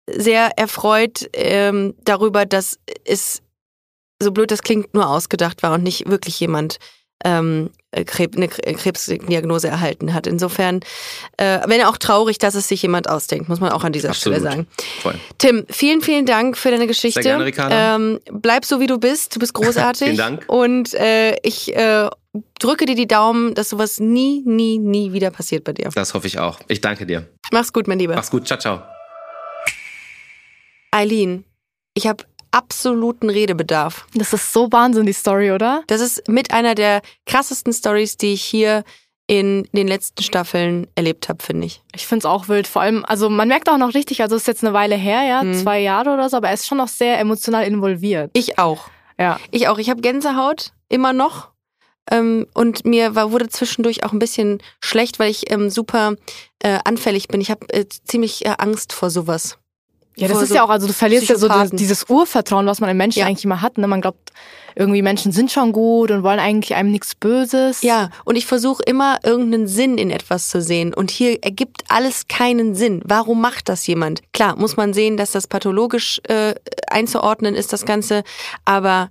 sehr 0.08 0.58
erfreut 0.58 1.28
ähm, 1.32 1.94
darüber, 2.04 2.46
dass 2.46 2.78
es, 3.04 3.42
so 4.22 4.32
blöd 4.32 4.50
das 4.50 4.62
klingt, 4.62 4.92
nur 4.94 5.08
ausgedacht 5.08 5.62
war 5.62 5.72
und 5.74 5.82
nicht 5.82 6.08
wirklich 6.08 6.38
jemand 6.40 6.78
ähm, 7.24 7.70
äh, 7.90 8.04
Krebs, 8.04 8.36
eine 8.36 8.46
Kre- 8.46 8.74
Krebsdiagnose 8.74 9.68
erhalten 9.68 10.14
hat. 10.14 10.26
Insofern, 10.26 10.80
äh, 11.36 11.60
wenn 11.66 11.82
auch 11.82 11.96
traurig, 11.98 12.38
dass 12.38 12.54
es 12.54 12.68
sich 12.68 12.82
jemand 12.82 13.08
ausdenkt, 13.08 13.48
muss 13.48 13.60
man 13.60 13.72
auch 13.72 13.84
an 13.84 13.92
dieser 13.92 14.10
Absolut. 14.10 14.38
Stelle 14.38 14.50
sagen. 14.50 14.66
Voll. 15.02 15.14
Tim, 15.38 15.66
vielen, 15.68 16.00
vielen 16.00 16.24
Dank 16.26 16.56
für 16.56 16.70
deine 16.70 16.86
Geschichte. 16.86 17.22
Sehr 17.22 17.32
gerne, 17.32 17.44
Ricarda. 17.44 17.96
Ähm, 17.96 18.20
bleib 18.30 18.64
so, 18.64 18.80
wie 18.80 18.86
du 18.86 18.98
bist. 18.98 19.34
Du 19.34 19.40
bist 19.40 19.52
großartig. 19.54 20.04
Vielen 20.04 20.16
Dank. 20.16 20.44
Und 20.48 20.94
äh, 20.94 21.36
ich 21.42 21.74
äh, 21.76 22.08
drücke 22.58 22.86
dir 22.86 22.94
die 22.94 23.08
Daumen, 23.08 23.54
dass 23.54 23.70
sowas 23.70 23.98
nie, 24.00 24.42
nie, 24.46 24.78
nie 24.78 25.12
wieder 25.12 25.30
passiert 25.30 25.64
bei 25.64 25.72
dir. 25.72 25.90
Das 25.94 26.14
hoffe 26.14 26.26
ich 26.26 26.38
auch. 26.38 26.60
Ich 26.68 26.80
danke 26.80 27.06
dir. 27.06 27.26
Mach's 27.52 27.72
gut, 27.72 27.88
mein 27.88 27.98
Lieber. 27.98 28.14
Mach's 28.14 28.30
gut. 28.30 28.46
Ciao, 28.46 28.58
ciao. 28.58 28.82
Eileen, 30.92 31.44
ich 31.94 32.06
habe 32.06 32.24
absoluten 32.52 33.30
Redebedarf. 33.30 34.06
Das 34.14 34.32
ist 34.32 34.52
so 34.52 34.70
Wahnsinn, 34.72 35.06
die 35.06 35.12
Story, 35.12 35.52
oder? 35.52 35.82
Das 35.86 36.00
ist 36.00 36.28
mit 36.28 36.52
einer 36.52 36.74
der 36.74 37.02
krassesten 37.26 37.72
Stories, 37.72 38.16
die 38.16 38.32
ich 38.32 38.42
hier 38.42 38.84
in 39.26 39.68
den 39.72 39.86
letzten 39.86 40.24
Staffeln 40.24 40.88
erlebt 40.96 41.28
habe, 41.28 41.40
finde 41.42 41.66
ich. 41.68 41.80
Ich 41.94 42.04
find's 42.06 42.24
auch 42.26 42.48
wild. 42.48 42.66
Vor 42.66 42.82
allem, 42.82 43.04
also 43.04 43.30
man 43.30 43.46
merkt 43.46 43.68
auch 43.70 43.76
noch 43.78 43.94
richtig, 43.94 44.22
also 44.22 44.34
es 44.34 44.42
ist 44.42 44.48
jetzt 44.48 44.64
eine 44.64 44.72
Weile 44.72 44.96
her, 44.96 45.22
ja, 45.22 45.44
Mhm. 45.44 45.54
zwei 45.54 45.78
Jahre 45.80 46.12
oder 46.14 46.28
so, 46.28 46.36
aber 46.38 46.48
er 46.48 46.54
ist 46.54 46.66
schon 46.66 46.78
noch 46.78 46.88
sehr 46.88 47.20
emotional 47.20 47.64
involviert. 47.64 48.30
Ich 48.34 48.58
auch. 48.58 48.88
Ja. 49.20 49.38
Ich 49.52 49.68
auch. 49.68 49.78
Ich 49.78 49.88
habe 49.88 50.00
Gänsehaut, 50.00 50.72
immer 50.88 51.12
noch. 51.12 51.50
Ähm, 52.10 52.48
und 52.54 52.84
mir 52.84 53.14
war, 53.14 53.30
wurde 53.30 53.48
zwischendurch 53.48 54.02
auch 54.02 54.10
ein 54.12 54.18
bisschen 54.18 54.60
schlecht, 54.82 55.20
weil 55.20 55.30
ich 55.30 55.52
ähm, 55.52 55.70
super 55.70 56.16
äh, 56.58 56.80
anfällig 56.84 57.28
bin. 57.28 57.40
Ich 57.40 57.52
habe 57.52 57.68
äh, 57.72 57.86
ziemlich 57.86 58.44
äh, 58.46 58.54
Angst 58.58 58.92
vor 58.92 59.10
sowas. 59.10 59.58
Ja, 60.20 60.28
das 60.28 60.42
ist 60.42 60.48
so 60.50 60.54
ja 60.54 60.64
auch, 60.64 60.70
also 60.70 60.86
du 60.86 60.92
verlierst 60.92 61.28
ja 61.28 61.36
so 61.36 61.48
dieses 61.72 62.08
Urvertrauen, 62.08 62.66
was 62.66 62.80
man 62.80 62.90
in 62.90 62.96
Menschen 62.96 63.20
Ja. 63.20 63.26
eigentlich 63.26 63.44
immer 63.44 63.62
hat. 63.62 63.78
Ne? 63.78 63.86
Man 63.86 64.00
glaubt, 64.00 64.30
irgendwie 64.76 65.02
Menschen 65.02 65.32
sind 65.32 65.50
schon 65.50 65.72
gut 65.72 66.10
und 66.10 66.22
wollen 66.22 66.38
eigentlich 66.38 66.74
einem 66.74 66.90
nichts 66.90 67.14
Böses. 67.14 67.82
Ja, 67.82 68.10
und 68.24 68.36
ich 68.36 68.46
versuche 68.46 68.82
immer 68.84 69.18
irgendeinen 69.24 69.66
Sinn 69.66 69.98
in 69.98 70.10
etwas 70.10 70.48
zu 70.48 70.60
sehen. 70.62 70.94
Und 70.94 71.10
hier 71.10 71.42
ergibt 71.42 71.84
alles 71.88 72.28
keinen 72.28 72.74
Sinn. 72.74 73.02
Warum 73.04 73.40
macht 73.40 73.68
das 73.68 73.86
jemand? 73.86 74.22
Klar, 74.32 74.56
muss 74.56 74.76
man 74.76 74.92
sehen, 74.92 75.16
dass 75.16 75.32
das 75.32 75.46
pathologisch 75.46 76.20
äh, 76.28 76.54
einzuordnen 76.88 77.54
ist, 77.54 77.72
das 77.72 77.84
Ganze. 77.84 78.22
Aber 78.64 79.10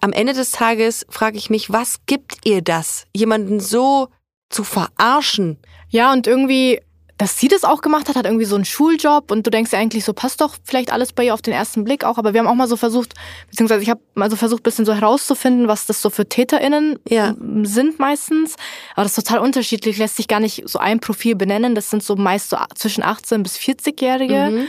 am 0.00 0.12
Ende 0.12 0.32
des 0.34 0.50
Tages 0.52 1.06
frage 1.08 1.38
ich 1.38 1.50
mich, 1.50 1.72
was 1.72 2.00
gibt 2.06 2.44
ihr 2.44 2.62
das, 2.62 3.06
jemanden 3.14 3.60
so 3.60 4.08
zu 4.50 4.64
verarschen? 4.64 5.58
Ja, 5.88 6.12
und 6.12 6.26
irgendwie, 6.26 6.80
dass 7.18 7.38
sie 7.38 7.48
das 7.48 7.64
auch 7.64 7.82
gemacht 7.82 8.08
hat, 8.08 8.16
hat 8.16 8.26
irgendwie 8.26 8.44
so 8.44 8.54
einen 8.56 8.64
Schuljob 8.64 9.30
und 9.30 9.46
du 9.46 9.50
denkst 9.50 9.70
dir 9.70 9.78
eigentlich 9.78 10.04
so, 10.04 10.12
passt 10.12 10.40
doch 10.40 10.56
vielleicht 10.64 10.92
alles 10.92 11.12
bei 11.12 11.24
ihr 11.24 11.34
auf 11.34 11.42
den 11.42 11.52
ersten 11.54 11.84
Blick 11.84 12.04
auch. 12.04 12.18
Aber 12.18 12.32
wir 12.32 12.40
haben 12.40 12.46
auch 12.48 12.54
mal 12.54 12.68
so 12.68 12.76
versucht, 12.76 13.14
beziehungsweise 13.50 13.82
ich 13.82 13.90
habe 13.90 14.00
mal 14.14 14.30
so 14.30 14.36
versucht, 14.36 14.62
bisschen 14.62 14.84
so 14.84 14.94
herauszufinden, 14.94 15.68
was 15.68 15.86
das 15.86 16.02
so 16.02 16.10
für 16.10 16.28
TäterInnen 16.28 16.98
Ja. 17.08 17.34
sind 17.62 17.98
meistens. 17.98 18.56
Aber 18.94 19.04
das 19.04 19.16
ist 19.16 19.26
total 19.26 19.40
unterschiedlich, 19.40 19.98
lässt 19.98 20.16
sich 20.16 20.28
gar 20.28 20.40
nicht 20.40 20.68
so 20.68 20.78
ein 20.78 21.00
Profil 21.00 21.36
benennen. 21.36 21.74
Das 21.74 21.90
sind 21.90 22.02
so 22.02 22.16
meist 22.16 22.50
so 22.50 22.56
zwischen 22.74 23.02
18 23.02 23.42
bis 23.42 23.56
40-Jährige. 23.56 24.50
Mhm. 24.50 24.66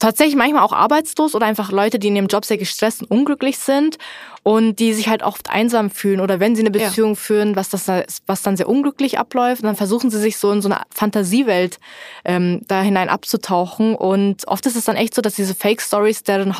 Tatsächlich 0.00 0.34
manchmal 0.34 0.62
auch 0.64 0.72
arbeitslos 0.72 1.36
oder 1.36 1.46
einfach 1.46 1.70
Leute, 1.70 2.00
die 2.00 2.08
in 2.08 2.16
ihrem 2.16 2.26
Job 2.26 2.44
sehr 2.44 2.58
gestresst 2.58 3.02
und 3.02 3.10
unglücklich 3.10 3.58
sind 3.58 3.98
und 4.42 4.80
die 4.80 4.92
sich 4.94 5.08
halt 5.08 5.22
oft 5.22 5.48
einsam 5.50 5.90
fühlen 5.90 6.18
oder 6.20 6.40
wenn 6.40 6.56
sie 6.56 6.62
eine 6.66 6.76
Ja. 6.76 6.88
Beziehung 6.88 7.14
führen, 7.14 7.54
was 7.54 7.68
das 7.68 7.84
da- 7.84 8.02
was 8.26 8.42
dann 8.42 8.56
sehr 8.56 8.68
unglücklich 8.68 9.18
abläuft, 9.18 9.62
dann 9.62 9.76
versuchen 9.76 10.10
sie 10.10 10.18
sich 10.18 10.38
so 10.38 10.50
in 10.50 10.62
so 10.62 10.68
eine 10.68 10.80
Fantasiewelt 10.90 11.78
ähm, 12.24 12.62
da 12.66 12.82
hinein 12.82 13.08
abzutauchen 13.08 13.94
und 13.94 14.48
oft 14.48 14.66
ist 14.66 14.76
es 14.76 14.86
dann 14.86 14.96
echt 14.96 15.14
so, 15.14 15.22
dass 15.22 15.34
diese 15.36 15.54
Fake 15.54 15.80
Stories 15.82 16.22
deren 16.24 16.58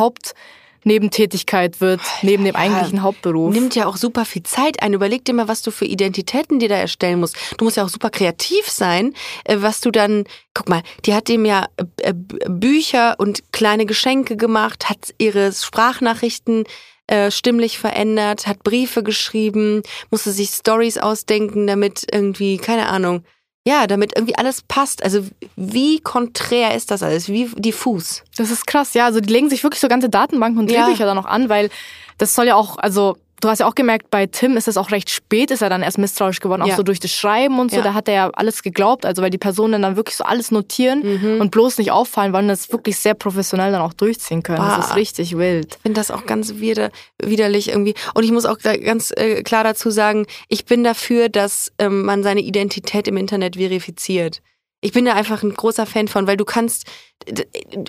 Hauptnebentätigkeit 0.81 1.83
wird 1.83 2.01
neben 2.23 2.45
dem 2.45 2.57
eigentlichen 2.57 3.03
Hauptberuf. 3.03 3.53
Nimmt 3.53 3.75
ja 3.75 3.87
auch 3.87 3.99
super 3.99 4.25
viel 4.25 4.45
Zeit 4.45 4.83
ein. 4.83 4.95
Überleg 4.95 5.27
dir 5.27 5.35
mal, 5.35 5.47
was 5.47 5.61
du 5.61 5.71
für 5.71 5.85
Identitäten 5.85 6.59
dir 6.59 6.71
da 6.71 6.77
erstellen 6.77 7.21
musst. 7.21 7.37
Du 7.59 7.67
musst 7.67 7.77
ja 7.77 7.85
auch 7.85 7.91
super 7.91 8.09
kreativ 8.09 8.67
sein, 8.71 9.13
äh, 9.45 9.59
was 9.61 9.83
du 9.83 9.91
dann, 9.91 10.25
guck 10.55 10.71
mal, 10.71 10.83
die 11.05 11.13
hat 11.13 11.29
dem 11.29 11.45
ja 11.45 11.67
äh, 11.99 12.15
Bücher 12.15 13.17
und 13.19 13.53
kleine 13.53 13.85
Geschenke 13.85 14.39
gemacht, 14.39 14.89
hat 14.89 15.13
ihre 15.19 15.53
Sprachnachrichten 15.53 16.65
äh, 17.09 17.31
stimmlich 17.31 17.79
verändert, 17.79 18.47
hat 18.47 18.63
Briefe 18.63 19.03
geschrieben, 19.03 19.83
musste 20.11 20.33
sich 20.33 20.49
Stories 20.49 20.97
ausdenken, 20.97 21.67
damit 21.67 22.07
irgendwie, 22.11 22.57
keine 22.57 22.89
Ahnung, 22.89 23.23
ja, 23.67 23.87
damit 23.87 24.13
irgendwie 24.17 24.37
alles 24.37 24.63
passt. 24.63 25.03
Also 25.03 25.27
wie 25.57 26.01
konträr 26.01 26.75
ist 26.75 26.91
das 26.91 27.03
alles? 27.03 27.29
Wie 27.29 27.47
diffus? 27.57 28.23
Das 28.37 28.51
ist 28.51 28.67
krass, 28.67 28.95
ja. 28.95 29.05
Also 29.07 29.21
die 29.21 29.33
legen 29.33 29.51
sich 29.51 29.63
wirklich 29.63 29.81
so 29.81 29.89
ganze 29.89 30.09
Datenbanken 30.09 30.59
und 30.61 30.71
Ja. 30.71 30.85
Drehbücher 30.85 31.05
dann 31.07 31.17
noch 31.17 31.27
an, 31.27 31.49
weil 31.49 31.71
das 32.19 32.35
soll 32.35 32.47
ja 32.47 32.55
auch, 32.55 32.79
also 32.79 33.17
du 33.41 33.49
hast 33.49 33.61
ja 33.61 33.67
auch 33.67 33.75
gemerkt, 33.75 34.11
bei 34.11 34.27
Tim 34.27 34.57
ist 34.57 34.69
es 34.69 34.77
auch 34.77 34.91
recht 34.91 35.11
spät, 35.11 35.51
ist 35.51 35.63
er 35.63 35.69
dann 35.71 35.83
erst 35.83 35.99
misstrauisch 35.99 36.41
geworden, 36.41 36.63
auch 36.63 36.67
Ja. 36.69 36.77
so 36.77 36.83
durch 36.83 37.01
das 37.01 37.11
Schreiben 37.13 37.59
und 37.59 37.71
so. 37.71 37.79
Ja. 37.79 37.83
Da 37.83 37.95
hat 37.95 38.09
er 38.09 38.15
ja 38.15 38.31
alles 38.31 38.63
geglaubt, 38.63 39.05
also 39.07 39.23
weil 39.23 39.31
die 39.31 39.39
Personen 39.39 39.83
dann 39.83 39.97
wirklich 39.97 40.17
so 40.17 40.25
alles 40.25 40.51
notieren 40.51 41.03
Mhm. 41.35 41.41
und 41.41 41.51
bloß 41.51 41.79
nicht 41.79 41.91
auffallen, 41.91 42.33
weil 42.33 42.47
das 42.47 42.71
wirklich 42.73 42.97
sehr 42.99 43.15
professionell 43.15 43.73
dann 43.73 43.81
auch 43.83 43.93
durchziehen 43.95 44.43
können. 44.43 44.59
Das 44.59 44.77
Bah. 44.79 44.85
ist 44.91 44.97
richtig 44.97 45.37
wild. 45.37 45.75
Ich 45.77 45.83
finde 45.83 46.01
das 46.01 46.11
auch 46.11 46.27
ganz 46.27 46.55
wider, 46.57 46.91
widerlich 47.23 47.69
irgendwie. 47.69 47.95
Und 48.15 48.25
ich 48.25 48.33
muss 48.33 48.45
auch 48.47 48.59
ganz 48.59 49.13
äh, 49.17 49.43
klar 49.43 49.65
dazu 49.65 49.91
sagen, 49.91 50.27
ich 50.49 50.65
bin 50.67 50.85
dafür, 50.85 51.29
dass 51.29 51.73
ähm, 51.79 52.03
man 52.05 52.23
seine 52.23 52.41
Identität 52.41 53.09
im 53.09 53.17
Internet 53.17 53.57
verifiziert. 53.57 54.41
Ich 54.83 54.93
bin 54.93 55.05
da 55.05 55.13
einfach 55.13 55.43
ein 55.43 55.53
großer 55.53 55.85
Fan 55.85 56.09
von, 56.09 56.27
weil 56.27 56.39
du 56.39 56.47
kannst, 56.47 56.87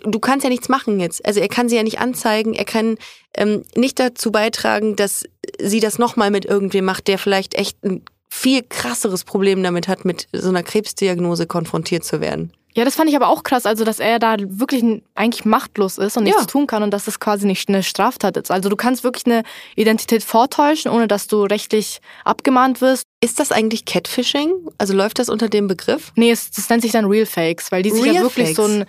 du 0.03 0.19
kannst 0.19 0.43
ja 0.43 0.49
nichts 0.49 0.67
machen 0.69 0.99
jetzt. 0.99 1.25
Also 1.25 1.39
er 1.39 1.47
kann 1.47 1.69
sie 1.69 1.77
ja 1.77 1.83
nicht 1.83 1.99
anzeigen, 1.99 2.53
er 2.53 2.65
kann 2.65 2.97
ähm, 3.37 3.63
nicht 3.75 3.97
dazu 3.99 4.31
beitragen, 4.31 4.97
dass 4.97 5.23
sie 5.59 5.79
das 5.79 5.97
nochmal 5.99 6.31
mit 6.31 6.45
irgendwem 6.45 6.85
macht, 6.85 7.07
der 7.07 7.17
vielleicht 7.17 7.55
echt 7.55 7.83
ein 7.83 8.03
viel 8.29 8.63
krasseres 8.63 9.23
Problem 9.25 9.61
damit 9.61 9.87
hat, 9.87 10.05
mit 10.05 10.27
so 10.31 10.49
einer 10.49 10.63
Krebsdiagnose 10.63 11.47
konfrontiert 11.47 12.03
zu 12.05 12.21
werden. 12.21 12.53
Ja, 12.73 12.85
das 12.85 12.95
fand 12.95 13.09
ich 13.09 13.17
aber 13.17 13.27
auch 13.27 13.43
krass, 13.43 13.65
also 13.65 13.83
dass 13.83 13.99
er 13.99 14.17
da 14.17 14.37
wirklich 14.39 14.81
eigentlich 15.13 15.43
machtlos 15.43 15.97
ist 15.97 16.15
und 16.15 16.23
nichts 16.23 16.39
Ja. 16.39 16.45
tun 16.47 16.67
kann 16.67 16.83
und 16.83 16.91
dass 16.91 17.03
das 17.03 17.19
quasi 17.19 17.45
nicht 17.45 17.67
eine 17.67 17.83
Straftat 17.83 18.37
ist. 18.37 18.49
Also 18.49 18.69
du 18.69 18.77
kannst 18.77 19.03
wirklich 19.03 19.25
eine 19.25 19.43
Identität 19.75 20.23
vortäuschen, 20.23 20.89
ohne 20.89 21.09
dass 21.09 21.27
du 21.27 21.43
rechtlich 21.43 21.99
abgemahnt 22.23 22.79
wirst. 22.79 23.03
Ist 23.19 23.41
das 23.41 23.51
eigentlich 23.51 23.83
Catfishing? 23.83 24.53
Also 24.77 24.93
läuft 24.93 25.19
das 25.19 25.27
unter 25.27 25.49
dem 25.49 25.67
Begriff? 25.67 26.13
Nee, 26.15 26.31
es, 26.31 26.49
das 26.51 26.69
nennt 26.69 26.81
sich 26.83 26.93
dann 26.93 27.03
Real 27.05 27.25
Fakes, 27.25 27.73
weil 27.73 27.83
die 27.83 27.89
sich 27.91 28.05
ja 28.05 28.13
Real 28.13 28.23
wirklich 28.23 28.55
so 28.55 28.63
Fakes? 28.63 28.75
ein 28.77 28.85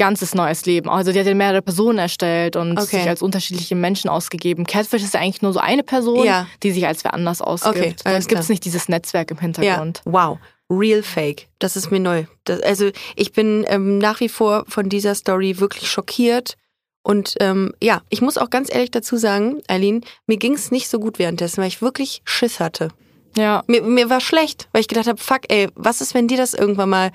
ganzes 0.00 0.34
neues 0.34 0.64
Leben. 0.64 0.88
Also 0.88 1.12
die 1.12 1.20
hat 1.20 1.26
ja 1.26 1.34
mehrere 1.34 1.60
Personen 1.62 1.98
erstellt 1.98 2.56
und 2.56 2.72
Okay. 2.78 2.96
sich 2.98 3.08
als 3.08 3.20
unterschiedliche 3.22 3.76
Menschen 3.76 4.08
ausgegeben. 4.08 4.64
Catfish 4.64 5.02
ist 5.02 5.12
ja 5.14 5.20
eigentlich 5.20 5.42
nur 5.42 5.52
so 5.52 5.60
eine 5.60 5.82
Person, 5.82 6.24
Ja. 6.24 6.46
die 6.62 6.70
sich 6.72 6.86
als 6.86 7.04
wer 7.04 7.12
anders 7.14 7.42
ausgibt. 7.42 7.76
Okay, 7.76 7.88
gibt 7.90 8.06
es 8.06 8.26
klar. 8.26 8.44
nicht 8.48 8.64
dieses 8.64 8.88
Netzwerk 8.88 9.30
im 9.30 9.38
Hintergrund. 9.38 10.02
Ja, 10.06 10.12
wow. 10.12 10.38
Real 10.70 11.02
Fake. 11.02 11.48
Das 11.58 11.76
ist 11.76 11.90
mir 11.90 12.00
neu. 12.00 12.24
Das, 12.44 12.60
also 12.62 12.90
ich 13.14 13.32
bin 13.32 13.64
ähm, 13.68 13.98
nach 13.98 14.20
wie 14.20 14.28
vor 14.30 14.64
von 14.68 14.88
dieser 14.88 15.14
Story 15.14 15.58
wirklich 15.60 15.90
schockiert. 15.90 16.54
Und 17.02 17.34
ähm, 17.40 17.74
ja, 17.82 18.02
ich 18.08 18.22
muss 18.22 18.38
auch 18.38 18.50
ganz 18.50 18.72
ehrlich 18.72 18.90
dazu 18.90 19.16
sagen, 19.16 19.62
Eileen, 19.68 20.04
mir 20.26 20.36
ging 20.38 20.54
es 20.54 20.70
nicht 20.70 20.88
so 20.88 20.98
gut 20.98 21.18
währenddessen, 21.18 21.60
weil 21.60 21.68
ich 21.68 21.82
wirklich 21.82 22.22
Schiss 22.24 22.58
hatte. 22.60 22.88
Ja. 23.36 23.62
Mir, 23.66 23.82
mir 23.82 24.10
war 24.10 24.20
schlecht, 24.20 24.68
weil 24.72 24.80
ich 24.80 24.88
gedacht 24.88 25.06
habe, 25.08 25.18
fuck, 25.20 25.40
ey, 25.48 25.68
was 25.74 26.00
ist, 26.00 26.14
wenn 26.14 26.28
dir 26.28 26.36
das 26.36 26.54
irgendwann 26.54 26.88
mal 26.90 27.10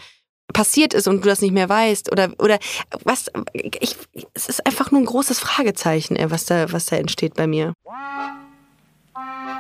passiert 0.54 0.94
ist 0.94 1.08
und 1.08 1.24
du 1.24 1.30
das 1.30 1.42
nicht 1.42 1.54
mehr 1.54 1.70
weißt? 1.70 2.12
Oder, 2.12 2.30
oder 2.40 2.60
was, 3.04 3.32
ich, 3.54 3.96
es 4.34 4.48
ist 4.48 4.66
einfach 4.66 4.92
nur 4.92 5.02
ein 5.02 5.06
großes 5.06 5.40
Fragezeichen, 5.40 6.16
ey, 6.16 6.32
was 6.32 6.46
da, 6.46 6.72
was 6.72 6.86
da 6.86 6.96
entsteht 6.96 7.36
bei 7.36 7.48
mir. 7.48 7.74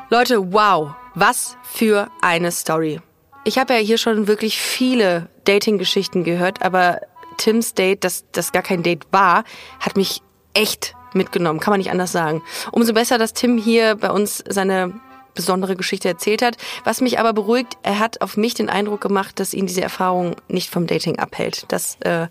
Leute, 0.10 0.54
wow, 0.54 0.92
was 1.16 1.58
für 1.64 2.10
eine 2.22 2.52
Story. 2.52 3.02
Ich 3.44 3.58
habe 3.58 3.74
ja 3.74 3.80
hier 3.80 3.98
schon 3.98 4.28
wirklich 4.28 4.60
viele 4.60 5.30
Dating-Geschichten 5.46 6.24
gehört, 6.24 6.64
aber 6.64 7.02
Tims 7.38 7.74
Date, 7.74 8.04
das, 8.04 8.26
das 8.32 8.52
gar 8.52 8.64
kein 8.64 8.84
Date 8.84 9.06
war, 9.12 9.44
hat 9.80 9.98
mich 9.98 10.22
echt 10.54 10.96
mitgenommen, 11.14 11.60
kann 11.60 11.72
man 11.72 11.80
nicht 11.80 11.92
anders 11.92 12.12
sagen. 12.12 12.44
Umso 12.72 12.94
besser, 12.94 13.18
dass 13.18 13.34
Tim 13.34 13.58
hier 13.58 13.96
bei 13.96 14.12
uns 14.12 14.44
seine 14.48 14.94
besondere 15.36 15.76
Geschichte 15.76 16.08
erzählt 16.08 16.42
hat. 16.42 16.58
Was 16.84 17.02
mich 17.02 17.20
aber 17.20 17.34
beruhigt, 17.34 17.78
er 17.84 18.00
hat 18.00 18.22
auf 18.22 18.38
mich 18.38 18.54
den 18.54 18.70
Eindruck 18.70 19.02
gemacht, 19.02 19.40
dass 19.40 19.54
ihn 19.54 19.68
diese 19.68 19.82
Erfahrung 19.82 20.36
nicht 20.48 20.70
vom 20.70 20.88
Dating 20.88 21.20
abhält. 21.20 21.66
Das 21.68 21.98
äh, 22.02 22.28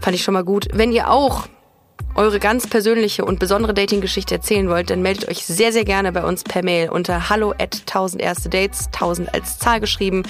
fand 0.00 0.14
ich 0.14 0.22
schon 0.22 0.34
mal 0.34 0.44
gut. 0.44 0.68
Wenn 0.72 0.92
ihr 0.92 1.10
auch 1.10 1.46
eure 2.14 2.38
ganz 2.38 2.66
persönliche 2.66 3.24
und 3.24 3.38
besondere 3.38 3.74
Dating-Geschichte 3.74 4.34
erzählen 4.34 4.68
wollt, 4.68 4.90
dann 4.90 5.02
meldet 5.02 5.28
euch 5.28 5.44
sehr, 5.46 5.72
sehr 5.72 5.84
gerne 5.84 6.12
bei 6.12 6.24
uns 6.24 6.44
per 6.44 6.62
Mail 6.62 6.90
unter 6.90 7.30
hallo 7.30 7.52
at 7.52 7.80
1000 7.86 8.22
erste 8.22 8.48
Dates, 8.48 8.86
1000 8.88 9.32
als 9.32 9.58
Zahl 9.58 9.80
geschrieben 9.80 10.22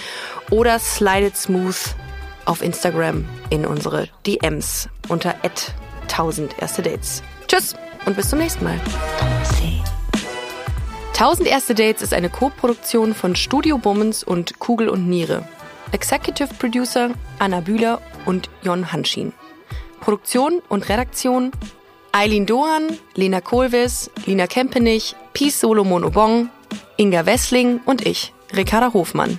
oder 0.51 0.79
slidet 0.79 1.37
smooth 1.37 1.77
auf 2.45 2.63
Instagram 2.63 3.25
in 3.51 3.67
unsere 3.67 4.09
DMs 4.27 4.89
unter 5.09 5.35
at 5.43 5.75
1000 6.03 6.61
erste 6.61 6.83
Dates. 6.83 7.23
Tschüss 7.49 7.75
und 8.07 8.17
bis 8.17 8.31
zum 8.31 8.39
nächsten 8.39 8.65
Mal. 8.65 8.81
1000 11.15 11.47
erste 11.47 11.75
Dates 11.75 12.03
ist 12.03 12.15
eine 12.15 12.31
Co-Produktion 12.31 13.15
von 13.15 13.37
Studio 13.37 13.79
Bummens 13.79 14.25
und 14.25 14.59
Kugel 14.59 14.89
und 14.89 15.09
Niere. 15.09 15.47
Executive 15.93 16.49
Producer 16.59 17.11
Anna 17.39 17.61
Bühler 17.61 18.01
und 18.25 18.49
Jon 18.63 18.93
Hanschin. 18.93 19.33
Produktion 20.01 20.63
und 20.69 20.89
Redaktion 20.89 21.53
Eileen 22.13 22.47
Dohan, 22.47 22.99
Lena 23.15 23.41
Kohlwiss, 23.41 24.11
Lina 24.27 24.47
Kempenich, 24.47 25.15
Peace 25.33 25.61
Solomon 25.61 26.05
Obong, 26.05 26.51
Inga 26.97 27.25
Wessling 27.25 27.81
und 27.85 28.05
ich, 28.07 28.33
Ricarda 28.57 28.93
Hofmann. 28.93 29.39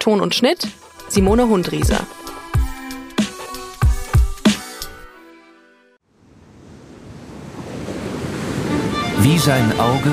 Ton 0.00 0.20
und 0.20 0.34
Schnitt 0.34 0.68
Simone 1.08 1.48
Hundrieser. 1.48 2.00
Wie 9.18 9.38
sein 9.38 9.72
Auge 9.78 10.12